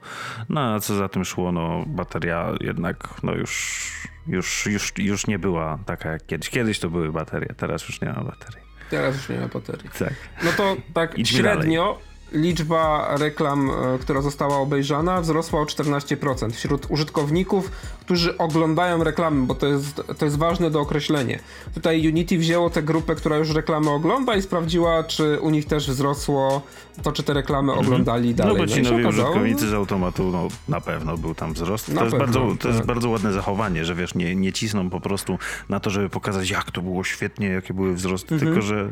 No 0.48 0.60
a 0.74 0.80
co 0.80 0.94
za 0.94 1.08
tym 1.08 1.24
szło, 1.24 1.52
no 1.52 1.84
bateria 1.86 2.52
jednak 2.60 3.08
no 3.22 3.34
już, 3.34 3.82
już, 4.26 4.66
już, 4.66 4.92
już 4.98 5.26
nie 5.26 5.38
była 5.38 5.78
taka 5.86 6.10
jak 6.10 6.26
kiedyś. 6.26 6.50
Kiedyś 6.50 6.78
to 6.78 6.90
były 6.90 7.12
baterie, 7.12 7.54
teraz 7.56 7.88
już 7.88 8.00
nie 8.00 8.08
ma 8.08 8.24
baterii. 8.24 8.71
Teraz 8.92 9.16
już 9.16 9.28
nie 9.28 9.38
ma 9.38 9.48
baterii. 9.48 9.90
Tak. 9.98 10.14
No 10.44 10.50
to 10.56 10.76
tak 10.94 11.18
Idźmy 11.18 11.38
średnio 11.38 11.98
liczba 12.32 13.14
reklam, 13.16 13.70
e, 13.70 13.98
która 13.98 14.22
została 14.22 14.56
obejrzana, 14.56 15.20
wzrosła 15.20 15.60
o 15.60 15.64
14% 15.64 16.52
wśród 16.52 16.86
użytkowników, 16.90 17.70
którzy 18.00 18.38
oglądają 18.38 19.04
reklamy, 19.04 19.46
bo 19.46 19.54
to 19.54 19.66
jest, 19.66 20.02
to 20.18 20.24
jest 20.24 20.38
ważne 20.38 20.70
do 20.70 20.80
określenia. 20.80 21.38
Tutaj 21.74 22.08
Unity 22.08 22.38
wzięło 22.38 22.70
tę 22.70 22.82
grupę, 22.82 23.14
która 23.14 23.36
już 23.36 23.50
reklamy 23.50 23.90
ogląda 23.90 24.36
i 24.36 24.42
sprawdziła, 24.42 25.04
czy 25.04 25.40
u 25.40 25.50
nich 25.50 25.66
też 25.66 25.90
wzrosło 25.90 26.62
to, 27.02 27.12
czy 27.12 27.22
te 27.22 27.32
reklamy 27.34 27.72
oglądali 27.72 28.34
dalej. 28.34 28.54
No 28.54 28.60
bo 28.60 28.66
ci 28.66 28.74
się 28.74 28.82
nowi 28.82 29.04
okazało, 29.04 29.28
użytkownicy 29.28 29.68
z 29.68 29.72
automatu, 29.72 30.30
no 30.30 30.48
na 30.68 30.80
pewno 30.80 31.18
był 31.18 31.34
tam 31.34 31.52
wzrost. 31.52 31.86
To, 31.86 31.92
jest, 31.92 32.02
pewno, 32.04 32.18
bardzo, 32.18 32.40
to 32.60 32.68
jest 32.68 32.80
tak. 32.80 32.86
bardzo 32.86 33.08
ładne 33.08 33.32
zachowanie, 33.32 33.84
że 33.84 33.94
wiesz, 33.94 34.14
nie, 34.14 34.34
nie 34.34 34.52
cisną 34.52 34.90
po 34.90 35.00
prostu 35.00 35.38
na 35.68 35.80
to, 35.80 35.90
żeby 35.90 36.08
pokazać 36.08 36.50
jak 36.50 36.70
to 36.70 36.82
było 36.82 37.04
świetnie, 37.04 37.48
jakie 37.48 37.74
były 37.74 37.94
wzrosty, 37.94 38.34
Mhm. 38.34 38.52
tylko 38.52 38.66
że 38.66 38.90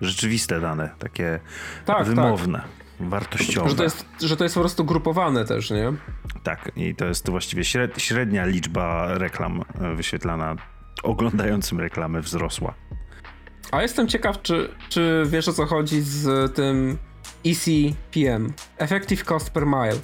rzeczywiste 0.00 0.60
dane, 0.60 0.90
takie 0.98 1.40
Tak, 1.86 2.06
wymowne, 2.06 2.62
wartościowe. 3.00 3.70
Że 3.70 3.76
to, 3.76 3.82
jest, 3.82 4.06
że 4.20 4.36
to 4.36 4.44
jest 4.44 4.54
po 4.54 4.60
prostu 4.60 4.84
grupowane 4.84 5.44
też, 5.44 5.70
nie? 5.70 5.92
Tak, 6.42 6.72
i 6.76 6.94
to 6.94 7.04
jest 7.04 7.30
właściwie 7.30 7.64
śred, 7.64 8.02
średnia 8.02 8.44
liczba 8.46 9.18
reklam 9.18 9.62
e, 9.80 9.94
wyświetlana 9.94 10.56
oglądającym 11.02 11.80
reklamy 11.80 12.20
wzrosła. 12.20 12.74
A 13.72 13.82
jestem 13.82 14.08
ciekaw, 14.08 14.42
czy, 14.42 14.74
czy 14.88 15.22
wiesz 15.26 15.48
o 15.48 15.52
co 15.52 15.66
chodzi 15.66 16.00
z 16.00 16.54
tym 16.54 16.98
ECPM, 17.46 18.52
Effective 18.78 19.24
Cost 19.24 19.50
Per 19.50 19.66
Mile. 19.66 19.96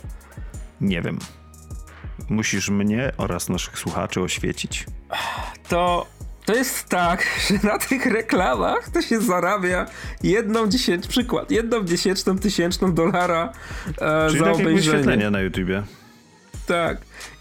Nie 0.80 1.02
wiem. 1.02 1.18
Musisz 2.28 2.70
mnie 2.70 3.12
oraz 3.16 3.48
naszych 3.48 3.78
słuchaczy 3.78 4.20
oświecić. 4.20 4.86
To, 5.68 6.06
to 6.46 6.54
jest 6.54 6.88
tak, 6.88 7.26
że 7.48 7.68
na 7.68 7.78
tych 7.78 8.06
reklamach 8.06 8.90
to 8.90 9.02
się 9.02 9.20
zarabia 9.20 9.86
jedną 10.22 10.68
dziesięć, 10.68 11.06
przykład, 11.06 11.50
jedną 11.50 11.84
dziesięczną 11.84 12.38
tysięczną 12.38 12.94
dolara 12.94 13.52
e, 14.00 14.26
Czyli 14.28 14.38
za 14.38 14.44
tak 14.44 14.54
obejrzenie. 14.54 14.74
wyświetlenia 14.76 15.30
na 15.30 15.40
YouTubie. 15.40 15.82
Tak. 16.66 16.98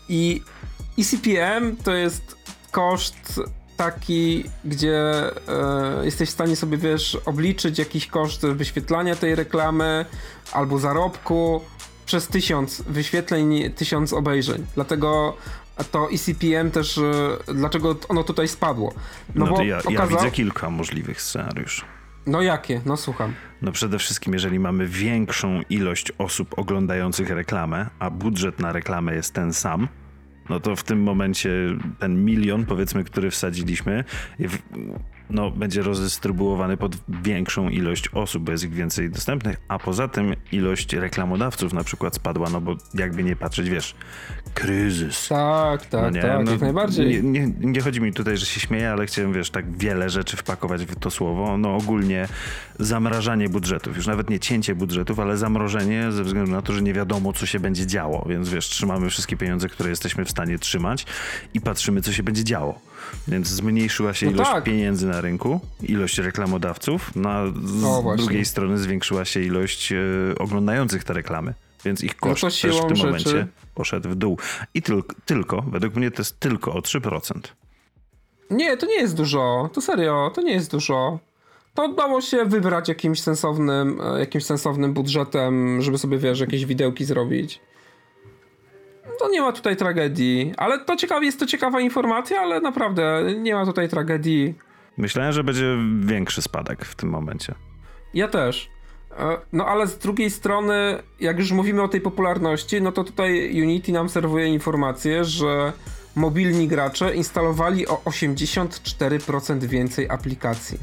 I 0.10 0.42
ECPM 1.00 1.76
to 1.84 1.94
jest 1.94 2.36
koszt 2.72 3.42
taki, 3.78 4.44
gdzie 4.66 5.00
e, 5.48 6.06
jesteś 6.06 6.30
w 6.30 6.34
stanie 6.34 6.56
sobie, 6.56 6.78
wiesz, 6.78 7.18
obliczyć 7.26 7.80
jakiś 7.80 8.08
koszt 8.08 8.42
wyświetlania 8.42 9.16
tej 9.16 9.36
reklamy 9.36 10.06
albo 10.52 10.80
zarobku 10.80 11.62
przez 12.06 12.28
tysiąc 12.28 12.82
wyświetleń, 12.82 13.74
tysiąc 13.76 14.14
obejrzeń. 14.14 14.66
Dlatego 14.76 15.38
to 15.84 16.08
ECPM 16.12 16.72
też, 16.72 16.98
e, 16.98 17.54
dlaczego 17.54 17.96
ono 18.10 18.24
tutaj 18.24 18.48
spadło? 18.48 18.94
No, 19.36 19.46
No, 19.46 19.52
bo 19.52 19.58
to 19.58 19.64
ja, 19.64 19.76
ja 19.76 19.82
okazał... 20.00 20.18
widzę 20.18 20.32
kilka 20.32 20.70
możliwych 20.70 21.22
scenariuszy. 21.22 21.82
No 22.28 22.42
jakie? 22.42 22.82
No 22.86 22.98
słucham. 22.98 23.34
No 23.62 23.72
przede 23.72 24.00
wszystkim, 24.00 24.34
jeżeli 24.34 24.60
mamy 24.60 24.88
większą 24.88 25.62
ilość 25.70 26.12
osób 26.18 26.60
oglądających 26.60 27.30
reklamę, 27.30 27.90
a 28.00 28.10
budżet 28.10 28.60
na 28.60 28.72
reklamę 28.72 29.16
jest 29.16 29.34
ten 29.34 29.54
sam, 29.54 29.88
no 30.50 30.60
to 30.60 30.76
w 30.76 30.84
tym 30.84 31.04
momencie 31.04 31.52
ten 32.00 32.26
milion, 32.26 32.66
powiedzmy, 32.66 33.04
który 33.04 33.32
wsadziliśmy, 33.32 34.04
no, 35.30 35.52
będzie 35.52 35.82
rozdystrybuowany 35.82 36.78
pod 36.78 36.96
większą 37.24 37.70
ilość 37.70 38.10
osób, 38.14 38.44
bo 38.44 38.52
jest 38.52 38.64
ich 38.64 38.74
więcej 38.74 39.10
dostępnych, 39.10 39.58
a 39.68 39.80
poza 39.80 40.08
tym 40.08 40.36
ilość 40.52 40.94
reklamodawców 40.94 41.74
na 41.74 41.84
przykład 41.84 42.16
spadła, 42.16 42.50
no 42.50 42.62
bo 42.62 42.76
jakby 42.94 43.24
nie 43.24 43.36
patrzeć, 43.36 43.70
wiesz, 43.70 43.96
kryzys. 44.54 45.28
Tak, 45.28 45.86
tak, 45.86 46.02
No 46.02 46.10
nie, 46.10 46.22
tak, 46.22 46.46
no, 46.46 46.52
jak 46.52 46.62
najbardziej. 46.62 47.24
Nie, 47.24 47.48
nie, 47.48 47.54
nie 47.60 47.82
chodzi 47.82 48.02
mi 48.02 48.14
tutaj, 48.14 48.38
że 48.38 48.46
się 48.46 48.60
śmieję, 48.60 48.92
ale 48.92 49.06
chciałem, 49.06 49.34
wiesz, 49.34 49.50
tak 49.50 49.78
wiele 49.78 50.10
rzeczy 50.10 50.38
wpakować 50.38 50.86
w 50.86 50.96
to 50.96 51.12
słowo. 51.12 51.58
No 51.58 51.76
ogólnie 51.76 52.28
zamrażanie 52.80 53.50
budżetów. 53.50 53.98
Już 53.98 54.08
nawet 54.08 54.30
nie 54.30 54.40
cięcie 54.40 54.76
budżetów, 54.76 55.20
ale 55.20 55.38
zamrożenie 55.38 56.12
ze 56.12 56.24
względu 56.24 56.52
na 56.52 56.62
to, 56.62 56.74
że 56.74 56.82
nie 56.82 56.94
wiadomo, 56.94 57.34
co 57.34 57.46
się 57.46 57.60
będzie 57.60 57.88
działo. 57.88 58.26
Więc 58.30 58.50
wiesz, 58.50 58.68
trzymamy 58.68 59.10
wszystkie 59.10 59.38
pieniądze, 59.38 59.70
które 59.70 59.90
jesteśmy 59.90 60.26
w 60.26 60.30
stanie 60.30 60.60
trzymać 60.60 61.06
i 61.54 61.62
patrzymy, 61.62 62.02
co 62.02 62.14
się 62.14 62.24
będzie 62.24 62.44
działo. 62.44 62.80
Więc 63.28 63.48
zmniejszyła 63.48 64.14
się 64.14 64.26
No 64.26 64.32
ilość 64.32 64.50
tak. 64.52 64.64
pieniędzy 64.64 65.08
na 65.08 65.22
rynku, 65.22 65.60
ilość 65.84 66.18
reklamodawców, 66.18 67.12
no 67.16 67.30
a 67.30 67.46
z 67.64 67.84
O, 67.84 68.02
właśnie. 68.02 68.26
drugiej 68.26 68.46
strony 68.46 68.78
zwiększyła 68.78 69.26
się 69.26 69.40
ilość 69.42 69.92
e, 69.92 69.98
oglądających 70.40 71.04
te 71.04 71.14
reklamy. 71.14 71.54
Więc 71.86 72.04
ich 72.04 72.12
No 72.24 72.30
koszt 72.30 72.42
to 72.42 72.48
też 72.68 72.78
w 72.82 72.86
tym 72.86 72.96
rzeczy- 72.96 73.06
momencie 73.06 73.48
poszedł 73.76 74.10
w 74.10 74.16
dół. 74.16 74.38
I 74.74 74.82
tylko, 74.82 75.16
tylko, 75.26 75.62
według 75.62 75.96
mnie 75.96 76.12
to 76.12 76.22
jest 76.22 76.40
tylko 76.40 76.74
o 76.74 76.80
3%. 76.82 77.40
Nie, 78.52 78.78
to 78.78 78.86
nie 78.86 78.96
jest 79.02 79.16
dużo. 79.16 79.70
To 79.74 79.82
serio, 79.82 80.32
to 80.36 80.42
nie 80.42 80.54
jest 80.54 80.72
dużo. 80.72 81.20
To 81.74 81.86
udało 81.86 82.22
się 82.22 82.46
wybrać 82.46 82.90
jakimś 82.90 83.22
sensownym, 83.22 84.02
e, 84.16 84.20
jakimś 84.20 84.46
sensownym 84.46 84.94
budżetem, 84.94 85.82
żeby 85.82 85.98
sobie, 85.98 86.18
wiesz, 86.18 86.40
jakieś 86.40 86.66
widełki 86.66 87.06
zrobić. 87.06 87.60
To 89.20 89.30
nie 89.30 89.42
ma 89.42 89.52
tutaj 89.52 89.76
tragedii. 89.76 90.54
Ale 90.58 90.80
to 90.80 90.96
ciekawe, 90.96 91.26
jest 91.26 91.40
to 91.40 91.46
ciekawa 91.46 91.80
informacja, 91.82 92.40
ale 92.40 92.62
naprawdę 92.62 93.24
nie 93.38 93.54
ma 93.56 93.66
tutaj 93.66 93.90
tragedii. 93.90 94.56
Myślałem, 94.98 95.32
że 95.34 95.44
będzie 95.44 95.78
większy 96.00 96.42
spadek 96.42 96.86
w 96.86 96.96
tym 96.96 97.10
momencie. 97.10 97.56
Ja 98.14 98.28
też. 98.28 98.70
E, 99.20 99.38
No 99.54 99.66
ale 99.66 99.88
z 99.88 99.98
drugiej 99.98 100.30
strony, 100.32 101.04
jak 101.20 101.40
już 101.40 101.52
mówimy 101.52 101.84
o 101.84 101.88
tej 101.88 102.02
popularności, 102.02 102.82
no 102.82 102.92
to 102.92 103.04
tutaj 103.04 103.62
Unity 103.64 103.92
nam 103.92 104.10
serwuje 104.10 104.48
informację, 104.48 105.24
że 105.26 105.74
mobilni 106.16 106.68
gracze 106.68 107.16
instalowali 107.16 107.88
o 107.88 107.96
84% 108.06 109.60
więcej 109.64 110.10
aplikacji. 110.10 110.80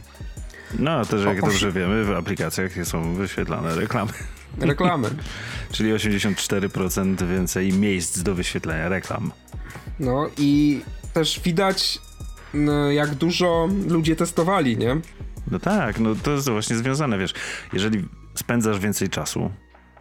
No, 0.78 1.04
też 1.04 1.24
jak 1.24 1.40
dobrze 1.40 1.72
wiemy, 1.72 2.04
w 2.04 2.10
aplikacjach 2.10 2.72
są 2.84 3.14
wyświetlane 3.14 3.74
reklamy. 3.74 4.12
Reklamy. 4.58 5.10
Czyli 5.72 5.94
84% 5.94 7.28
więcej 7.28 7.72
miejsc 7.72 8.22
do 8.22 8.34
wyświetlenia 8.34 8.88
reklam. 8.88 9.32
No 10.00 10.30
i 10.38 10.80
też 11.12 11.40
widać, 11.40 11.98
jak 12.90 13.14
dużo 13.14 13.68
ludzie 13.88 14.16
testowali, 14.16 14.76
nie? 14.76 14.96
No 15.50 15.58
tak, 15.58 16.00
no 16.00 16.14
to 16.22 16.30
jest 16.30 16.48
właśnie 16.48 16.76
związane, 16.76 17.18
wiesz, 17.18 17.34
jeżeli 17.72 18.04
spędzasz 18.34 18.78
więcej 18.78 19.08
czasu 19.08 19.50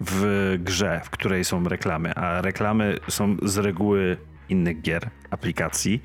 w 0.01 0.55
grze, 0.59 1.01
w 1.03 1.09
której 1.09 1.45
są 1.45 1.63
reklamy, 1.63 2.15
a 2.15 2.41
reklamy 2.41 2.97
są 3.09 3.37
z 3.43 3.57
reguły 3.57 4.17
innych 4.51 4.81
gier, 4.81 5.09
aplikacji. 5.29 6.03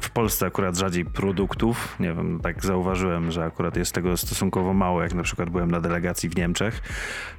W 0.00 0.10
Polsce 0.10 0.46
akurat 0.46 0.76
rzadziej 0.76 1.04
produktów. 1.04 1.96
Nie 2.00 2.14
wiem, 2.14 2.40
tak 2.42 2.64
zauważyłem, 2.64 3.30
że 3.30 3.44
akurat 3.44 3.76
jest 3.76 3.92
tego 3.92 4.16
stosunkowo 4.16 4.74
mało, 4.74 5.02
jak 5.02 5.14
na 5.14 5.22
przykład 5.22 5.50
byłem 5.50 5.70
na 5.70 5.80
delegacji 5.80 6.28
w 6.28 6.36
Niemczech, 6.36 6.82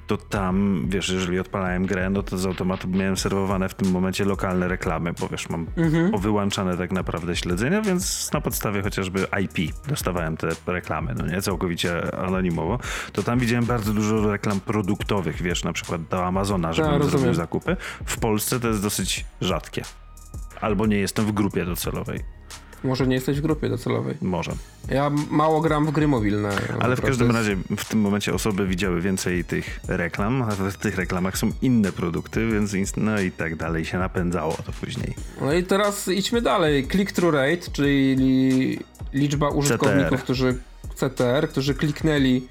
to 0.08 0.18
tam, 0.18 0.86
wiesz, 0.88 1.10
jeżeli 1.10 1.40
odpalałem 1.40 1.86
grę, 1.86 2.10
no 2.10 2.24
to 2.24 2.38
z 2.38 2.46
automatu 2.46 2.88
miałem 2.88 3.18
serwowane 3.18 3.70
w 3.70 3.74
tym 3.74 3.92
momencie 3.92 4.26
lokalne 4.26 4.68
reklamy, 4.68 5.14
bo 5.20 5.28
wiesz, 5.28 5.50
mam 5.50 5.68
mhm. 5.78 6.12
powyłączane 6.12 6.78
tak 6.78 6.92
naprawdę 6.92 7.36
śledzenia, 7.36 7.82
więc 7.82 8.30
na 8.34 8.42
podstawie 8.42 8.82
chociażby 8.82 9.28
IP 9.42 9.76
dostawałem 9.88 10.38
te 10.38 10.48
reklamy, 10.68 11.16
no 11.18 11.28
nie, 11.28 11.42
całkowicie 11.42 12.16
anonimowo, 12.16 12.80
to 13.14 13.24
tam 13.24 13.40
widziałem 13.40 13.66
bardzo 13.66 13.94
dużo 13.94 14.32
reklam 14.32 14.60
produktowych, 14.60 15.42
wiesz, 15.42 15.64
na 15.64 15.74
przykład 15.74 16.04
do 16.04 16.26
Amazona, 16.26 16.74
żebym 16.74 16.94
ja, 16.94 17.04
zrobił 17.04 17.34
zakupy. 17.34 17.78
W 18.06 18.20
Polsce 18.20 18.60
to 18.60 18.68
jest 18.68 18.82
dosyć 18.82 19.26
rzadkie. 19.42 19.82
Albo 20.62 20.86
nie 20.86 20.98
jestem 20.98 21.26
w 21.26 21.32
grupie 21.32 21.66
docelowej. 21.66 22.20
Może 22.84 23.08
nie 23.08 23.16
jesteś 23.16 23.38
w 23.38 23.42
grupie 23.42 23.70
docelowej. 23.70 24.18
Może. 24.22 24.52
Ja 24.90 25.12
mało 25.30 25.62
gram 25.62 25.86
w 25.86 25.92
gry 25.92 26.08
mobilne. 26.08 26.50
Ale 26.80 26.96
w 26.96 27.02
każdym 27.02 27.32
razie 27.32 27.58
w 27.78 27.86
tym 27.86 28.02
momencie 28.02 28.34
osoby 28.34 28.68
widziały 28.68 29.02
więcej 29.02 29.46
tych 29.46 29.80
reklam, 29.88 30.42
a 30.42 30.52
w 30.52 30.78
tych 30.78 30.96
reklamach 30.96 31.38
są 31.38 31.52
inne 31.62 31.92
produkty, 31.92 32.48
więc 32.48 32.74
no 32.98 33.20
i 33.20 33.32
tak 33.32 33.56
dalej 33.56 33.86
się 33.86 34.00
napędzało 34.00 34.54
to 34.66 34.72
później. 34.72 35.16
No 35.42 35.54
i 35.54 35.64
teraz 35.64 36.08
idźmy 36.08 36.42
dalej. 36.42 36.88
Click-through 36.88 37.34
rate, 37.34 37.72
czyli 37.72 38.80
liczba 39.14 39.50
użytkowników, 39.50 40.10
CTR. 40.10 40.24
którzy 40.24 40.58
CTR, 40.96 41.50
którzy 41.50 41.76
kliknęli 41.76 42.48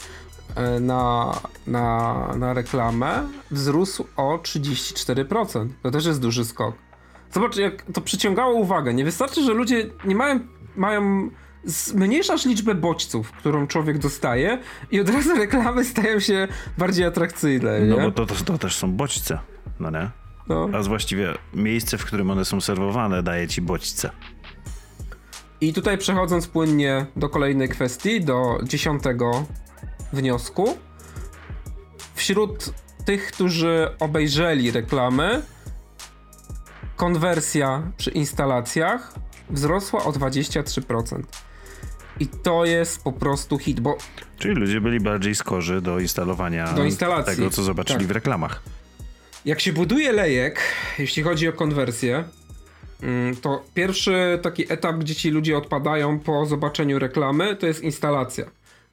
e, 0.54 0.80
na, 0.80 1.34
na, 1.66 2.14
na 2.38 2.54
reklamę, 2.54 3.28
wzrósł 3.50 4.06
o 4.16 4.36
34%. 4.36 5.68
To 5.82 5.90
też 5.90 6.06
jest 6.06 6.20
duży 6.20 6.44
skok. 6.44 6.87
Zobacz, 7.30 7.56
jak 7.56 7.82
to 7.82 8.00
przyciągało 8.00 8.54
uwagę. 8.54 8.94
Nie 8.94 9.04
wystarczy, 9.04 9.42
że 9.42 9.52
ludzie 9.52 9.86
nie 10.04 10.14
mają, 10.14 10.40
mają 10.76 11.30
zmniejszasz 11.64 12.46
liczbę 12.46 12.74
bodźców, 12.74 13.32
którą 13.32 13.66
człowiek 13.66 13.98
dostaje 13.98 14.58
i 14.90 15.00
od 15.00 15.08
razu 15.08 15.34
reklamy 15.34 15.84
stają 15.84 16.20
się 16.20 16.48
bardziej 16.78 17.04
atrakcyjne. 17.04 17.80
No 17.80 17.96
nie? 17.96 18.02
bo 18.02 18.10
to, 18.10 18.26
to, 18.26 18.34
to, 18.44 18.58
też 18.58 18.76
są 18.76 18.92
bodźce, 18.92 19.38
no 19.80 19.90
nie? 19.90 20.10
No. 20.48 20.68
A 20.72 20.82
właściwie 20.82 21.34
miejsce, 21.54 21.98
w 21.98 22.04
którym 22.04 22.30
one 22.30 22.44
są 22.44 22.60
serwowane, 22.60 23.22
daje 23.22 23.48
ci 23.48 23.62
bodźce. 23.62 24.10
I 25.60 25.72
tutaj 25.72 25.98
przechodząc 25.98 26.46
płynnie 26.46 27.06
do 27.16 27.28
kolejnej 27.28 27.68
kwestii, 27.68 28.20
do 28.20 28.58
dziesiątego 28.62 29.46
wniosku. 30.12 30.76
Wśród 32.14 32.72
tych, 33.04 33.26
którzy 33.32 33.88
obejrzeli 34.00 34.70
reklamy, 34.70 35.42
konwersja 36.98 37.82
przy 37.96 38.10
instalacjach 38.10 39.14
wzrosła 39.50 40.04
o 40.04 40.12
23%. 40.12 41.22
I 42.20 42.26
to 42.26 42.64
jest 42.64 43.04
po 43.04 43.12
prostu 43.12 43.58
hit, 43.58 43.80
bo... 43.80 43.96
Czyli 44.38 44.54
ludzie 44.54 44.80
byli 44.80 45.00
bardziej 45.00 45.34
skorzy 45.34 45.80
do 45.80 45.98
instalowania 46.00 46.72
do 46.72 46.84
instalacji. 46.84 47.36
tego, 47.36 47.50
co 47.50 47.62
zobaczyli 47.62 47.98
tak. 47.98 48.08
w 48.08 48.10
reklamach. 48.10 48.62
Jak 49.44 49.60
się 49.60 49.72
buduje 49.72 50.12
lejek, 50.12 50.60
jeśli 50.98 51.22
chodzi 51.22 51.48
o 51.48 51.52
konwersję, 51.52 52.24
mm, 53.02 53.36
to 53.36 53.64
pierwszy 53.74 54.38
taki 54.42 54.72
etap, 54.72 54.96
gdzie 54.96 55.14
ci 55.14 55.30
ludzie 55.30 55.58
odpadają 55.58 56.18
po 56.18 56.46
zobaczeniu 56.46 56.98
reklamy, 56.98 57.56
to 57.56 57.66
jest 57.66 57.82
instalacja. 57.82 58.44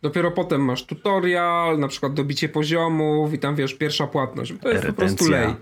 Dopiero 0.02 0.32
potem 0.32 0.62
masz 0.62 0.86
tutorial, 0.86 1.80
na 1.80 1.88
przykład 1.88 2.14
dobicie 2.14 2.50
poziomów 2.50 3.34
i 3.34 3.40
tam 3.40 3.56
wiesz, 3.56 3.74
pierwsza 3.74 4.08
płatność. 4.08 4.54
To 4.62 4.70
jest 4.70 4.84
Retencja. 4.84 4.94
po 4.94 4.96
prostu 4.96 5.32
lej 5.32 5.56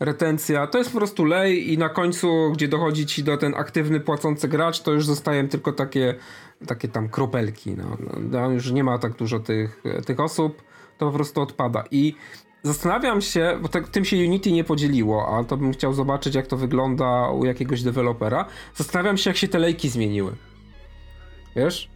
retencja, 0.00 0.66
to 0.66 0.78
jest 0.78 0.92
po 0.92 0.98
prostu 0.98 1.24
lej 1.24 1.72
i 1.72 1.78
na 1.78 1.88
końcu, 1.88 2.52
gdzie 2.52 2.68
dochodzi 2.68 3.06
ci 3.06 3.24
do 3.24 3.36
ten 3.36 3.54
aktywny 3.54 4.00
płacący 4.00 4.48
gracz, 4.48 4.80
to 4.80 4.92
już 4.92 5.06
zostają 5.06 5.48
tylko 5.48 5.72
takie, 5.72 6.14
takie 6.66 6.88
tam 6.88 7.08
kropelki. 7.08 7.70
No. 7.70 7.96
no 8.30 8.50
już 8.50 8.70
nie 8.70 8.84
ma 8.84 8.98
tak 8.98 9.16
dużo 9.16 9.40
tych, 9.40 9.82
tych 10.06 10.20
osób, 10.20 10.62
to 10.98 11.06
po 11.06 11.12
prostu 11.12 11.40
odpada. 11.40 11.84
I 11.90 12.14
zastanawiam 12.62 13.20
się, 13.20 13.58
bo 13.62 13.68
tym 13.68 14.04
się 14.04 14.16
Unity 14.16 14.52
nie 14.52 14.64
podzieliło, 14.64 15.38
a 15.38 15.44
to 15.44 15.56
bym 15.56 15.72
chciał 15.72 15.94
zobaczyć, 15.94 16.34
jak 16.34 16.46
to 16.46 16.56
wygląda 16.56 17.30
u 17.30 17.44
jakiegoś 17.44 17.82
dewelopera. 17.82 18.46
Zastanawiam 18.74 19.16
się, 19.16 19.30
jak 19.30 19.36
się 19.36 19.48
te 19.48 19.58
lejki 19.58 19.88
zmieniły. 19.88 20.36
Wiesz? 21.56 21.93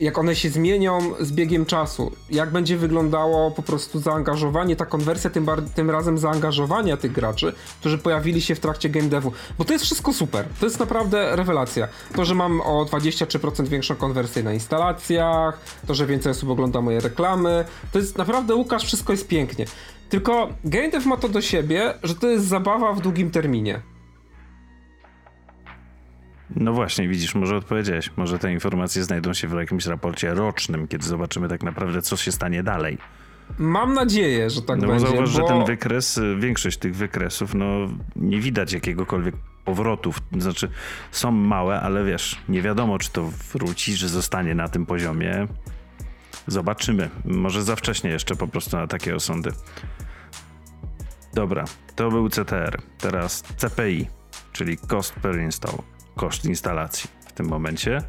Jak 0.00 0.18
one 0.18 0.36
się 0.36 0.50
zmienią 0.50 1.14
z 1.20 1.32
biegiem 1.32 1.66
czasu, 1.66 2.12
jak 2.30 2.50
będzie 2.50 2.76
wyglądało 2.76 3.50
po 3.50 3.62
prostu 3.62 4.00
zaangażowanie, 4.00 4.76
ta 4.76 4.86
konwersja, 4.86 5.30
tym, 5.30 5.46
tym 5.74 5.90
razem 5.90 6.18
zaangażowania 6.18 6.96
tych 6.96 7.12
graczy, 7.12 7.52
którzy 7.80 7.98
pojawili 7.98 8.40
się 8.40 8.54
w 8.54 8.60
trakcie 8.60 8.88
game 8.88 9.08
devu, 9.08 9.32
bo 9.58 9.64
to 9.64 9.72
jest 9.72 9.84
wszystko 9.84 10.12
super, 10.12 10.48
to 10.60 10.66
jest 10.66 10.80
naprawdę 10.80 11.36
rewelacja. 11.36 11.88
To, 12.16 12.24
że 12.24 12.34
mam 12.34 12.60
o 12.60 12.84
23% 12.84 13.68
większą 13.68 13.96
konwersję 13.96 14.42
na 14.42 14.52
instalacjach, 14.52 15.60
to, 15.86 15.94
że 15.94 16.06
więcej 16.06 16.32
osób 16.32 16.50
ogląda 16.50 16.80
moje 16.80 17.00
reklamy, 17.00 17.64
to 17.92 17.98
jest 17.98 18.18
naprawdę, 18.18 18.54
Łukasz, 18.54 18.84
wszystko 18.84 19.12
jest 19.12 19.28
pięknie. 19.28 19.64
Tylko 20.08 20.48
game 20.64 20.90
dev 20.90 21.08
ma 21.08 21.16
to 21.16 21.28
do 21.28 21.40
siebie, 21.40 21.94
że 22.02 22.14
to 22.14 22.28
jest 22.28 22.46
zabawa 22.46 22.92
w 22.92 23.00
długim 23.00 23.30
terminie. 23.30 23.80
No 26.56 26.72
właśnie, 26.72 27.08
widzisz, 27.08 27.34
może 27.34 27.56
odpowiedziałeś. 27.56 28.10
Może 28.16 28.38
te 28.38 28.52
informacje 28.52 29.04
znajdą 29.04 29.32
się 29.32 29.48
w 29.48 29.52
jakimś 29.52 29.86
raporcie 29.86 30.34
rocznym, 30.34 30.88
kiedy 30.88 31.06
zobaczymy 31.06 31.48
tak 31.48 31.62
naprawdę, 31.62 32.02
co 32.02 32.16
się 32.16 32.32
stanie 32.32 32.62
dalej. 32.62 32.98
Mam 33.58 33.94
nadzieję, 33.94 34.50
że 34.50 34.62
tak 34.62 34.80
no 34.80 34.88
będzie. 34.88 35.06
Zauważ, 35.06 35.30
bo... 35.30 35.36
że 35.36 35.42
ten 35.42 35.64
wykres, 35.64 36.20
większość 36.38 36.78
tych 36.78 36.96
wykresów, 36.96 37.54
no 37.54 37.66
nie 38.16 38.40
widać 38.40 38.72
jakiegokolwiek 38.72 39.34
powrotów. 39.64 40.18
Znaczy, 40.38 40.68
są 41.10 41.30
małe, 41.30 41.80
ale 41.80 42.04
wiesz, 42.04 42.36
nie 42.48 42.62
wiadomo, 42.62 42.98
czy 42.98 43.10
to 43.12 43.30
wróci, 43.52 43.96
że 43.96 44.08
zostanie 44.08 44.54
na 44.54 44.68
tym 44.68 44.86
poziomie. 44.86 45.46
Zobaczymy. 46.46 47.10
Może 47.24 47.62
za 47.62 47.76
wcześnie 47.76 48.10
jeszcze 48.10 48.36
po 48.36 48.48
prostu 48.48 48.76
na 48.76 48.86
takie 48.86 49.14
osądy. 49.14 49.52
Dobra, 51.34 51.64
to 51.96 52.10
był 52.10 52.28
CTR. 52.28 52.78
Teraz 52.98 53.42
CPI, 53.42 54.06
czyli 54.52 54.78
Cost 54.78 55.14
Per 55.14 55.40
Install 55.40 55.97
koszt 56.18 56.44
instalacji 56.44 57.10
w 57.26 57.32
tym 57.32 57.46
momencie 57.46 58.02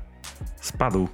spadł 0.61 1.07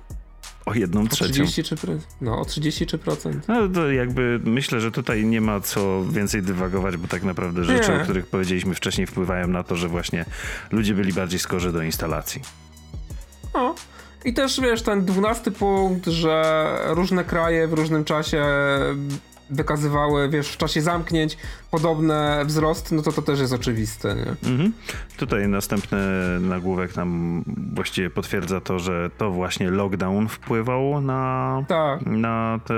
o 0.65 0.73
jedną 0.73 1.07
trzecią. 1.07 1.43
O 1.43 1.45
33%. 1.45 1.99
No, 2.21 2.39
o 2.39 2.43
33%. 2.43 3.39
No 3.47 3.67
to 3.67 3.91
jakby 3.91 4.39
myślę, 4.43 4.81
że 4.81 4.91
tutaj 4.91 5.25
nie 5.25 5.41
ma 5.41 5.59
co 5.59 6.03
więcej 6.09 6.41
dywagować, 6.41 6.97
bo 6.97 7.07
tak 7.07 7.23
naprawdę 7.23 7.63
rzeczy, 7.63 7.91
nie. 7.91 8.01
o 8.01 8.03
których 8.03 8.27
powiedzieliśmy 8.27 8.75
wcześniej, 8.75 9.07
wpływają 9.07 9.47
na 9.47 9.63
to, 9.63 9.75
że 9.75 9.87
właśnie 9.87 10.25
ludzie 10.71 10.93
byli 10.93 11.13
bardziej 11.13 11.39
skorzy 11.39 11.71
do 11.71 11.81
instalacji. 11.81 12.41
No. 13.53 13.75
I 14.25 14.33
też 14.33 14.61
wiesz, 14.61 14.81
ten 14.81 15.05
dwunasty 15.05 15.51
punkt, 15.51 16.07
że 16.07 16.65
różne 16.85 17.23
kraje 17.23 17.67
w 17.67 17.73
różnym 17.73 18.05
czasie 18.05 18.45
wykazywały, 19.49 20.29
wiesz, 20.29 20.49
w 20.49 20.57
czasie 20.57 20.81
zamknięć 20.81 21.37
podobne 21.71 22.43
wzrosty, 22.45 22.95
no 22.95 23.01
to 23.01 23.11
to 23.11 23.21
też 23.21 23.39
jest 23.39 23.53
oczywiste, 23.53 24.15
nie? 24.15 24.51
Mhm. 24.51 24.73
Tutaj 25.17 25.47
następny 25.47 25.97
nagłówek 26.39 26.95
nam 26.95 27.43
właściwie 27.75 28.09
potwierdza 28.09 28.61
to, 28.61 28.79
że 28.79 29.09
to 29.17 29.31
właśnie 29.31 29.71
lockdown 29.71 30.27
wpływał 30.27 31.01
na, 31.01 31.63
tak. 31.67 32.05
na 32.05 32.59
te 32.65 32.73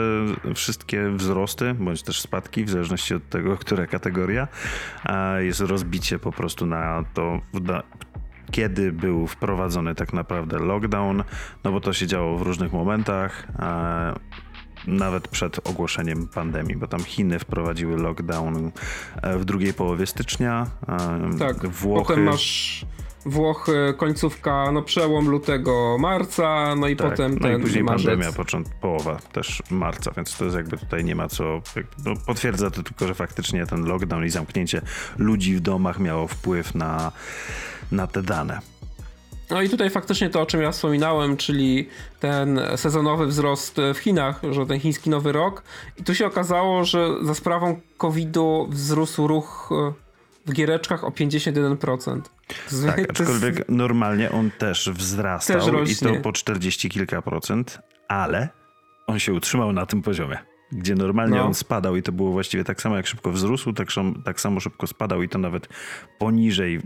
wszystkie 0.55 1.09
wzrosty, 1.09 1.73
bądź 1.73 2.03
też 2.03 2.21
spadki, 2.21 2.63
w 2.63 2.69
zależności 2.69 3.13
od 3.13 3.29
tego, 3.29 3.57
która 3.57 3.87
kategoria. 3.87 4.47
A 5.03 5.39
jest 5.39 5.59
rozbicie 5.59 6.19
po 6.19 6.31
prostu 6.31 6.65
na 6.65 7.03
to, 7.13 7.41
kiedy 8.51 8.91
był 8.91 9.27
wprowadzony 9.27 9.95
tak 9.95 10.13
naprawdę 10.13 10.59
lockdown, 10.59 11.23
no 11.63 11.71
bo 11.71 11.81
to 11.81 11.93
się 11.93 12.07
działo 12.07 12.37
w 12.37 12.41
różnych 12.41 12.73
momentach 12.73 13.47
nawet 14.87 15.27
przed 15.27 15.69
ogłoszeniem 15.69 16.27
pandemii, 16.27 16.75
bo 16.75 16.87
tam 16.87 17.03
Chiny 17.03 17.39
wprowadziły 17.39 17.97
lockdown 17.97 18.71
e, 19.21 19.37
w 19.37 19.45
drugiej 19.45 19.73
połowie 19.73 20.05
stycznia. 20.05 20.67
E, 20.87 21.37
tak, 21.39 21.67
Włochy... 21.67 22.07
potem 22.07 22.23
masz 22.23 22.85
Włochy, 23.25 23.93
końcówka, 23.97 24.71
no 24.71 24.81
przełom 24.81 25.29
lutego, 25.29 25.97
marca, 25.99 26.75
no 26.75 26.87
i 26.87 26.95
tak, 26.95 27.09
potem 27.09 27.33
no 27.33 27.39
ten 27.39 27.59
i 27.59 27.61
później 27.61 27.83
marzec. 27.83 28.07
pandemia, 28.07 28.33
począt, 28.33 28.69
połowa 28.81 29.15
też 29.15 29.63
marca, 29.71 30.11
więc 30.17 30.37
to 30.37 30.45
jest 30.45 30.57
jakby 30.57 30.77
tutaj 30.77 31.03
nie 31.03 31.15
ma 31.15 31.27
co, 31.27 31.61
no 32.05 32.13
potwierdza 32.25 32.71
to 32.71 32.83
tylko, 32.83 33.07
że 33.07 33.13
faktycznie 33.15 33.65
ten 33.65 33.85
lockdown 33.85 34.25
i 34.25 34.29
zamknięcie 34.29 34.81
ludzi 35.17 35.55
w 35.55 35.59
domach 35.59 35.99
miało 35.99 36.27
wpływ 36.27 36.75
na, 36.75 37.11
na 37.91 38.07
te 38.07 38.23
dane. 38.23 38.59
No 39.49 39.61
i 39.61 39.69
tutaj 39.69 39.89
faktycznie 39.89 40.29
to, 40.29 40.41
o 40.41 40.45
czym 40.45 40.61
ja 40.61 40.71
wspominałem, 40.71 41.37
czyli 41.37 41.89
ten 42.19 42.61
sezonowy 42.75 43.27
wzrost 43.27 43.77
w 43.93 43.97
Chinach, 43.97 44.41
że 44.51 44.65
ten 44.65 44.79
chiński 44.79 45.09
nowy 45.09 45.31
rok. 45.31 45.63
I 45.97 46.03
tu 46.03 46.15
się 46.15 46.25
okazało, 46.25 46.83
że 46.83 47.09
za 47.21 47.35
sprawą 47.35 47.79
COVID-u 47.97 48.67
wzrósł 48.69 49.27
ruch 49.27 49.69
e, 49.71 49.93
w 50.45 50.53
giereczkach 50.53 51.03
o 51.03 51.09
51%. 51.09 52.21
Tak, 52.85 53.09
aczkolwiek 53.09 53.57
jest... 53.57 53.69
normalnie 53.69 54.31
on 54.31 54.51
też 54.51 54.89
wzrastał 54.89 55.71
też 55.71 55.91
i 55.91 55.95
to 56.05 56.15
po 56.15 56.31
40 56.31 56.89
kilka 56.89 57.21
procent, 57.21 57.79
ale 58.07 58.49
on 59.07 59.19
się 59.19 59.33
utrzymał 59.33 59.73
na 59.73 59.85
tym 59.85 60.01
poziomie 60.01 60.37
gdzie 60.71 60.95
normalnie 60.95 61.37
no. 61.37 61.45
on 61.45 61.53
spadał 61.53 61.95
i 61.95 62.03
to 62.03 62.11
było 62.11 62.31
właściwie 62.31 62.63
tak 62.63 62.81
samo 62.81 62.97
jak 62.97 63.07
szybko 63.07 63.31
wzrósł, 63.31 63.73
tak, 63.73 63.87
tak 64.25 64.41
samo 64.41 64.59
szybko 64.59 64.87
spadał 64.87 65.23
i 65.23 65.29
to 65.29 65.37
nawet 65.37 65.67
poniżej 66.19 66.81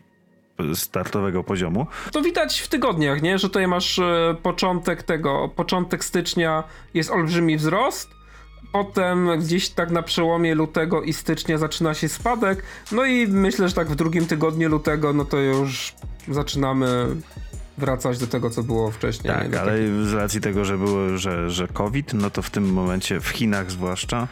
startowego 0.73 1.43
poziomu. 1.43 1.87
To 2.11 2.21
widać 2.21 2.59
w 2.59 2.67
tygodniach, 2.67 3.21
nie? 3.21 3.37
Że 3.37 3.47
tutaj 3.47 3.67
masz 3.67 3.99
e, 3.99 4.35
początek 4.43 5.03
tego, 5.03 5.49
początek 5.55 6.05
stycznia 6.05 6.63
jest 6.93 7.11
olbrzymi 7.11 7.57
wzrost, 7.57 8.09
potem 8.71 9.29
gdzieś 9.39 9.69
tak 9.69 9.91
na 9.91 10.01
przełomie 10.03 10.55
lutego 10.55 11.01
i 11.01 11.13
stycznia 11.13 11.57
zaczyna 11.57 11.93
się 11.93 12.09
spadek, 12.09 12.63
no 12.91 13.05
i 13.05 13.27
myślę, 13.27 13.69
że 13.69 13.75
tak 13.75 13.89
w 13.89 13.95
drugim 13.95 14.25
tygodniu 14.25 14.69
lutego, 14.69 15.13
no 15.13 15.25
to 15.25 15.37
już 15.37 15.93
zaczynamy 16.27 17.07
wracać 17.77 18.17
do 18.17 18.27
tego, 18.27 18.49
co 18.49 18.63
było 18.63 18.91
wcześniej. 18.91 19.33
Tak, 19.33 19.55
ale 19.55 19.71
taki... 19.71 20.09
z 20.09 20.13
racji 20.13 20.41
tego, 20.41 20.65
że 20.65 20.77
było, 20.77 21.17
że, 21.17 21.49
że 21.49 21.67
COVID, 21.67 22.13
no 22.13 22.29
to 22.29 22.41
w 22.41 22.49
tym 22.49 22.73
momencie 22.73 23.19
w 23.19 23.27
Chinach 23.27 23.71
zwłaszcza, 23.71 24.27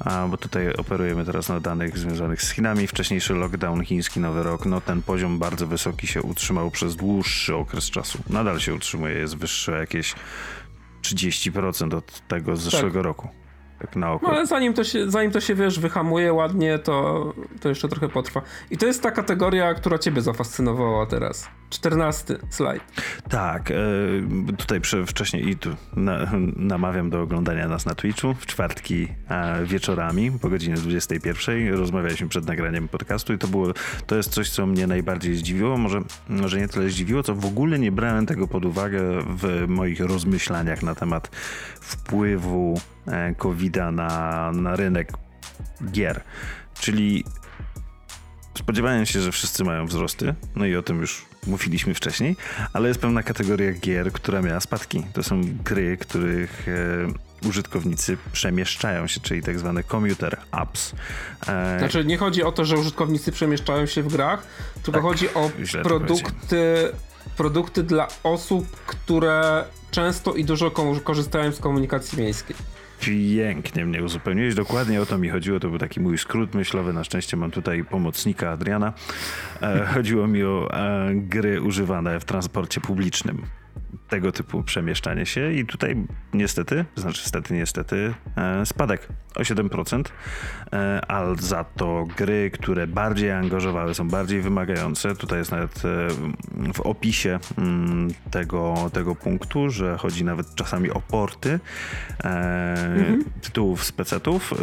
a, 0.00 0.26
bo 0.28 0.36
tutaj 0.36 0.72
operujemy 0.72 1.24
teraz 1.24 1.48
na 1.48 1.60
danych 1.60 1.98
związanych 1.98 2.42
z 2.42 2.50
Chinami, 2.50 2.86
wcześniejszy 2.86 3.34
lockdown 3.34 3.84
chiński, 3.84 4.20
nowy 4.20 4.42
rok, 4.42 4.66
no 4.66 4.80
ten 4.80 5.02
poziom 5.02 5.38
bardzo 5.38 5.66
wysoki 5.66 6.06
się 6.06 6.22
utrzymał 6.22 6.70
przez 6.70 6.96
dłuższy 6.96 7.54
okres 7.54 7.90
czasu. 7.90 8.18
Nadal 8.30 8.60
się 8.60 8.74
utrzymuje, 8.74 9.14
jest 9.14 9.36
wyższy 9.36 9.72
jakieś 9.72 10.14
30% 11.02 11.94
od 11.94 12.28
tego 12.28 12.56
z 12.56 12.62
zeszłego 12.62 12.98
tak. 12.98 13.04
roku 13.04 13.43
tak 13.78 13.96
na 13.96 14.12
oko. 14.12 14.26
No 14.26 14.32
ale 14.32 14.46
zanim 14.46 14.74
to 14.74 14.84
się, 14.84 15.10
zanim 15.10 15.30
to 15.30 15.40
się 15.40 15.54
wiesz, 15.54 15.80
wyhamuje 15.80 16.32
ładnie, 16.32 16.78
to, 16.78 17.34
to 17.60 17.68
jeszcze 17.68 17.88
trochę 17.88 18.08
potrwa. 18.08 18.42
I 18.70 18.78
to 18.78 18.86
jest 18.86 19.02
ta 19.02 19.10
kategoria, 19.10 19.74
która 19.74 19.98
ciebie 19.98 20.22
zafascynowała 20.22 21.06
teraz. 21.06 21.48
Czternasty 21.70 22.38
slajd. 22.50 22.82
Tak, 23.30 23.70
e, 23.70 23.74
tutaj 24.58 24.80
wcześniej 25.06 25.48
i 25.48 25.56
tu 25.56 25.70
na, 25.96 26.18
namawiam 26.56 27.10
do 27.10 27.22
oglądania 27.22 27.68
nas 27.68 27.86
na 27.86 27.94
Twitchu 27.94 28.34
w 28.34 28.46
czwartki 28.46 29.08
wieczorami 29.64 30.32
po 30.42 30.48
godzinie 30.48 30.74
21. 30.76 31.74
Rozmawialiśmy 31.74 32.28
przed 32.28 32.46
nagraniem 32.46 32.88
podcastu 32.88 33.32
i 33.32 33.38
to 33.38 33.48
było, 33.48 33.66
to 34.06 34.16
jest 34.16 34.32
coś, 34.32 34.50
co 34.50 34.66
mnie 34.66 34.86
najbardziej 34.86 35.34
zdziwiło. 35.34 35.76
Może, 35.76 36.00
może 36.28 36.60
nie 36.60 36.68
tyle 36.68 36.88
zdziwiło, 36.88 37.22
co 37.22 37.34
w 37.34 37.46
ogóle 37.46 37.78
nie 37.78 37.92
brałem 37.92 38.26
tego 38.26 38.48
pod 38.48 38.64
uwagę 38.64 39.00
w 39.26 39.64
moich 39.68 40.00
rozmyślaniach 40.00 40.82
na 40.82 40.94
temat 40.94 41.28
wpływu 41.80 42.80
COVID-a 43.36 43.90
na, 43.90 44.52
na 44.52 44.76
rynek 44.76 45.12
gier. 45.90 46.20
Czyli 46.74 47.24
spodziewałem 48.58 49.06
się, 49.06 49.20
że 49.20 49.32
wszyscy 49.32 49.64
mają 49.64 49.86
wzrosty, 49.86 50.34
no 50.56 50.66
i 50.66 50.76
o 50.76 50.82
tym 50.82 51.00
już 51.00 51.26
mówiliśmy 51.46 51.94
wcześniej, 51.94 52.36
ale 52.72 52.88
jest 52.88 53.00
pewna 53.00 53.22
kategoria 53.22 53.72
gier, 53.72 54.12
która 54.12 54.42
miała 54.42 54.60
spadki. 54.60 55.06
To 55.12 55.22
są 55.22 55.40
gry, 55.64 55.96
których 55.96 56.66
e, 56.68 57.48
użytkownicy 57.48 58.16
przemieszczają 58.32 59.06
się, 59.06 59.20
czyli 59.20 59.42
tak 59.42 59.58
zwane 59.58 59.84
commuter 59.84 60.36
apps. 60.50 60.92
E, 61.48 61.78
znaczy 61.78 62.04
nie 62.04 62.16
chodzi 62.16 62.42
o 62.42 62.52
to, 62.52 62.64
że 62.64 62.78
użytkownicy 62.78 63.32
przemieszczają 63.32 63.86
się 63.86 64.02
w 64.02 64.08
grach, 64.08 64.46
tylko 64.74 64.92
tak, 64.92 65.02
chodzi 65.02 65.34
o 65.34 65.50
produkty, 65.82 66.92
produkty 67.36 67.82
dla 67.82 68.08
osób, 68.22 68.76
które 68.86 69.64
często 69.90 70.34
i 70.34 70.44
dużo 70.44 70.70
korzystają 71.04 71.52
z 71.52 71.60
komunikacji 71.60 72.18
miejskiej. 72.18 72.56
Pięknie 73.00 73.86
mnie 73.86 74.02
uzupełniłeś. 74.02 74.54
Dokładnie 74.54 75.00
o 75.02 75.06
to 75.06 75.18
mi 75.18 75.28
chodziło. 75.28 75.60
To 75.60 75.68
był 75.68 75.78
taki 75.78 76.00
mój 76.00 76.18
skrót 76.18 76.54
myślowy. 76.54 76.92
Na 76.92 77.04
szczęście 77.04 77.36
mam 77.36 77.50
tutaj 77.50 77.84
pomocnika 77.84 78.50
Adriana. 78.50 78.92
E, 79.62 79.86
chodziło 79.94 80.26
mi 80.26 80.44
o 80.44 80.68
e, 80.72 81.14
gry 81.14 81.62
używane 81.62 82.20
w 82.20 82.24
transporcie 82.24 82.80
publicznym 82.80 83.42
tego 84.14 84.32
typu 84.32 84.62
przemieszczanie 84.62 85.26
się 85.26 85.52
i 85.52 85.66
tutaj 85.66 85.96
niestety, 86.34 86.84
znaczy 86.96 87.20
niestety, 87.22 87.54
niestety, 87.54 88.14
e, 88.36 88.66
spadek 88.66 89.08
o 89.36 89.40
7%, 89.40 90.02
e, 90.72 91.00
ale 91.08 91.36
za 91.36 91.64
to 91.64 92.06
gry, 92.16 92.50
które 92.50 92.86
bardziej 92.86 93.30
angażowały, 93.30 93.94
są 93.94 94.08
bardziej 94.08 94.40
wymagające. 94.40 95.16
Tutaj 95.16 95.38
jest 95.38 95.50
nawet 95.50 95.82
e, 95.84 96.08
w 96.74 96.80
opisie 96.80 97.38
mm, 97.58 98.08
tego, 98.30 98.90
tego 98.92 99.14
punktu, 99.14 99.70
że 99.70 99.96
chodzi 99.98 100.24
nawet 100.24 100.54
czasami 100.54 100.90
o 100.90 101.00
porty 101.00 101.60
mhm. 102.24 103.24
tytułów 103.42 103.84
z 103.84 103.92
pecetów. 103.92 104.54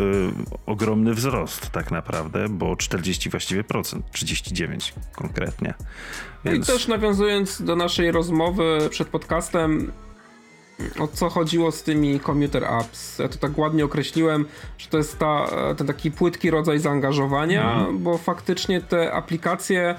Ogromny 0.66 1.14
wzrost 1.14 1.70
tak 1.70 1.92
naprawdę, 1.92 2.50
bo 2.50 2.76
40 2.76 3.30
właściwie 3.30 3.64
procent, 3.64 4.12
39 4.12 4.94
konkretnie. 5.16 5.74
Więc... 6.46 6.70
I 6.70 6.72
też 6.72 6.88
nawiązując 6.88 7.62
do 7.62 7.76
naszej 7.76 8.12
rozmowy 8.12 8.88
przed 8.90 9.08
podcastem, 9.08 9.92
o 11.00 11.08
co 11.08 11.30
chodziło 11.30 11.72
z 11.72 11.84
tymi 11.84 12.20
commuter 12.20 12.66
apps. 12.66 13.20
Ja 13.20 13.28
to 13.28 13.38
tak 13.38 13.58
ładnie 13.58 13.86
określiłem, 13.86 14.46
że 14.78 14.88
to 14.88 14.98
jest 14.98 15.20
ta, 15.20 15.48
ten 15.78 15.88
taki 15.88 16.12
płytki 16.12 16.52
rodzaj 16.52 16.80
zaangażowania, 16.80 17.74
mm. 17.74 18.00
bo 18.00 18.18
faktycznie 18.18 18.82
te 18.82 19.14
aplikacje 19.14 19.96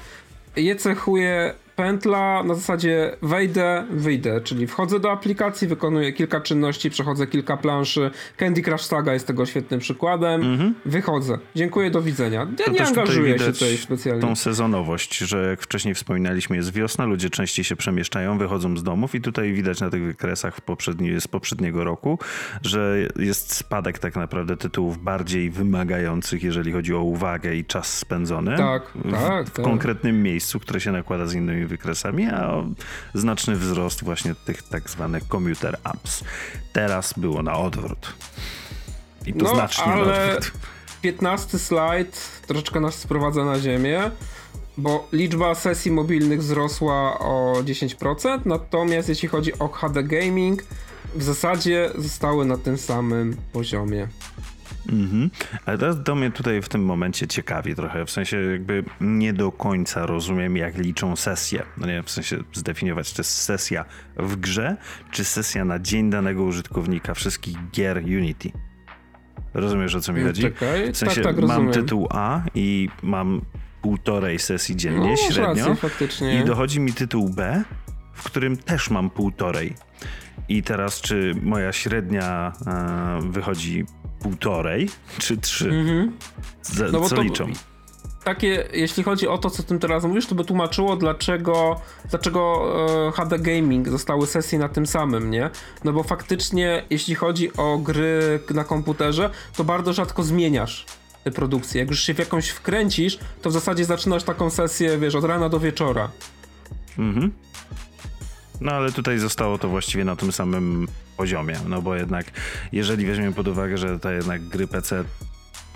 je 0.56 0.76
cechuje 0.76 1.54
pętla 1.82 2.42
na 2.42 2.54
zasadzie 2.54 3.16
wejdę, 3.22 3.84
wyjdę, 3.90 4.40
czyli 4.40 4.66
wchodzę 4.66 5.00
do 5.00 5.12
aplikacji, 5.12 5.68
wykonuję 5.68 6.12
kilka 6.12 6.40
czynności, 6.40 6.90
przechodzę 6.90 7.26
kilka 7.26 7.56
planszy. 7.56 8.10
Candy 8.36 8.62
Crush 8.62 8.82
Saga 8.82 9.12
jest 9.12 9.26
tego 9.26 9.46
świetnym 9.46 9.80
przykładem. 9.80 10.42
Mhm. 10.42 10.74
Wychodzę. 10.86 11.38
Dziękuję, 11.54 11.90
do 11.90 12.02
widzenia. 12.02 12.46
Ja 12.58 12.64
to 12.64 12.70
nie 12.70 12.86
angażuję 12.86 13.38
się 13.38 13.52
tutaj 13.52 13.76
specjalnie. 13.76 14.22
Tą 14.22 14.36
sezonowość, 14.36 15.18
że 15.18 15.46
jak 15.50 15.62
wcześniej 15.62 15.94
wspominaliśmy, 15.94 16.56
jest 16.56 16.72
wiosna, 16.72 17.04
ludzie 17.04 17.30
częściej 17.30 17.64
się 17.64 17.76
przemieszczają, 17.76 18.38
wychodzą 18.38 18.76
z 18.76 18.82
domów 18.82 19.14
i 19.14 19.20
tutaj 19.20 19.52
widać 19.52 19.80
na 19.80 19.90
tych 19.90 20.02
wykresach 20.02 20.60
poprzedni, 20.60 21.20
z 21.20 21.28
poprzedniego 21.28 21.84
roku, 21.84 22.18
że 22.62 22.96
jest 23.18 23.54
spadek 23.54 23.98
tak 23.98 24.16
naprawdę 24.16 24.56
tytułów 24.56 25.02
bardziej 25.02 25.50
wymagających, 25.50 26.42
jeżeli 26.42 26.72
chodzi 26.72 26.94
o 26.94 27.02
uwagę 27.02 27.54
i 27.54 27.64
czas 27.64 27.98
spędzony. 27.98 28.56
Tak, 28.56 28.82
w, 28.94 29.10
tak. 29.10 29.46
W 29.46 29.50
tak. 29.50 29.64
konkretnym 29.64 30.22
miejscu, 30.22 30.60
które 30.60 30.80
się 30.80 30.92
nakłada 30.92 31.26
z 31.26 31.34
innymi 31.34 31.66
wykresami, 31.72 32.26
a 32.26 32.64
znaczny 33.14 33.56
wzrost 33.56 34.04
właśnie 34.04 34.34
tych 34.34 34.62
tak 34.62 34.90
zwanych 34.90 35.24
commuter 35.24 35.78
apps. 35.84 36.24
Teraz 36.72 37.14
było 37.16 37.42
na 37.42 37.58
odwrót. 37.58 38.12
I 39.26 39.34
to 39.34 39.44
no, 39.44 39.54
znacznie 39.54 39.84
ale 39.84 40.06
na 40.06 40.24
odwrót. 40.24 40.52
15 41.02 41.58
slajd 41.58 42.40
troszeczkę 42.46 42.80
nas 42.80 42.94
sprowadza 42.94 43.44
na 43.44 43.60
ziemię, 43.60 44.10
bo 44.76 45.08
liczba 45.12 45.54
sesji 45.54 45.90
mobilnych 45.90 46.40
wzrosła 46.40 47.18
o 47.18 47.54
10%, 47.62 48.40
natomiast 48.44 49.08
jeśli 49.08 49.28
chodzi 49.28 49.58
o 49.58 49.68
HD 49.68 50.02
Gaming, 50.02 50.62
w 51.14 51.22
zasadzie 51.22 51.90
zostały 51.98 52.44
na 52.44 52.56
tym 52.56 52.78
samym 52.78 53.36
poziomie. 53.52 54.08
Mhm. 54.88 55.30
Ale 55.66 55.78
teraz 55.78 56.02
do 56.02 56.14
mnie 56.14 56.30
tutaj 56.30 56.62
w 56.62 56.68
tym 56.68 56.84
momencie 56.84 57.26
ciekawi 57.26 57.74
trochę, 57.74 58.04
w 58.04 58.10
sensie 58.10 58.36
jakby 58.36 58.84
nie 59.00 59.32
do 59.32 59.52
końca 59.52 60.06
rozumiem, 60.06 60.56
jak 60.56 60.78
liczą 60.78 61.16
sesje. 61.16 61.62
No 61.78 61.86
nie, 61.86 62.02
w 62.02 62.10
sensie 62.10 62.38
zdefiniować, 62.52 63.08
czy 63.08 63.14
to 63.14 63.20
jest 63.20 63.34
sesja 63.34 63.84
w 64.16 64.36
grze, 64.36 64.76
czy 65.10 65.24
sesja 65.24 65.64
na 65.64 65.78
dzień 65.78 66.10
danego 66.10 66.42
użytkownika 66.42 67.14
wszystkich 67.14 67.56
gier 67.70 67.96
Unity. 67.96 68.52
Rozumiesz, 69.54 69.94
o 69.94 70.00
co 70.00 70.12
mi 70.12 70.22
chodzi? 70.22 70.42
Czekaj. 70.42 70.92
W 70.92 70.96
sensie 70.96 71.20
tak, 71.20 71.36
tak, 71.36 71.44
mam 71.44 71.70
tytuł 71.70 72.08
A 72.10 72.40
i 72.54 72.88
mam 73.02 73.40
półtorej 73.82 74.38
sesji 74.38 74.76
dziennie 74.76 75.10
no, 75.10 75.16
średnio 75.16 75.68
rację, 75.68 75.76
faktycznie. 75.76 76.40
i 76.40 76.44
dochodzi 76.44 76.80
mi 76.80 76.92
tytuł 76.92 77.28
B, 77.28 77.64
w 78.12 78.24
którym 78.24 78.56
też 78.56 78.90
mam 78.90 79.10
półtorej. 79.10 79.74
I 80.48 80.62
teraz, 80.62 81.00
czy 81.00 81.34
moja 81.42 81.72
średnia 81.72 82.52
e, 82.66 83.30
wychodzi 83.30 83.84
półtorej 84.22 84.88
czy 85.18 85.36
trzy? 85.36 85.68
Mhm. 85.68 86.12
no 86.92 87.00
co 87.00 87.16
to, 87.16 87.22
liczą? 87.22 87.52
Takie, 88.24 88.68
jeśli 88.72 89.02
chodzi 89.02 89.28
o 89.28 89.38
to, 89.38 89.50
co 89.50 89.62
tym 89.62 89.78
teraz 89.78 90.04
mówisz, 90.04 90.26
to 90.26 90.34
by 90.34 90.44
tłumaczyło, 90.44 90.96
dlaczego, 90.96 91.80
dlaczego 92.10 92.72
e, 93.08 93.12
HD 93.12 93.38
Gaming 93.38 93.88
zostały 93.88 94.26
sesje 94.26 94.58
na 94.58 94.68
tym 94.68 94.86
samym, 94.86 95.30
nie? 95.30 95.50
No 95.84 95.92
bo 95.92 96.02
faktycznie, 96.02 96.84
jeśli 96.90 97.14
chodzi 97.14 97.56
o 97.56 97.78
gry 97.78 98.40
na 98.54 98.64
komputerze, 98.64 99.30
to 99.56 99.64
bardzo 99.64 99.92
rzadko 99.92 100.22
zmieniasz 100.22 100.86
te 101.24 101.30
produkcje. 101.30 101.80
Jak 101.80 101.90
już 101.90 102.02
się 102.02 102.14
w 102.14 102.18
jakąś 102.18 102.48
wkręcisz, 102.48 103.18
to 103.42 103.50
w 103.50 103.52
zasadzie 103.52 103.84
zaczynasz 103.84 104.24
taką 104.24 104.50
sesję, 104.50 104.98
wiesz, 104.98 105.14
od 105.14 105.24
rana 105.24 105.48
do 105.48 105.60
wieczora. 105.60 106.10
Mhm. 106.98 107.32
No 108.62 108.72
ale 108.72 108.92
tutaj 108.92 109.18
zostało 109.18 109.58
to 109.58 109.68
właściwie 109.68 110.04
na 110.04 110.16
tym 110.16 110.32
samym 110.32 110.88
poziomie, 111.16 111.56
no 111.68 111.82
bo 111.82 111.96
jednak 111.96 112.26
jeżeli 112.72 113.06
weźmiemy 113.06 113.32
pod 113.32 113.48
uwagę, 113.48 113.78
że 113.78 113.98
to 113.98 114.10
jednak 114.10 114.42
gry 114.42 114.66
PC 114.66 115.04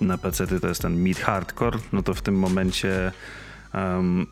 na 0.01 0.17
PC 0.17 0.59
to 0.59 0.67
jest 0.67 0.81
ten 0.81 1.03
mid 1.03 1.19
hardcore, 1.19 1.79
no 1.93 2.03
to 2.03 2.13
w 2.13 2.21
tym 2.21 2.39
momencie 2.39 3.11
um, 3.73 4.27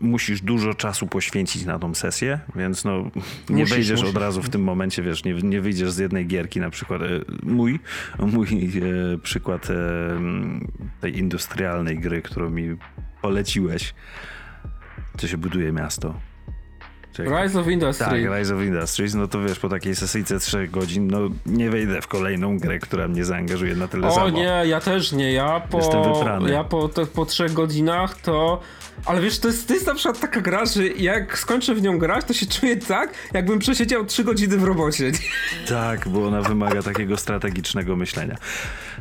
musisz 0.00 0.40
dużo 0.40 0.74
czasu 0.74 1.06
poświęcić 1.06 1.64
na 1.64 1.78
tą 1.78 1.94
sesję, 1.94 2.40
więc 2.56 2.84
no 2.84 3.10
nie 3.48 3.56
musisz, 3.56 3.70
wejdziesz 3.70 4.00
musisz. 4.00 4.16
od 4.16 4.22
razu 4.22 4.42
w 4.42 4.50
tym 4.50 4.62
momencie, 4.62 5.02
wiesz, 5.02 5.24
nie, 5.24 5.34
nie 5.34 5.60
wyjdziesz 5.60 5.90
z 5.90 5.98
jednej 5.98 6.26
gierki, 6.26 6.60
na 6.60 6.70
przykład 6.70 7.02
e, 7.02 7.06
mój, 7.42 7.80
mój 8.18 8.48
e, 8.48 9.18
przykład 9.18 9.70
e, 9.70 9.74
tej 11.00 11.18
industrialnej 11.18 11.98
gry, 11.98 12.22
którą 12.22 12.50
mi 12.50 12.76
poleciłeś, 13.22 13.94
co 15.16 15.28
się 15.28 15.36
buduje 15.36 15.72
miasto 15.72 16.31
Czekaj. 17.12 17.42
Rise 17.42 17.60
of 17.60 17.68
Industries. 17.68 18.10
Tak, 18.10 18.38
Rise 18.38 18.54
of 18.54 18.62
Industries, 18.62 19.14
no 19.14 19.28
to 19.28 19.40
wiesz, 19.40 19.58
po 19.58 19.68
takiej 19.68 19.96
sesyjce 19.96 20.38
3 20.38 20.68
godzin, 20.68 21.10
no 21.10 21.18
nie 21.46 21.70
wejdę 21.70 22.02
w 22.02 22.06
kolejną 22.08 22.58
grę, 22.58 22.78
która 22.78 23.08
mnie 23.08 23.24
zaangażuje 23.24 23.74
na 23.74 23.88
tyle 23.88 24.08
O 24.08 24.10
samo. 24.10 24.28
nie, 24.28 24.62
ja 24.64 24.80
też 24.80 25.12
nie, 25.12 25.32
ja 25.32 25.60
po, 25.60 25.78
ja 26.46 26.64
po, 26.64 26.88
to, 26.88 27.06
po 27.06 27.26
trzech 27.26 27.52
godzinach 27.52 28.20
to... 28.20 28.60
Ale 29.04 29.20
wiesz, 29.20 29.38
to 29.38 29.48
jest, 29.48 29.68
to 29.68 29.74
jest 29.74 29.86
na 29.86 29.94
przykład 29.94 30.20
taka 30.20 30.40
gra, 30.40 30.66
że 30.66 30.86
jak 30.86 31.38
skończę 31.38 31.74
w 31.74 31.82
nią 31.82 31.98
grać, 31.98 32.24
to 32.24 32.32
się 32.32 32.46
czuję 32.46 32.76
tak, 32.76 33.14
jakbym 33.32 33.58
przesiedział 33.58 34.06
trzy 34.06 34.24
godziny 34.24 34.56
w 34.56 34.64
robocie. 34.64 35.12
Tak, 35.68 36.08
bo 36.08 36.26
ona 36.26 36.42
wymaga 36.42 36.82
takiego 36.82 37.16
strategicznego 37.16 37.96
myślenia. 37.96 38.36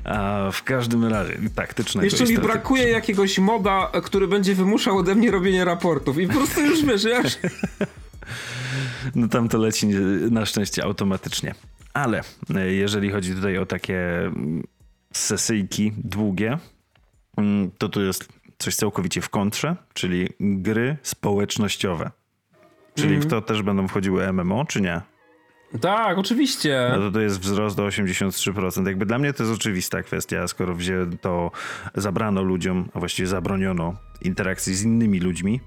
A 0.04 0.50
w 0.52 0.64
każdym 0.64 1.06
razie, 1.06 1.38
taktycznego 1.56 2.06
Jeszcze 2.06 2.26
mi 2.26 2.38
brakuje 2.38 2.90
jakiegoś 2.90 3.40
moda, 3.40 3.92
który 4.04 4.28
będzie 4.28 4.56
wymuszał 4.56 4.98
ode 4.98 5.16
mnie 5.16 5.32
robienie 5.32 5.66
raportów 5.66 6.18
i 6.18 6.28
po 6.28 6.34
prostu 6.34 6.62
już 6.62 6.86
wiesz, 6.86 7.04
jak... 7.04 7.26
No 9.16 9.28
tam 9.28 9.50
to 9.50 9.58
leci 9.58 9.88
na 10.32 10.46
szczęście 10.46 10.84
automatycznie. 10.84 11.56
Ale 11.94 12.22
e, 12.56 12.72
jeżeli 12.72 13.12
chodzi 13.12 13.36
tutaj 13.36 13.58
o 13.58 13.66
takie 13.66 14.20
mm, 14.20 14.64
sesyjki 15.14 15.92
długie, 15.98 16.58
mm, 17.38 17.72
to 17.78 17.90
tu 17.90 18.02
jest 18.02 18.28
coś 18.62 18.76
całkowicie 18.76 19.22
w 19.22 19.30
kontrze, 19.30 19.76
czyli 19.94 20.30
gry 20.40 20.98
społecznościowe. 21.02 22.12
Czyli 22.96 23.10
mm. 23.10 23.22
w 23.22 23.28
to 23.28 23.42
też 23.42 23.62
będą 23.62 23.88
wchodziły 23.88 24.34
MMO, 24.34 24.66
czy 24.66 24.82
nie? 24.82 25.02
Tak, 25.82 26.18
oczywiście. 26.18 26.90
No 26.92 26.98
to 26.98 27.12
to 27.12 27.20
jest 27.20 27.40
wzrost 27.40 27.78
do 27.78 27.88
83%. 27.88 28.88
Jakby 28.88 29.06
dla 29.06 29.18
mnie 29.18 29.34
to 29.34 29.44
jest 29.44 29.56
oczywista 29.56 30.04
kwestia, 30.04 30.48
skoro 30.48 30.76
wzię 30.76 30.96
to 31.22 31.52
zabrano 31.96 32.42
ludziom, 32.42 32.90
a 32.94 33.00
właściwie 33.00 33.28
zabroniono 33.28 33.96
interakcji 34.22 34.76
z 34.76 34.84
innymi 34.84 35.20
ludźmi, 35.20 35.62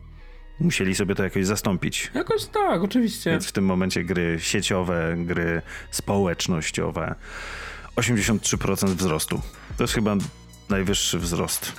musieli 0.60 0.94
sobie 0.94 1.14
to 1.14 1.24
jakoś 1.24 1.46
zastąpić. 1.46 2.10
Jakoś 2.14 2.46
tak, 2.46 2.82
oczywiście. 2.82 3.30
Więc 3.30 3.46
w 3.46 3.52
tym 3.52 3.64
momencie 3.64 4.04
gry 4.04 4.36
sieciowe, 4.40 5.14
gry 5.18 5.62
społecznościowe. 5.90 7.14
83% 7.96 8.86
wzrostu. 8.86 9.40
To 9.76 9.84
jest 9.84 9.94
chyba 9.94 10.16
najwyższy 10.68 11.18
wzrost 11.18 11.72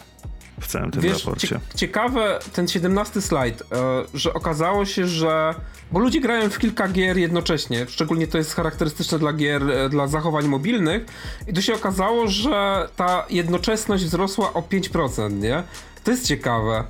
w 0.59 0.67
całym 0.67 0.91
tym 0.91 1.01
Wiesz, 1.01 1.25
raporcie. 1.25 1.59
ciekawe, 1.75 2.39
ten 2.53 2.67
17 2.67 3.21
slajd, 3.21 3.61
e, 3.61 3.65
że 4.13 4.33
okazało 4.33 4.85
się, 4.85 5.07
że 5.07 5.55
bo 5.91 5.99
ludzie 5.99 6.21
grają 6.21 6.49
w 6.49 6.59
kilka 6.59 6.87
gier 6.87 7.17
jednocześnie, 7.17 7.85
szczególnie 7.89 8.27
to 8.27 8.37
jest 8.37 8.55
charakterystyczne 8.55 9.19
dla 9.19 9.33
gier, 9.33 9.71
e, 9.71 9.89
dla 9.89 10.07
zachowań 10.07 10.47
mobilnych 10.47 11.05
i 11.47 11.53
tu 11.53 11.61
się 11.61 11.73
okazało, 11.73 12.27
że 12.27 12.89
ta 12.95 13.25
jednoczesność 13.29 14.03
wzrosła 14.03 14.53
o 14.53 14.61
5%, 14.61 15.39
nie? 15.39 15.63
To 16.03 16.11
jest 16.11 16.27
ciekawe. 16.27 16.83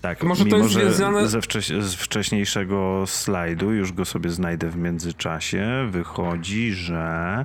Tak, 0.00 0.22
może 0.22 0.44
to 0.44 0.56
jest 0.56 0.70
związane... 0.70 1.28
ze 1.28 1.40
wcześ 1.40 1.68
z 1.68 1.94
wcześniejszego 1.94 3.04
slajdu, 3.06 3.72
już 3.72 3.92
go 3.92 4.04
sobie 4.04 4.30
znajdę 4.30 4.70
w 4.70 4.76
międzyczasie, 4.76 5.88
wychodzi, 5.90 6.72
że 6.72 7.44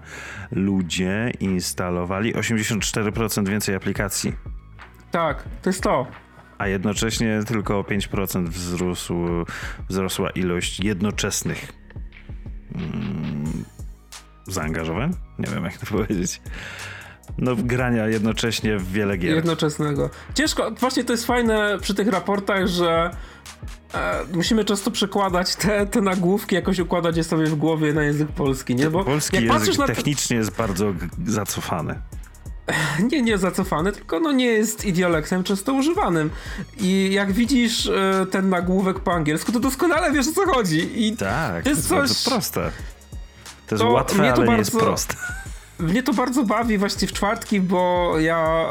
ludzie 0.52 1.32
instalowali 1.40 2.34
84% 2.34 3.50
więcej 3.50 3.76
aplikacji. 3.76 4.34
Tak, 5.14 5.44
to 5.62 5.70
jest 5.70 5.84
to. 5.84 6.08
A 6.58 6.68
jednocześnie 6.68 7.40
tylko 7.48 7.80
o 7.80 7.82
5% 7.82 8.48
wzrósł, 8.48 9.16
wzrosła 9.90 10.30
ilość 10.30 10.80
jednoczesnych 10.80 11.74
mm, 12.76 13.64
zaangażowań? 14.48 15.14
Nie 15.40 15.48
wiem, 15.48 15.64
jak 15.64 15.78
to 15.78 15.86
powiedzieć. 15.98 16.42
No, 17.38 17.56
grania 17.56 18.08
jednocześnie 18.08 18.78
w 18.78 18.92
wiele 18.92 19.18
gier. 19.18 19.36
Jednoczesnego. 19.36 20.10
Ciężko, 20.34 20.72
właśnie 20.72 21.04
to 21.04 21.14
jest 21.14 21.26
fajne 21.26 21.78
przy 21.82 21.94
tych 21.94 22.08
raportach, 22.08 22.68
że 22.68 23.12
e, 23.94 24.20
musimy 24.34 24.66
często 24.66 24.92
przekładać 24.92 25.56
te, 25.56 25.86
te 25.86 26.02
nagłówki, 26.02 26.56
jakoś 26.56 26.80
układać 26.80 27.18
je 27.18 27.24
sobie 27.24 27.46
w 27.46 27.56
głowie 27.56 27.94
na 27.94 28.04
język 28.04 28.28
polski, 28.28 28.76
nie? 28.76 28.90
Bo 28.90 29.04
polski 29.04 29.46
język 29.46 29.78
na 29.78 29.88
technicznie 29.88 30.38
jest 30.38 30.58
bardzo 30.58 30.94
zacofany. 31.26 32.00
Nie, 33.12 33.22
nie 33.22 33.38
zacofany, 33.38 33.92
tylko 33.92 34.20
no 34.20 34.32
nie 34.32 34.46
jest 34.46 34.86
idiolektem 34.86 35.44
często 35.44 35.74
używanym. 35.74 36.30
I 36.78 37.10
jak 37.14 37.32
widzisz 37.32 37.86
e, 37.88 38.26
ten 38.32 38.50
nagłówek 38.50 39.00
po 39.00 39.14
angielsku, 39.14 39.52
to 39.52 39.60
doskonale 39.60 40.12
wiesz 40.12 40.28
o 40.28 40.32
co 40.32 40.46
chodzi. 40.46 41.08
I 41.08 41.18
tak, 41.18 41.64
to 41.64 41.70
jest, 41.70 41.90
to 41.90 42.02
jest 42.02 42.24
coś... 42.24 42.24
bardzo 42.24 42.30
proste. 42.30 42.72
To 43.68 43.76
jest 43.76 43.84
to 43.84 43.92
łatwe, 43.92 44.22
ale 44.22 44.30
bardzo... 44.30 44.52
nie 44.52 44.58
jest 44.58 44.72
proste 44.72 45.16
mnie 45.84 46.04
to 46.04 46.14
bardzo 46.14 46.44
bawi 46.44 46.78
właśnie 46.78 47.08
w 47.08 47.14
czwartki, 47.14 47.62
bo 47.62 48.14
ja 48.20 48.66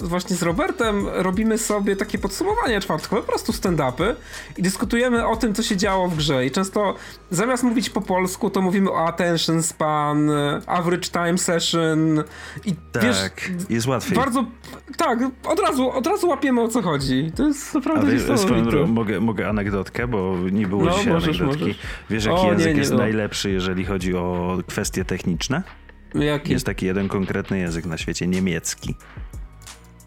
e, 0.00 0.06
właśnie 0.06 0.36
z 0.36 0.42
Robertem 0.42 1.06
robimy 1.12 1.58
sobie 1.58 1.96
takie 1.96 2.18
podsumowania 2.18 2.80
czwartkowe, 2.80 3.22
po 3.22 3.28
prostu 3.28 3.52
stand-upy 3.52 4.14
i 4.56 4.62
dyskutujemy 4.62 5.26
o 5.26 5.36
tym, 5.36 5.54
co 5.54 5.62
się 5.62 5.76
działo 5.76 6.08
w 6.08 6.16
grze. 6.16 6.46
I 6.46 6.50
często 6.50 6.94
zamiast 7.30 7.62
mówić 7.62 7.90
po 7.90 8.00
polsku, 8.00 8.50
to 8.50 8.60
mówimy 8.60 8.90
o 8.90 9.06
attention 9.08 9.62
span, 9.62 10.30
average 10.66 11.08
time 11.08 11.38
session 11.38 12.24
i 12.64 12.74
tak, 12.92 13.02
wiesz, 13.02 13.16
jest 13.70 13.86
łatwiej. 13.86 14.16
Bardzo, 14.16 14.44
tak, 14.96 15.18
od 15.44 15.60
razu, 15.60 15.90
od 15.90 16.06
razu 16.06 16.28
łapiemy 16.28 16.60
o 16.60 16.68
co 16.68 16.82
chodzi. 16.82 17.32
To 17.36 17.46
jest 17.46 17.74
naprawdę 17.74 18.12
niesamowite. 18.12 18.86
Mogę, 18.86 19.20
mogę 19.20 19.48
anegdotkę, 19.48 20.06
bo 20.06 20.36
nie 20.52 20.66
było 20.66 20.84
no, 20.84 20.90
dzisiaj 20.90 21.12
możesz, 21.12 21.40
anegdotki. 21.40 21.64
Możesz. 21.64 21.86
Wiesz, 22.10 22.24
jaki 22.24 22.40
o, 22.40 22.46
język 22.46 22.66
nie, 22.66 22.72
nie, 22.72 22.78
jest 22.78 22.92
no. 22.92 22.98
najlepszy, 22.98 23.50
jeżeli 23.50 23.84
chodzi 23.84 24.16
o 24.16 24.58
kwestie 24.68 25.04
techniczne? 25.04 25.62
Jaki? 26.14 26.52
Jest 26.52 26.66
taki 26.66 26.86
jeden 26.86 27.08
konkretny 27.08 27.58
język 27.58 27.86
na 27.86 27.98
świecie, 27.98 28.26
niemiecki. 28.26 28.94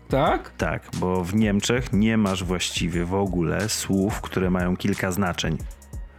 Tak? 0.10 0.52
Tak, 0.58 0.90
bo 1.00 1.24
w 1.24 1.36
Niemczech 1.36 1.94
nie 1.94 2.18
masz 2.18 2.44
właściwie 2.44 3.06
w 3.06 3.14
ogóle 3.14 3.70
słów, 3.70 4.22
które 4.22 4.50
mają 4.50 4.78
kilka 4.78 5.12
znaczeń. 5.12 5.58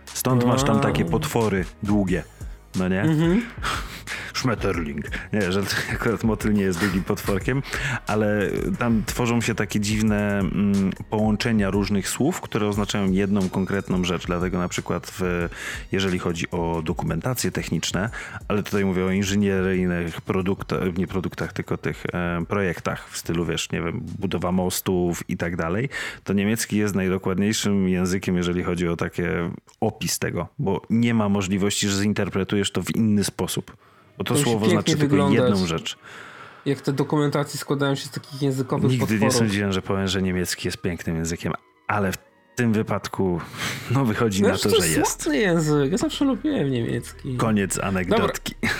Stąd 0.04 0.44
masz 0.44 0.64
tam 0.64 0.80
takie 0.80 1.04
potwory 1.04 1.64
długie, 1.82 2.22
no 2.76 2.88
nie? 2.88 3.02
Mhm. 3.02 3.42
Schmetterling. 4.38 5.04
Nie, 5.32 5.52
że 5.52 5.62
akurat 5.92 6.24
motyl 6.24 6.52
nie 6.52 6.62
jest 6.62 6.80
drugim 6.80 7.04
potworkiem, 7.04 7.62
ale 8.06 8.50
tam 8.78 9.02
tworzą 9.06 9.40
się 9.40 9.54
takie 9.54 9.80
dziwne 9.80 10.38
mm, 10.38 10.92
połączenia 11.10 11.70
różnych 11.70 12.08
słów, 12.08 12.40
które 12.40 12.66
oznaczają 12.66 13.12
jedną 13.12 13.48
konkretną 13.48 14.04
rzecz. 14.04 14.26
Dlatego 14.26 14.58
na 14.58 14.68
przykład 14.68 15.12
w, 15.18 15.48
jeżeli 15.92 16.18
chodzi 16.18 16.50
o 16.50 16.82
dokumentacje 16.84 17.50
techniczne, 17.50 18.10
ale 18.48 18.62
tutaj 18.62 18.84
mówię 18.84 19.04
o 19.04 19.10
inżynieryjnych 19.10 20.20
produktach, 20.20 20.96
nie 20.96 21.06
produktach, 21.06 21.52
tylko 21.52 21.76
tych 21.76 22.04
e, 22.12 22.44
projektach 22.48 23.08
w 23.10 23.18
stylu, 23.18 23.44
wiesz, 23.44 23.72
nie 23.72 23.82
wiem, 23.82 24.00
budowa 24.18 24.52
mostów 24.52 25.30
i 25.30 25.36
tak 25.36 25.56
dalej, 25.56 25.88
to 26.24 26.32
niemiecki 26.32 26.76
jest 26.76 26.94
najdokładniejszym 26.94 27.88
językiem, 27.88 28.36
jeżeli 28.36 28.62
chodzi 28.62 28.88
o 28.88 28.96
takie 28.96 29.50
opis 29.80 30.18
tego, 30.18 30.48
bo 30.58 30.82
nie 30.90 31.14
ma 31.14 31.28
możliwości, 31.28 31.88
że 31.88 32.02
zinterpretujesz 32.02 32.57
to 32.64 32.82
w 32.82 32.96
inny 32.96 33.24
sposób. 33.24 33.76
Bo 34.18 34.24
to, 34.24 34.34
to 34.34 34.40
słowo 34.40 34.68
znaczy 34.68 34.96
tylko 34.96 35.30
jedną 35.30 35.66
rzecz. 35.66 35.98
Jak 36.66 36.80
te 36.80 36.92
dokumentacje 36.92 37.60
składają 37.60 37.94
się 37.94 38.06
z 38.06 38.10
takich 38.10 38.42
językowych 38.42 38.90
Nigdy 38.90 39.00
potworów. 39.00 39.22
nie 39.22 39.30
sądziłem, 39.30 39.72
że 39.72 39.82
powiem, 39.82 40.08
że 40.08 40.22
niemiecki 40.22 40.68
jest 40.68 40.78
pięknym 40.78 41.16
językiem, 41.16 41.52
ale 41.86 42.12
w 42.12 42.16
tym 42.56 42.72
wypadku 42.72 43.40
no 43.90 44.04
wychodzi 44.04 44.42
na 44.42 44.56
to, 44.56 44.70
to 44.70 44.80
że 44.80 44.88
jest. 44.88 45.24
To 45.24 45.32
język, 45.32 45.92
ja 45.92 45.98
zawsze 45.98 46.24
lubiłem 46.24 46.70
niemiecki. 46.70 47.36
Koniec 47.36 47.78
anegdotki. 47.78 48.54
Dobra. 48.62 48.76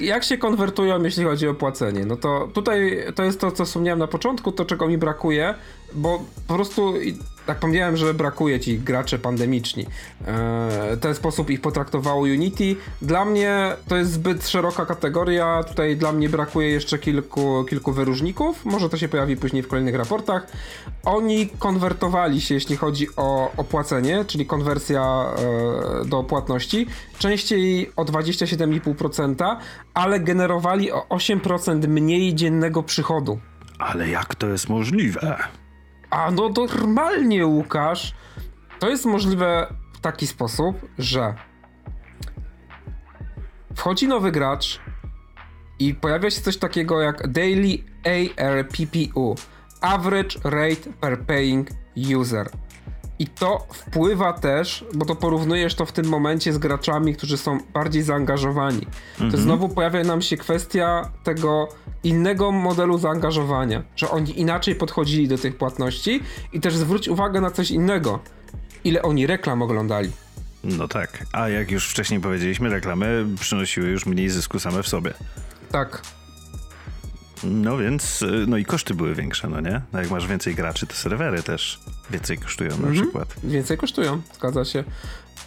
Jak 0.00 0.24
się 0.24 0.38
konwertują, 0.38 1.02
jeśli 1.02 1.24
chodzi 1.24 1.48
o 1.48 1.54
płacenie? 1.54 2.06
No 2.06 2.16
to 2.16 2.50
tutaj 2.54 3.04
to 3.14 3.24
jest 3.24 3.40
to, 3.40 3.52
co 3.52 3.64
wspomniałem 3.64 3.98
na 3.98 4.06
początku, 4.06 4.52
to 4.52 4.64
czego 4.64 4.88
mi 4.88 4.98
brakuje, 4.98 5.54
bo 5.92 6.24
po 6.46 6.54
prostu 6.54 6.94
tak 7.46 7.58
pomniałem, 7.58 7.96
że 7.96 8.14
brakuje 8.14 8.60
ci 8.60 8.78
gracze 8.78 9.18
pandemiczni. 9.18 9.86
W 10.26 10.98
ten 11.00 11.14
sposób 11.14 11.50
ich 11.50 11.60
potraktowało 11.60 12.20
Unity. 12.20 12.76
Dla 13.02 13.24
mnie 13.24 13.76
to 13.88 13.96
jest 13.96 14.12
zbyt 14.12 14.48
szeroka 14.48 14.86
kategoria. 14.86 15.64
Tutaj 15.68 15.96
dla 15.96 16.12
mnie 16.12 16.28
brakuje 16.28 16.68
jeszcze 16.68 16.98
kilku, 16.98 17.64
kilku 17.68 17.92
wyróżników. 17.92 18.64
Może 18.64 18.88
to 18.88 18.96
się 18.96 19.08
pojawi 19.08 19.36
później 19.36 19.62
w 19.62 19.68
kolejnych 19.68 19.94
raportach. 19.94 20.46
Oni 21.04 21.48
konwertowali 21.58 22.40
się, 22.40 22.54
jeśli 22.54 22.76
chodzi 22.76 23.06
o 23.16 23.52
opłacenie, 23.56 24.24
czyli 24.24 24.46
konwersja 24.46 25.02
e, 26.02 26.04
do 26.04 26.22
płatności, 26.22 26.86
częściej 27.18 27.90
o 27.96 28.04
27,5%, 28.04 29.56
ale 29.94 30.20
generowali 30.20 30.92
o 30.92 31.06
8% 31.08 31.88
mniej 31.88 32.34
dziennego 32.34 32.82
przychodu. 32.82 33.38
Ale 33.78 34.08
jak 34.08 34.34
to 34.34 34.48
jest 34.48 34.68
możliwe? 34.68 35.36
A 36.14 36.30
no 36.30 36.48
normalnie, 36.48 37.46
Łukasz, 37.46 38.14
to 38.78 38.88
jest 38.88 39.04
możliwe 39.04 39.74
w 39.92 40.00
taki 40.00 40.26
sposób, 40.26 40.76
że 40.98 41.34
wchodzi 43.74 44.08
nowy 44.08 44.32
gracz 44.32 44.80
i 45.78 45.94
pojawia 45.94 46.30
się 46.30 46.40
coś 46.40 46.56
takiego 46.56 47.00
jak 47.00 47.28
Daily 47.28 47.78
ARPPU 48.36 49.34
Average 49.80 50.38
Rate 50.44 50.92
Per 51.00 51.20
Paying 51.20 51.68
User. 52.18 52.50
I 53.18 53.26
to 53.26 53.66
wpływa 53.72 54.32
też, 54.32 54.84
bo 54.94 55.04
to 55.04 55.16
porównujesz 55.16 55.74
to 55.74 55.86
w 55.86 55.92
tym 55.92 56.06
momencie 56.06 56.52
z 56.52 56.58
graczami, 56.58 57.16
którzy 57.16 57.36
są 57.36 57.58
bardziej 57.74 58.02
zaangażowani. 58.02 58.86
To 59.18 59.24
mhm. 59.24 59.42
znowu 59.42 59.68
pojawia 59.68 60.04
nam 60.04 60.22
się 60.22 60.36
kwestia 60.36 61.10
tego 61.24 61.68
innego 62.02 62.52
modelu 62.52 62.98
zaangażowania, 62.98 63.82
że 63.96 64.10
oni 64.10 64.40
inaczej 64.40 64.74
podchodzili 64.74 65.28
do 65.28 65.38
tych 65.38 65.56
płatności 65.56 66.20
i 66.52 66.60
też 66.60 66.76
zwróć 66.76 67.08
uwagę 67.08 67.40
na 67.40 67.50
coś 67.50 67.70
innego. 67.70 68.20
ile 68.84 69.02
oni 69.02 69.26
reklam 69.26 69.62
oglądali. 69.62 70.10
No 70.64 70.88
tak, 70.88 71.26
a 71.32 71.48
jak 71.48 71.70
już 71.70 71.90
wcześniej 71.90 72.20
powiedzieliśmy, 72.20 72.68
reklamy 72.68 73.26
przynosiły 73.40 73.88
już 73.88 74.06
mniej 74.06 74.30
zysku 74.30 74.58
same 74.60 74.82
w 74.82 74.88
sobie. 74.88 75.14
Tak. 75.70 76.02
No 77.44 77.78
więc, 77.78 78.22
y, 78.22 78.44
no 78.48 78.56
i 78.56 78.64
koszty 78.64 78.94
były 78.94 79.14
większe, 79.14 79.48
no 79.48 79.60
nie? 79.60 79.80
No 79.92 80.00
jak 80.00 80.10
masz 80.10 80.26
więcej 80.26 80.54
graczy, 80.54 80.86
to 80.86 80.94
serwery 80.94 81.42
też 81.42 81.80
więcej 82.10 82.38
kosztują 82.38 82.70
na 82.70 82.76
mhm. 82.76 82.94
przykład. 82.94 83.34
Więcej 83.44 83.76
kosztują, 83.76 84.20
zgadza 84.34 84.64
się. 84.64 84.84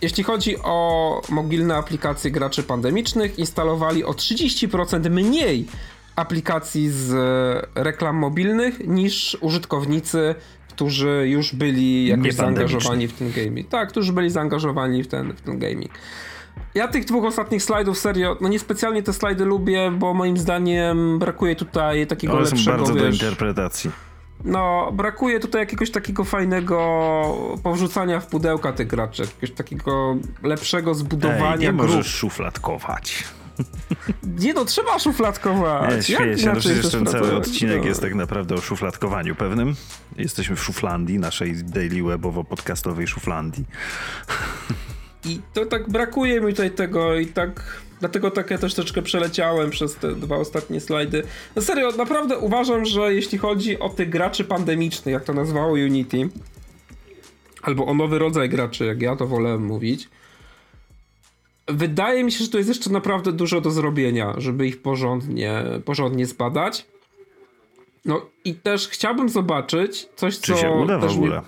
Jeśli 0.01 0.23
chodzi 0.23 0.57
o 0.57 1.21
mobilne 1.29 1.75
aplikacje 1.75 2.31
graczy 2.31 2.63
pandemicznych, 2.63 3.39
instalowali 3.39 4.03
o 4.03 4.11
30% 4.11 5.09
mniej 5.09 5.67
aplikacji 6.15 6.89
z 6.89 7.13
e, 7.13 7.83
reklam 7.83 8.15
mobilnych 8.15 8.87
niż 8.87 9.37
użytkownicy, 9.41 10.35
którzy 10.69 11.25
już 11.29 11.55
byli 11.55 12.07
jakoś 12.07 12.33
zaangażowani 12.33 13.07
w 13.07 13.13
ten 13.13 13.31
gaming. 13.31 13.69
Tak, 13.69 13.89
którzy 13.89 14.13
byli 14.13 14.29
zaangażowani 14.29 15.03
w 15.03 15.07
ten, 15.07 15.33
w 15.33 15.41
ten 15.41 15.59
gaming. 15.59 15.91
Ja 16.75 16.87
tych 16.87 17.05
dwóch 17.05 17.25
ostatnich 17.25 17.63
slajdów 17.63 17.97
serio, 17.97 18.37
no 18.41 18.47
niespecjalnie 18.49 19.03
te 19.03 19.13
slajdy 19.13 19.45
lubię, 19.45 19.91
bo 19.91 20.13
moim 20.13 20.37
zdaniem 20.37 21.19
brakuje 21.19 21.55
tutaj 21.55 22.07
takiego 22.07 22.33
One 22.33 22.41
lepszego, 22.41 22.61
są 22.61 22.71
bardzo 22.71 22.93
wiesz, 22.93 23.03
do 23.03 23.09
interpretacji. 23.09 23.91
No, 24.45 24.91
brakuje 24.93 25.39
tutaj 25.39 25.61
jakiegoś 25.61 25.91
takiego 25.91 26.23
fajnego 26.23 26.77
powrzucania 27.63 28.19
w 28.19 28.27
pudełka 28.27 28.73
tych 28.73 28.87
graczy, 28.87 29.21
jakiegoś 29.21 29.51
takiego 29.51 30.17
lepszego 30.43 30.95
zbudowania 30.95 31.53
Ej, 31.53 31.59
nie 31.59 31.73
grup. 31.73 31.81
możesz 31.81 32.07
szufladkować. 32.07 33.23
Nie 34.41 34.53
no, 34.53 34.65
trzeba 34.65 34.99
szufladkować. 34.99 36.09
Nie, 36.09 36.15
śmieję 36.15 36.37
się, 36.37 36.45
no 36.45 36.55
przecież 36.55 36.91
ten 36.91 37.05
cały 37.05 37.35
odcinek 37.35 37.81
no. 37.81 37.87
jest 37.87 38.01
tak 38.01 38.15
naprawdę 38.15 38.55
o 38.55 38.61
szufladkowaniu 38.61 39.35
pewnym. 39.35 39.75
Jesteśmy 40.17 40.55
w 40.55 40.63
szuflandii, 40.63 41.19
naszej 41.19 41.63
daily 41.63 42.03
webowo-podcastowej 42.03 43.07
szuflandii. 43.07 43.65
I 45.25 45.41
to 45.53 45.65
tak 45.65 45.89
brakuje 45.89 46.41
mi 46.41 46.51
tutaj 46.51 46.71
tego 46.71 47.15
i 47.15 47.27
tak... 47.27 47.81
Dlatego 47.99 48.31
tak 48.31 48.51
ja 48.51 48.57
też 48.57 48.73
troszeczkę 48.73 49.01
przeleciałem 49.01 49.69
przez 49.69 49.95
te 49.95 50.15
dwa 50.15 50.35
ostatnie 50.35 50.79
slajdy. 50.79 51.23
No 51.55 51.61
serio, 51.61 51.91
naprawdę 51.91 52.37
uważam, 52.37 52.85
że 52.85 53.13
jeśli 53.13 53.37
chodzi 53.37 53.79
o 53.79 53.89
tych 53.89 54.09
graczy 54.09 54.43
pandemicznych, 54.43 55.13
jak 55.13 55.23
to 55.23 55.33
nazwało 55.33 55.71
Unity, 55.73 56.29
albo 57.61 57.85
o 57.85 57.93
nowy 57.93 58.19
rodzaj 58.19 58.49
graczy, 58.49 58.85
jak 58.85 59.01
ja 59.01 59.15
to 59.15 59.27
wolę 59.27 59.57
mówić, 59.57 60.09
wydaje 61.67 62.23
mi 62.23 62.31
się, 62.31 62.43
że 62.43 62.49
to 62.49 62.57
jest 62.57 62.69
jeszcze 62.69 62.89
naprawdę 62.89 63.31
dużo 63.31 63.61
do 63.61 63.71
zrobienia, 63.71 64.33
żeby 64.37 64.67
ich 64.67 64.81
porządnie, 64.81 65.63
porządnie 65.85 66.25
zbadać. 66.25 66.85
No 68.05 68.25
i 68.45 68.55
też 68.55 68.87
chciałbym 68.87 69.29
zobaczyć 69.29 70.09
coś, 70.15 70.39
czy 70.39 70.41
co... 70.41 70.53
Czy 70.53 70.61
się 70.61 70.71
uda 70.71 70.97
w 70.97 71.11
ogóle? 71.11 71.37
Mi, 71.37 71.43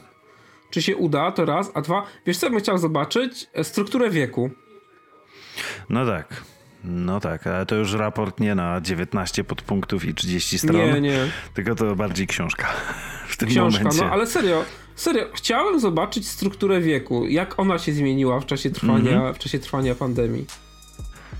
czy 0.70 0.82
się 0.82 0.96
uda, 0.96 1.32
to 1.32 1.46
raz. 1.46 1.72
A 1.74 1.82
dwa, 1.82 2.06
wiesz 2.26 2.38
co 2.38 2.50
bym 2.50 2.60
chciał 2.60 2.78
zobaczyć? 2.78 3.50
Strukturę 3.64 4.10
wieku. 4.10 4.50
No 5.90 6.06
tak. 6.06 6.44
No 6.84 7.20
tak, 7.20 7.48
ale 7.48 7.66
to 7.66 7.76
już 7.76 7.94
raport 7.94 8.40
nie 8.40 8.56
na 8.56 8.82
19 8.82 9.44
podpunktów 9.44 10.06
i 10.06 10.14
30 10.14 10.60
stron. 10.60 10.76
Nie, 10.76 11.02
nie. 11.02 11.28
Tylko 11.54 11.76
to 11.76 11.96
bardziej 11.96 12.28
książka 12.28 12.68
w 13.28 13.38
tym 13.38 13.50
książka, 13.50 13.84
momencie. 13.84 14.06
no 14.06 14.12
ale 14.12 14.28
serio, 14.28 14.66
serio, 14.96 15.26
chciałem 15.34 15.80
zobaczyć 15.80 16.28
strukturę 16.28 16.82
wieku, 16.82 17.28
jak 17.28 17.60
ona 17.60 17.80
się 17.80 17.94
zmieniła 17.94 18.40
w 18.40 18.46
czasie 18.46 18.70
trwania, 18.70 19.12
mm 19.12 19.24
-hmm. 19.24 19.36
w 19.36 19.40
czasie 19.40 19.60
trwania 19.60 19.96
pandemii. 19.96 20.46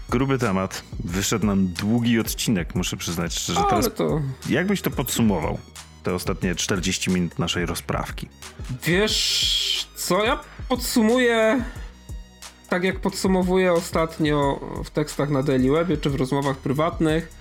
Gruby 0.10 0.38
temat. 0.38 0.84
Wyszedł 1.06 1.46
nam 1.46 1.68
długi 1.68 2.20
odcinek, 2.20 2.76
muszę 2.76 2.98
przyznać 2.98 3.34
szczerze. 3.34 3.60
Ale 3.60 3.70
Teraz 3.70 3.94
to... 3.96 4.22
Jakbyś 4.50 4.82
to 4.82 4.92
podsumował? 4.92 5.58
Te 6.04 6.14
ostatnie 6.14 6.56
40 6.56 7.12
minut 7.12 7.40
naszej 7.40 7.66
rozprawki. 7.66 8.28
Wiesz 8.84 9.88
co, 9.96 10.26
ja 10.26 10.40
podsumuję 10.70 11.64
tak 12.70 12.84
jak 12.84 13.00
podsumowuję 13.00 13.74
ostatnio 13.74 14.60
w 14.84 14.90
tekstach 14.90 15.30
na 15.30 15.44
Daily 15.44 15.72
Webie 15.72 15.98
czy 15.98 16.10
w 16.10 16.16
rozmowach 16.16 16.58
prywatnych, 16.58 17.32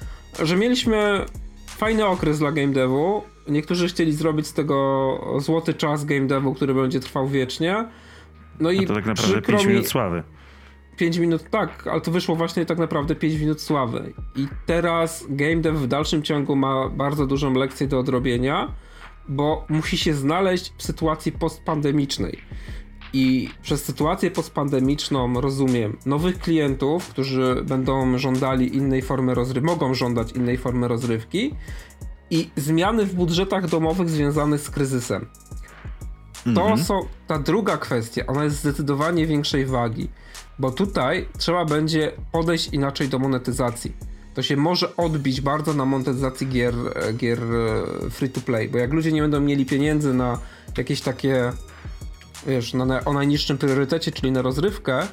że 0.43 0.57
mieliśmy 0.57 1.25
fajny 1.67 2.07
okres 2.07 2.39
dla 2.39 2.53
game 2.53 2.73
devu. 2.73 3.23
Niektórzy 3.49 3.89
chcieli 3.89 4.13
zrobić 4.13 4.47
z 4.47 4.53
tego 4.53 5.19
złoty 5.39 5.75
czas 5.75 6.05
game 6.05 6.27
devu, 6.27 6.55
który 6.55 6.75
będzie 6.75 7.01
trwał 7.01 7.29
wiecznie. 7.29 7.85
No 8.61 8.71
i 8.71 8.85
A 8.85 8.89
to 8.89 8.95
tak 8.95 9.07
naprawdę 9.07 9.43
5 9.43 9.65
minut 9.65 9.89
sławy. 9.89 10.23
5 10.97 11.17
minut, 11.19 11.51
tak, 11.51 11.87
ale 11.87 12.01
to 12.01 12.11
wyszło 12.11 12.37
właśnie 12.37 12.67
tak 12.67 12.79
naprawdę 12.79 13.15
5 13.15 13.41
minut 13.41 13.61
sławy. 13.61 14.13
I 14.37 14.47
teraz 14.67 15.27
game 15.29 15.57
dev 15.57 15.79
w 15.79 15.87
dalszym 15.87 16.23
ciągu 16.23 16.57
ma 16.57 16.89
bardzo 16.89 17.27
dużą 17.27 17.55
lekcję 17.55 17.87
do 17.87 17.99
odrobienia, 17.99 18.73
bo 19.29 19.65
musi 19.69 19.99
się 19.99 20.15
znaleźć 20.15 20.73
w 20.77 20.83
sytuacji 20.83 21.33
postpandemicznej. 21.33 22.39
I 23.13 23.51
przez 23.63 23.85
sytuację 23.85 24.31
postpandemiczną 24.31 25.41
rozumiem 25.41 25.97
nowych 26.07 26.39
klientów, 26.39 27.09
którzy 27.09 27.63
będą 27.65 28.19
żądali 28.19 28.77
innej 28.77 29.03
formy 29.03 29.35
rozrywki, 29.35 29.67
mogą 29.67 29.95
żądać 29.95 30.33
innej 30.33 30.59
formy 30.59 30.89
rozrywki 30.89 31.55
i 32.31 32.51
zmiany 32.57 33.07
w 33.07 33.15
budżetach 33.15 33.69
domowych 33.69 34.11
związane 34.11 34.59
z 34.59 34.71
kryzysem. 34.71 35.27
To 36.45 36.63
mhm. 36.63 36.85
są, 36.85 37.01
ta 37.27 37.39
druga 37.39 37.77
kwestia, 37.77 38.27
ona 38.27 38.45
jest 38.45 38.57
zdecydowanie 38.57 39.27
większej 39.27 39.67
wagi, 39.67 40.09
bo 40.59 40.71
tutaj 40.71 41.29
trzeba 41.39 41.65
będzie 41.65 42.13
podejść 42.33 42.69
inaczej 42.73 43.09
do 43.09 43.19
monetyzacji. 43.19 43.93
To 44.35 44.43
się 44.43 44.57
może 44.57 44.97
odbić 44.97 45.41
bardzo 45.41 45.75
na 45.75 45.85
monetyzacji 45.85 46.47
gier, 46.47 46.75
gier 47.17 47.39
e, 47.43 48.11
free 48.11 48.31
to 48.31 48.41
play, 48.41 48.69
bo 48.69 48.79
jak 48.79 48.93
ludzie 48.93 49.13
nie 49.13 49.23
będą 49.23 49.41
mieli 49.41 49.67
pieniędzy 49.67 50.15
na 50.15 50.39
jakieś 50.77 51.01
takie 51.01 51.53
wiesz, 52.47 52.75
na, 52.75 53.05
o 53.05 53.13
najniższym 53.13 53.59
priorytecie, 53.59 54.13
czyli 54.13 54.33
na 54.33 54.43
rozrywkę, 54.43 55.07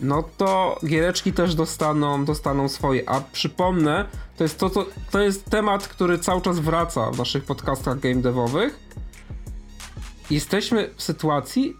no 0.00 0.22
to 0.36 0.78
giereczki 0.86 1.32
też 1.32 1.54
dostaną, 1.54 2.24
dostaną 2.24 2.68
swoje. 2.68 3.08
A 3.08 3.20
przypomnę, 3.20 4.04
to 4.36 4.44
jest, 4.44 4.58
to, 4.58 4.70
to, 4.70 4.86
to 5.10 5.20
jest 5.20 5.44
temat, 5.44 5.88
który 5.88 6.18
cały 6.18 6.42
czas 6.42 6.58
wraca 6.58 7.10
w 7.10 7.18
naszych 7.18 7.44
podcastach 7.44 8.00
game 8.00 8.22
devowych. 8.22 8.78
Jesteśmy 10.30 10.90
w 10.96 11.02
sytuacji, 11.02 11.76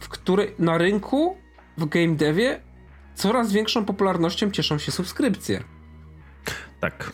w 0.00 0.08
której 0.08 0.54
na 0.58 0.78
rynku 0.78 1.36
w 1.78 1.86
game 1.86 2.14
devie 2.14 2.60
coraz 3.14 3.52
większą 3.52 3.84
popularnością 3.84 4.50
cieszą 4.50 4.78
się 4.78 4.92
subskrypcje. 4.92 5.64
Tak. 6.80 7.12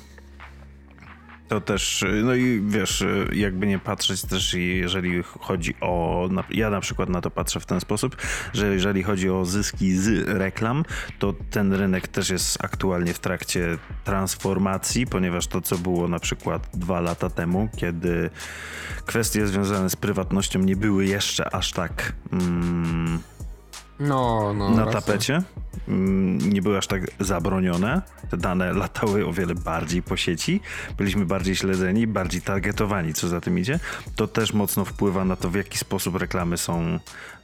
To 1.51 1.61
też, 1.61 2.05
no 2.25 2.35
i 2.35 2.63
wiesz, 2.67 3.05
jakby 3.33 3.67
nie 3.67 3.79
patrzeć 3.79 4.23
też, 4.23 4.55
jeżeli 4.55 5.23
chodzi 5.23 5.75
o. 5.81 6.29
Ja 6.51 6.71
na 6.71 6.81
przykład 6.81 7.09
na 7.09 7.21
to 7.21 7.31
patrzę 7.31 7.61
w 7.61 7.67
ten 7.67 7.81
sposób, 7.81 8.17
że 8.53 8.75
jeżeli 8.75 9.03
chodzi 9.03 9.31
o 9.31 9.45
zyski 9.45 9.93
z 9.93 10.29
reklam, 10.29 10.85
to 11.19 11.35
ten 11.51 11.73
rynek 11.73 12.09
też 12.09 12.31
jest 12.31 12.65
aktualnie 12.65 13.15
w 13.15 13.19
trakcie 13.19 13.79
transformacji, 14.05 15.07
ponieważ 15.07 15.47
to, 15.47 15.61
co 15.61 15.79
było 15.79 16.09
na 16.09 16.19
przykład 16.19 16.69
dwa 16.75 17.01
lata 17.01 17.31
temu, 17.31 17.69
kiedy 17.77 18.31
kwestie 19.07 19.47
związane 19.47 19.91
z 19.91 19.97
prywatnością 19.97 20.59
nie 20.59 20.77
były 20.77 21.07
jeszcze 21.07 21.55
aż 21.55 21.73
tak. 21.73 22.13
Mm, 22.33 23.19
no, 24.01 24.55
no, 24.55 24.71
na 24.71 24.87
tapecie. 24.87 25.43
Mm, 25.89 26.53
nie 26.53 26.63
były 26.63 26.79
aż 26.79 26.87
tak 26.87 27.03
zabronione. 27.21 28.03
Te 28.31 28.37
dane 28.37 28.73
latały 28.73 29.27
o 29.27 29.33
wiele 29.33 29.55
bardziej 29.55 30.03
po 30.03 30.17
sieci. 30.17 30.61
Byliśmy 30.97 31.27
bardziej 31.27 31.57
śledzeni, 31.57 32.07
bardziej 32.07 32.43
targetowani, 32.43 33.15
co 33.15 33.29
za 33.29 33.41
tym 33.41 33.59
idzie. 33.59 33.79
To 34.17 34.29
też 34.29 34.53
mocno 34.53 34.85
wpływa 34.85 35.25
na 35.25 35.37
to, 35.37 35.51
w 35.51 35.55
jaki 35.55 35.79
sposób 35.79 36.17
reklamy 36.17 36.57
są 36.57 36.99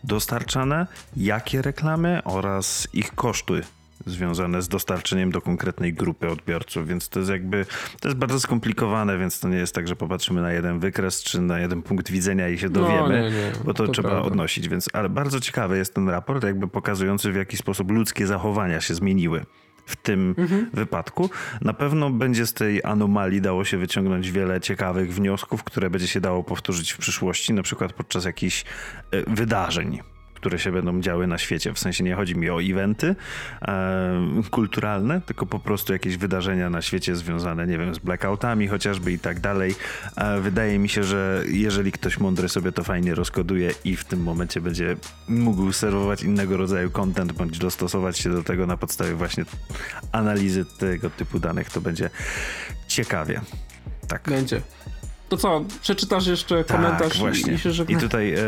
dostarczane, 0.05 0.87
jakie 1.17 1.63
reklamy 1.63 2.21
oraz 2.25 2.89
ich 2.93 3.15
koszty 3.15 3.63
związane 4.07 4.63
z 4.63 4.69
dostarczeniem 4.69 5.33
do 5.33 5.41
konkretnej 5.41 5.95
grupy 5.95 6.29
odbiorców, 6.29 6.89
więc 6.89 7.09
to 7.09 7.19
jest 7.19 7.31
jakby, 7.31 7.67
to 8.01 8.09
jest 8.09 8.19
bardzo 8.19 8.41
skomplikowane, 8.41 9.19
więc 9.19 9.41
to 9.41 9.49
nie 9.49 9.57
jest 9.57 9.75
tak, 9.75 9.89
że 9.89 9.97
popatrzymy 9.97 10.43
na 10.43 10.53
jeden 10.53 10.79
wykres 10.79 11.23
czy 11.23 11.41
na 11.41 11.59
jeden 11.59 11.83
punkt 11.83 12.11
widzenia 12.11 12.49
i 12.49 12.59
się 12.59 12.67
no, 12.67 12.73
dowiemy, 12.73 13.23
no, 13.23 13.29
nie, 13.29 13.31
nie. 13.31 13.53
bo 13.65 13.75
to, 13.75 13.87
to 13.87 13.93
trzeba 13.93 14.09
prawda. 14.09 14.29
odnosić, 14.29 14.69
więc, 14.69 14.89
ale 14.93 15.09
bardzo 15.09 15.41
ciekawy 15.41 15.79
jest 15.79 15.95
ten 15.95 16.09
raport, 16.09 16.45
jakby 16.45 16.69
pokazujący 16.69 17.33
w 17.33 17.37
jaki 17.37 17.57
sposób 17.57 17.91
ludzkie 17.91 18.27
zachowania 18.27 18.81
się 18.81 18.95
zmieniły 18.95 19.47
w 19.87 19.97
tym 19.97 20.35
mhm. 20.39 20.71
wypadku. 20.75 21.31
Na 21.61 21.73
pewno 21.73 22.11
będzie 22.11 22.47
z 22.47 22.53
tej 22.53 22.85
anomalii 22.85 23.41
dało 23.41 23.65
się 23.65 23.79
wyciągnąć 23.79 24.31
wiele 24.31 24.61
ciekawych 24.61 25.15
wniosków, 25.15 25.65
które 25.65 25.91
będzie 25.91 26.09
się 26.09 26.21
dało 26.21 26.45
powtórzyć 26.45 26.93
w 26.93 26.99
przyszłości, 26.99 27.53
na 27.53 27.63
przykład 27.63 27.93
podczas 27.93 28.25
jakichś 28.25 28.65
e, 29.11 29.35
wydarzeń 29.35 30.01
które 30.47 30.59
się 30.59 30.73
będą 30.73 31.01
działy 31.01 31.27
na 31.27 31.39
świecie. 31.39 31.73
W 31.73 31.79
sensie 31.79 32.05
nie 32.05 32.15
chodzi 32.15 32.37
mi 32.37 32.51
o 32.51 32.63
eventy 32.63 33.17
e, 33.63 34.43
kulturalne, 34.51 35.21
tylko 35.21 35.47
po 35.47 35.59
prostu 35.59 35.93
jakieś 35.93 36.17
wydarzenia 36.17 36.71
na 36.71 36.83
świecie 36.83 37.17
związane, 37.17 37.67
nie 37.67 37.79
wiem, 37.79 37.95
z 37.95 37.99
blackoutami 37.99 38.69
chociażby 38.69 39.13
i 39.13 39.19
tak 39.19 39.41
dalej. 39.41 39.75
E, 40.17 40.41
wydaje 40.41 40.79
mi 40.79 40.89
się, 40.89 41.05
że 41.05 41.45
jeżeli 41.49 41.93
ktoś 41.93 42.19
mądry 42.19 42.49
sobie 42.49 42.73
to 42.73 42.85
fajnie 42.85 43.15
rozkoduje 43.15 43.71
i 43.85 43.97
w 43.97 44.05
tym 44.05 44.23
momencie 44.23 44.61
będzie 44.61 44.97
mógł 45.29 45.73
serwować 45.73 46.23
innego 46.23 46.57
rodzaju 46.57 46.91
content, 46.91 47.33
bądź 47.33 47.59
dostosować 47.59 48.19
się 48.19 48.31
do 48.31 48.43
tego 48.43 48.67
na 48.67 48.77
podstawie 48.77 49.15
właśnie 49.15 49.45
analizy 50.13 50.65
tego 50.65 51.11
typu 51.11 51.39
danych, 51.39 51.71
to 51.71 51.81
będzie 51.81 52.11
ciekawie. 52.89 53.41
Tak. 54.09 54.23
Będzie. 54.29 54.61
To 55.29 55.37
co, 55.37 55.65
przeczytasz 55.83 56.27
jeszcze 56.27 56.65
tak, 56.65 56.77
komentarz 56.77 57.09
tak, 57.09 57.19
właśnie. 57.19 57.53
i, 57.53 57.93
i 57.93 57.93
I 57.93 57.97
tutaj 57.97 58.35
e, 58.35 58.39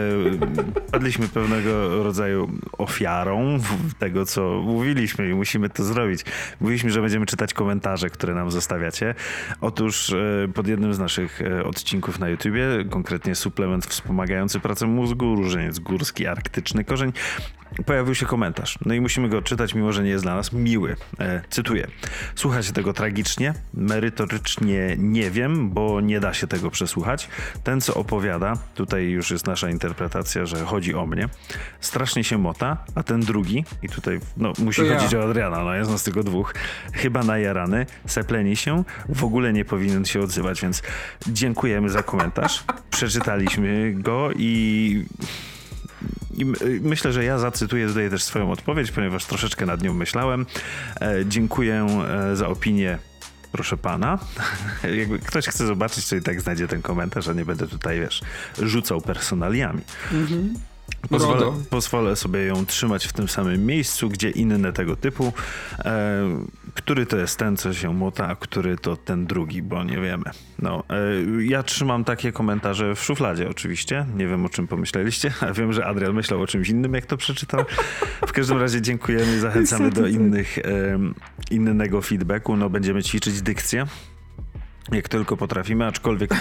padliśmy 0.92 1.28
pewnego 1.28 2.02
rodzaju 2.02 2.50
ofiarą 2.78 3.58
tego, 3.98 4.26
co 4.26 4.62
mówiliśmy 4.64 5.30
i 5.30 5.34
musimy 5.34 5.68
to 5.70 5.84
zrobić. 5.84 6.24
Mówiliśmy, 6.60 6.90
że 6.90 7.00
będziemy 7.00 7.26
czytać 7.26 7.54
komentarze, 7.54 8.10
które 8.10 8.34
nam 8.34 8.50
zostawiacie. 8.50 9.14
Otóż 9.60 10.12
e, 10.12 10.48
pod 10.54 10.66
jednym 10.66 10.94
z 10.94 10.98
naszych 10.98 11.42
e, 11.42 11.64
odcinków 11.64 12.18
na 12.18 12.28
YouTubie, 12.28 12.62
konkretnie 12.90 13.34
suplement 13.34 13.86
wspomagający 13.86 14.60
pracę 14.60 14.86
mózgu, 14.86 15.34
różeniec 15.34 15.78
górski, 15.78 16.26
arktyczny 16.26 16.84
korzeń, 16.84 17.12
pojawił 17.86 18.14
się 18.14 18.26
komentarz. 18.26 18.78
No 18.86 18.94
i 18.94 19.00
musimy 19.00 19.28
go 19.28 19.42
czytać, 19.42 19.74
mimo 19.74 19.92
że 19.92 20.04
nie 20.04 20.10
jest 20.10 20.24
dla 20.24 20.34
nas 20.34 20.52
miły. 20.52 20.96
E, 21.20 21.42
cytuję. 21.50 21.86
Słuchacie 22.34 22.72
tego 22.72 22.92
tragicznie, 22.92 23.54
merytorycznie 23.74 24.96
nie 24.98 25.30
wiem, 25.30 25.70
bo 25.70 26.00
nie 26.00 26.20
da 26.20 26.34
się 26.34 26.46
tego 26.46 26.67
przesłuchać. 26.70 27.28
Ten, 27.64 27.80
co 27.80 27.94
opowiada, 27.94 28.52
tutaj 28.74 29.04
już 29.04 29.30
jest 29.30 29.46
nasza 29.46 29.70
interpretacja, 29.70 30.46
że 30.46 30.64
chodzi 30.64 30.94
o 30.94 31.06
mnie, 31.06 31.28
strasznie 31.80 32.24
się 32.24 32.38
mota, 32.38 32.76
a 32.94 33.02
ten 33.02 33.20
drugi, 33.20 33.64
i 33.82 33.88
tutaj 33.88 34.20
no, 34.36 34.52
musi 34.58 34.82
to 34.82 34.94
chodzić 34.94 35.12
ja. 35.12 35.18
o 35.18 35.24
Adriana, 35.24 35.64
no 35.64 35.74
jest 35.74 35.90
nas 35.90 36.02
tylko 36.02 36.22
dwóch, 36.22 36.54
chyba 36.92 37.22
najarany, 37.22 37.86
sepleni 38.06 38.56
się, 38.56 38.84
w 39.08 39.24
ogóle 39.24 39.52
nie 39.52 39.64
powinien 39.64 40.04
się 40.04 40.20
odzywać, 40.20 40.62
więc 40.62 40.82
dziękujemy 41.26 41.88
za 41.88 42.02
komentarz. 42.02 42.64
Przeczytaliśmy 42.90 43.94
go 43.96 44.30
i 44.36 45.04
i 46.38 46.44
myślę, 46.82 47.12
że 47.12 47.24
ja 47.24 47.38
zacytuję 47.38 47.88
tutaj 47.88 48.10
też 48.10 48.22
swoją 48.22 48.50
odpowiedź, 48.50 48.90
ponieważ 48.90 49.24
troszeczkę 49.24 49.66
nad 49.66 49.82
nią 49.82 49.94
myślałem. 49.94 50.46
E, 51.00 51.26
dziękuję 51.26 51.86
e, 52.08 52.36
za 52.36 52.48
opinię 52.48 52.98
proszę 53.52 53.76
pana. 53.76 54.18
Jakby 54.98 55.18
ktoś 55.18 55.46
chce 55.46 55.66
zobaczyć, 55.66 56.08
to 56.08 56.16
i 56.16 56.22
tak 56.22 56.40
znajdzie 56.40 56.68
ten 56.68 56.82
komentarz, 56.82 57.28
a 57.28 57.32
nie 57.32 57.44
będę 57.44 57.68
tutaj, 57.68 58.00
wiesz, 58.00 58.22
rzucał 58.58 59.00
personaliami. 59.00 59.82
Mhm. 60.12 60.54
Pozwolę, 61.08 61.52
pozwolę, 61.70 62.16
sobie 62.16 62.44
ją 62.44 62.66
trzymać 62.66 63.06
w 63.06 63.12
tym 63.12 63.28
samym 63.28 63.66
miejscu, 63.66 64.08
gdzie 64.08 64.30
inne 64.30 64.72
tego 64.72 64.96
typu. 64.96 65.32
E, 65.78 66.24
który 66.74 67.06
to 67.06 67.16
jest 67.16 67.38
ten, 67.38 67.56
co 67.56 67.74
się 67.74 67.94
mota, 67.94 68.28
a 68.28 68.36
który 68.36 68.76
to 68.76 68.96
ten 68.96 69.26
drugi, 69.26 69.62
bo 69.62 69.84
nie 69.84 70.00
wiemy. 70.00 70.24
No, 70.58 70.84
e, 70.90 71.44
ja 71.44 71.62
trzymam 71.62 72.04
takie 72.04 72.32
komentarze 72.32 72.94
w 72.94 73.02
szufladzie 73.02 73.48
oczywiście. 73.48 74.06
Nie 74.16 74.26
wiem, 74.26 74.46
o 74.46 74.48
czym 74.48 74.68
pomyśleliście, 74.68 75.32
a 75.48 75.52
wiem, 75.52 75.72
że 75.72 75.86
Adrian 75.86 76.14
myślał 76.14 76.42
o 76.42 76.46
czymś 76.46 76.68
innym, 76.68 76.94
jak 76.94 77.06
to 77.06 77.16
przeczytał. 77.16 77.64
W 78.26 78.32
każdym 78.32 78.58
razie 78.58 78.82
dziękujemy 78.82 79.36
i 79.36 79.38
zachęcamy 79.38 79.90
do 79.90 80.06
innych, 80.06 80.58
e, 80.58 80.98
innego 81.50 82.02
feedbacku. 82.02 82.56
No, 82.56 82.70
będziemy 82.70 83.02
ćwiczyć 83.02 83.42
dykcję, 83.42 83.86
jak 84.92 85.08
tylko 85.08 85.36
potrafimy, 85.36 85.86
aczkolwiek 85.86 86.30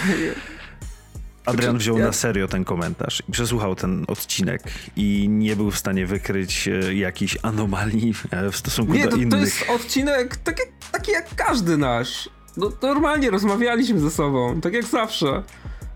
Adrian 1.48 1.78
wziął 1.78 1.98
na 1.98 2.12
serio 2.12 2.48
ten 2.48 2.64
komentarz 2.64 3.22
i 3.28 3.32
przesłuchał 3.32 3.74
ten 3.74 4.04
odcinek 4.08 4.62
i 4.96 5.26
nie 5.28 5.56
był 5.56 5.70
w 5.70 5.78
stanie 5.78 6.06
wykryć 6.06 6.68
e, 6.68 6.94
jakichś 6.94 7.38
anomalii 7.42 8.14
e, 8.30 8.50
w 8.50 8.56
stosunku 8.56 8.92
nie, 8.92 9.04
do 9.04 9.10
to, 9.10 9.16
innych. 9.16 9.30
to 9.30 9.38
jest 9.38 9.64
odcinek 9.70 10.36
taki, 10.36 10.62
taki 10.92 11.12
jak 11.12 11.34
każdy 11.34 11.76
nasz. 11.76 12.28
No, 12.56 12.72
normalnie 12.82 13.30
rozmawialiśmy 13.30 14.00
ze 14.00 14.10
sobą, 14.10 14.60
tak 14.60 14.72
jak 14.72 14.84
zawsze. 14.84 15.42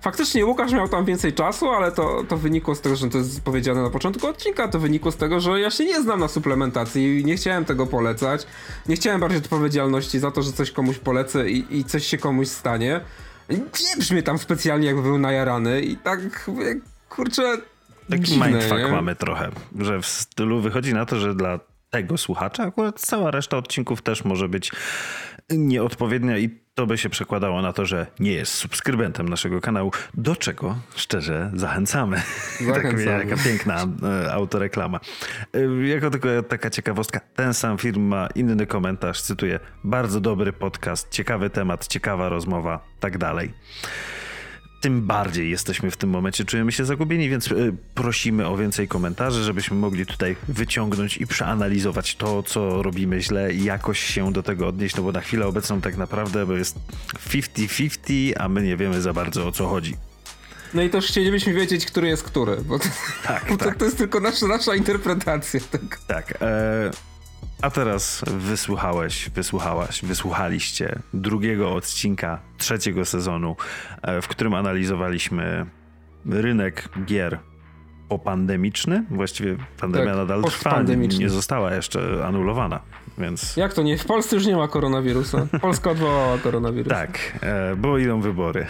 Faktycznie 0.02 0.46
Łukasz 0.46 0.72
miał 0.72 0.88
tam 0.88 1.04
więcej 1.04 1.32
czasu, 1.32 1.70
ale 1.70 1.92
to, 1.92 2.24
to 2.28 2.36
wynikło 2.36 2.74
z 2.74 2.80
tego, 2.80 2.96
że 2.96 3.08
to 3.08 3.18
jest 3.18 3.40
powiedziane 3.40 3.82
na 3.82 3.90
początku 3.90 4.26
odcinka, 4.26 4.68
to 4.68 4.78
wynikło 4.78 5.12
z 5.12 5.16
tego, 5.16 5.40
że 5.40 5.60
ja 5.60 5.70
się 5.70 5.84
nie 5.84 6.02
znam 6.02 6.20
na 6.20 6.28
suplementacji 6.28 7.20
i 7.20 7.24
nie 7.24 7.36
chciałem 7.36 7.64
tego 7.64 7.86
polecać. 7.86 8.46
Nie 8.88 8.96
chciałem 8.96 9.20
bardziej 9.20 9.38
odpowiedzialności 9.38 10.18
za 10.18 10.30
to, 10.30 10.42
że 10.42 10.52
coś 10.52 10.70
komuś 10.70 10.98
polecę 10.98 11.50
i, 11.50 11.78
i 11.78 11.84
coś 11.84 12.06
się 12.06 12.18
komuś 12.18 12.48
stanie 12.48 13.00
nie 13.50 13.96
brzmi 13.98 14.22
tam 14.22 14.38
specjalnie 14.38 14.86
jakby 14.86 15.02
był 15.02 15.18
najarany 15.18 15.80
i 15.80 15.96
tak 15.96 16.50
kurczę 17.08 17.56
Taki 18.10 18.22
dziwne, 18.22 18.48
mindfuck 18.48 18.74
nie? 18.76 18.88
mamy 18.88 19.16
trochę, 19.16 19.50
że 19.80 20.00
w 20.00 20.06
stylu 20.06 20.60
wychodzi 20.60 20.94
na 20.94 21.06
to, 21.06 21.16
że 21.16 21.34
dla 21.34 21.60
tego 21.90 22.18
słuchacza 22.18 22.62
akurat 22.62 23.00
cała 23.00 23.30
reszta 23.30 23.56
odcinków 23.56 24.02
też 24.02 24.24
może 24.24 24.48
być 24.48 24.70
nieodpowiednia 25.50 26.38
i 26.38 26.62
to 26.74 26.86
by 26.86 26.98
się 26.98 27.08
przekładało 27.08 27.62
na 27.62 27.72
to, 27.72 27.86
że 27.86 28.06
nie 28.20 28.32
jest 28.32 28.52
subskrybentem 28.54 29.28
naszego 29.28 29.60
kanału, 29.60 29.92
do 30.14 30.36
czego 30.36 30.78
szczerze 30.96 31.50
zachęcamy. 31.54 32.16
zachęcamy. 32.66 33.04
tak, 33.04 33.28
jaka 33.30 33.42
piękna 33.44 33.86
e, 34.02 34.32
autoreklama. 34.32 35.00
E, 35.54 35.88
jako 35.88 36.10
tylko 36.10 36.28
taka 36.42 36.70
ciekawostka, 36.70 37.20
ten 37.20 37.54
sam 37.54 37.78
film 37.78 38.02
ma 38.02 38.28
inny 38.34 38.66
komentarz, 38.66 39.22
cytuję, 39.22 39.60
bardzo 39.84 40.20
dobry 40.20 40.52
podcast, 40.52 41.10
ciekawy 41.10 41.50
temat, 41.50 41.86
ciekawa 41.86 42.28
rozmowa, 42.28 42.84
tak 43.00 43.18
dalej 43.18 43.52
tym 44.82 45.02
bardziej 45.06 45.50
jesteśmy 45.50 45.90
w 45.90 45.96
tym 45.96 46.10
momencie, 46.10 46.44
czujemy 46.44 46.72
się 46.72 46.84
zagubieni, 46.84 47.28
więc 47.28 47.46
y, 47.46 47.74
prosimy 47.94 48.46
o 48.46 48.56
więcej 48.56 48.88
komentarzy, 48.88 49.42
żebyśmy 49.42 49.76
mogli 49.76 50.06
tutaj 50.06 50.36
wyciągnąć 50.48 51.16
i 51.16 51.26
przeanalizować 51.26 52.16
to, 52.16 52.42
co 52.42 52.82
robimy 52.82 53.20
źle 53.20 53.52
i 53.52 53.64
jakoś 53.64 54.00
się 54.00 54.32
do 54.32 54.42
tego 54.42 54.68
odnieść, 54.68 54.96
no 54.96 55.02
bo 55.02 55.12
na 55.12 55.20
chwilę 55.20 55.46
obecną 55.46 55.80
tak 55.80 55.96
naprawdę 55.96 56.46
bo 56.46 56.52
jest 56.52 56.76
50-50, 57.28 58.32
a 58.38 58.48
my 58.48 58.62
nie 58.62 58.76
wiemy 58.76 59.02
za 59.02 59.12
bardzo 59.12 59.48
o 59.48 59.52
co 59.52 59.68
chodzi. 59.68 59.96
No 60.74 60.82
i 60.82 60.90
też 60.90 61.06
chcielibyśmy 61.06 61.54
wiedzieć, 61.54 61.86
który 61.86 62.08
jest 62.08 62.22
który, 62.22 62.56
bo 62.56 62.78
to, 62.78 62.88
tak, 63.24 63.46
bo 63.48 63.56
tak. 63.56 63.72
to, 63.72 63.78
to 63.78 63.84
jest 63.84 63.98
tylko 63.98 64.20
nasza, 64.20 64.46
nasza 64.46 64.74
interpretacja. 64.74 65.60
Tak, 65.70 66.00
tak 66.06 66.42
e 66.42 67.11
a 67.62 67.70
teraz 67.70 68.24
wysłuchałeś, 68.26 69.30
wysłuchałaś, 69.30 70.02
wysłuchaliście 70.04 70.98
drugiego 71.14 71.74
odcinka 71.74 72.40
trzeciego 72.58 73.04
sezonu, 73.04 73.56
e, 74.02 74.22
w 74.22 74.28
którym 74.28 74.54
analizowaliśmy 74.54 75.66
rynek 76.26 76.88
gier 77.04 77.38
popandemiczny. 78.08 79.04
Właściwie 79.10 79.56
pandemia 79.80 80.06
tak, 80.06 80.16
nadal 80.16 80.42
trwa, 80.42 80.82
nie 81.18 81.28
została 81.28 81.74
jeszcze 81.74 82.26
anulowana. 82.26 82.80
Więc... 83.18 83.56
Jak 83.56 83.74
to 83.74 83.82
nie? 83.82 83.98
W 83.98 84.04
Polsce 84.04 84.36
już 84.36 84.46
nie 84.46 84.56
ma 84.56 84.68
koronawirusa. 84.68 85.46
Polska 85.60 85.90
odwołała 85.90 86.38
koronawirus. 86.38 86.88
Tak, 86.88 87.38
e, 87.42 87.76
bo 87.76 87.98
idą 87.98 88.20
wybory. 88.20 88.66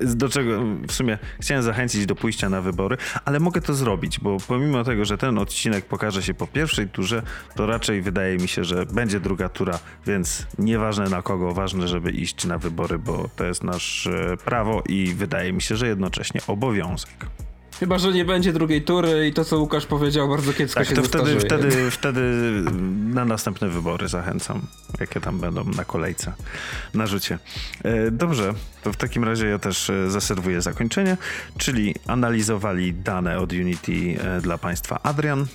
Do 0.00 0.28
czego 0.28 0.62
w 0.88 0.92
sumie 0.92 1.18
chciałem 1.40 1.62
zachęcić 1.62 2.06
do 2.06 2.14
pójścia 2.14 2.48
na 2.48 2.60
wybory, 2.60 2.96
ale 3.24 3.40
mogę 3.40 3.60
to 3.60 3.74
zrobić, 3.74 4.20
bo 4.20 4.36
pomimo 4.48 4.84
tego, 4.84 5.04
że 5.04 5.18
ten 5.18 5.38
odcinek 5.38 5.84
pokaże 5.84 6.22
się 6.22 6.34
po 6.34 6.46
pierwszej 6.46 6.88
turze, 6.88 7.22
to 7.56 7.66
raczej 7.66 8.02
wydaje 8.02 8.36
mi 8.36 8.48
się, 8.48 8.64
że 8.64 8.86
będzie 8.86 9.20
druga 9.20 9.48
tura, 9.48 9.78
więc 10.06 10.46
nieważne 10.58 11.08
na 11.08 11.22
kogo, 11.22 11.52
ważne, 11.52 11.88
żeby 11.88 12.10
iść 12.10 12.44
na 12.44 12.58
wybory, 12.58 12.98
bo 12.98 13.28
to 13.36 13.44
jest 13.44 13.64
nasze 13.64 14.36
prawo 14.44 14.82
i 14.88 15.14
wydaje 15.14 15.52
mi 15.52 15.62
się, 15.62 15.76
że 15.76 15.88
jednocześnie 15.88 16.40
obowiązek. 16.46 17.10
Chyba, 17.82 17.98
że 17.98 18.12
nie 18.12 18.24
będzie 18.24 18.52
drugiej 18.52 18.82
tury 18.82 19.28
i 19.28 19.32
to, 19.32 19.44
co 19.44 19.58
Łukasz 19.58 19.86
powiedział, 19.86 20.28
bardzo 20.28 20.52
kiepsko 20.52 20.80
tak, 20.80 20.88
się 20.88 20.94
to 20.94 21.02
wtedy, 21.02 21.40
wtedy, 21.40 21.90
wtedy 21.90 22.20
na 23.04 23.24
następne 23.24 23.68
wybory 23.68 24.08
zachęcam, 24.08 24.60
jakie 25.00 25.20
tam 25.20 25.38
będą 25.38 25.64
na 25.64 25.84
kolejce, 25.84 26.32
na 26.94 27.06
rzucie. 27.06 27.38
E, 27.84 28.10
dobrze, 28.10 28.54
to 28.82 28.92
w 28.92 28.96
takim 28.96 29.24
razie 29.24 29.46
ja 29.46 29.58
też 29.58 29.90
e, 29.90 30.10
zaserwuję 30.10 30.62
zakończenie, 30.62 31.16
czyli 31.58 31.94
analizowali 32.06 32.94
dane 32.94 33.38
od 33.38 33.52
Unity 33.52 33.92
e, 33.92 34.40
dla 34.40 34.58
Państwa 34.58 35.00
Adrian, 35.02 35.46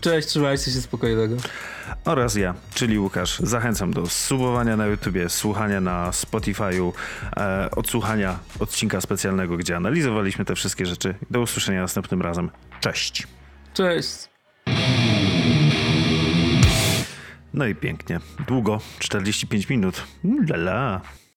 Cześć, 0.00 0.28
trzymajcie 0.28 0.64
się 0.64 0.80
spokojnego. 0.80 1.36
Oraz 2.04 2.34
ja, 2.34 2.54
czyli 2.74 2.98
Łukasz. 2.98 3.38
Zachęcam 3.38 3.92
do 3.92 4.06
subowania 4.06 4.76
na 4.76 4.86
YouTubie, 4.86 5.28
słuchania 5.28 5.80
na 5.80 6.10
Spotify'u, 6.10 6.92
e, 7.36 7.68
odsłuchania 7.70 8.38
odcinka 8.60 9.00
specjalnego, 9.00 9.56
gdzie 9.56 9.76
analizowaliśmy 9.76 10.44
te 10.44 10.54
wszystkie 10.54 10.86
rzeczy. 10.86 11.14
Do 11.30 11.40
usłyszenia 11.40 11.80
następnym 11.82 12.22
razem. 12.22 12.50
Cześć. 12.80 13.26
Cześć. 13.74 14.28
No 17.54 17.66
i 17.66 17.74
pięknie. 17.74 18.20
Długo, 18.46 18.80
45 18.98 19.68
minut. 19.68 20.02
Lala. 20.48 21.00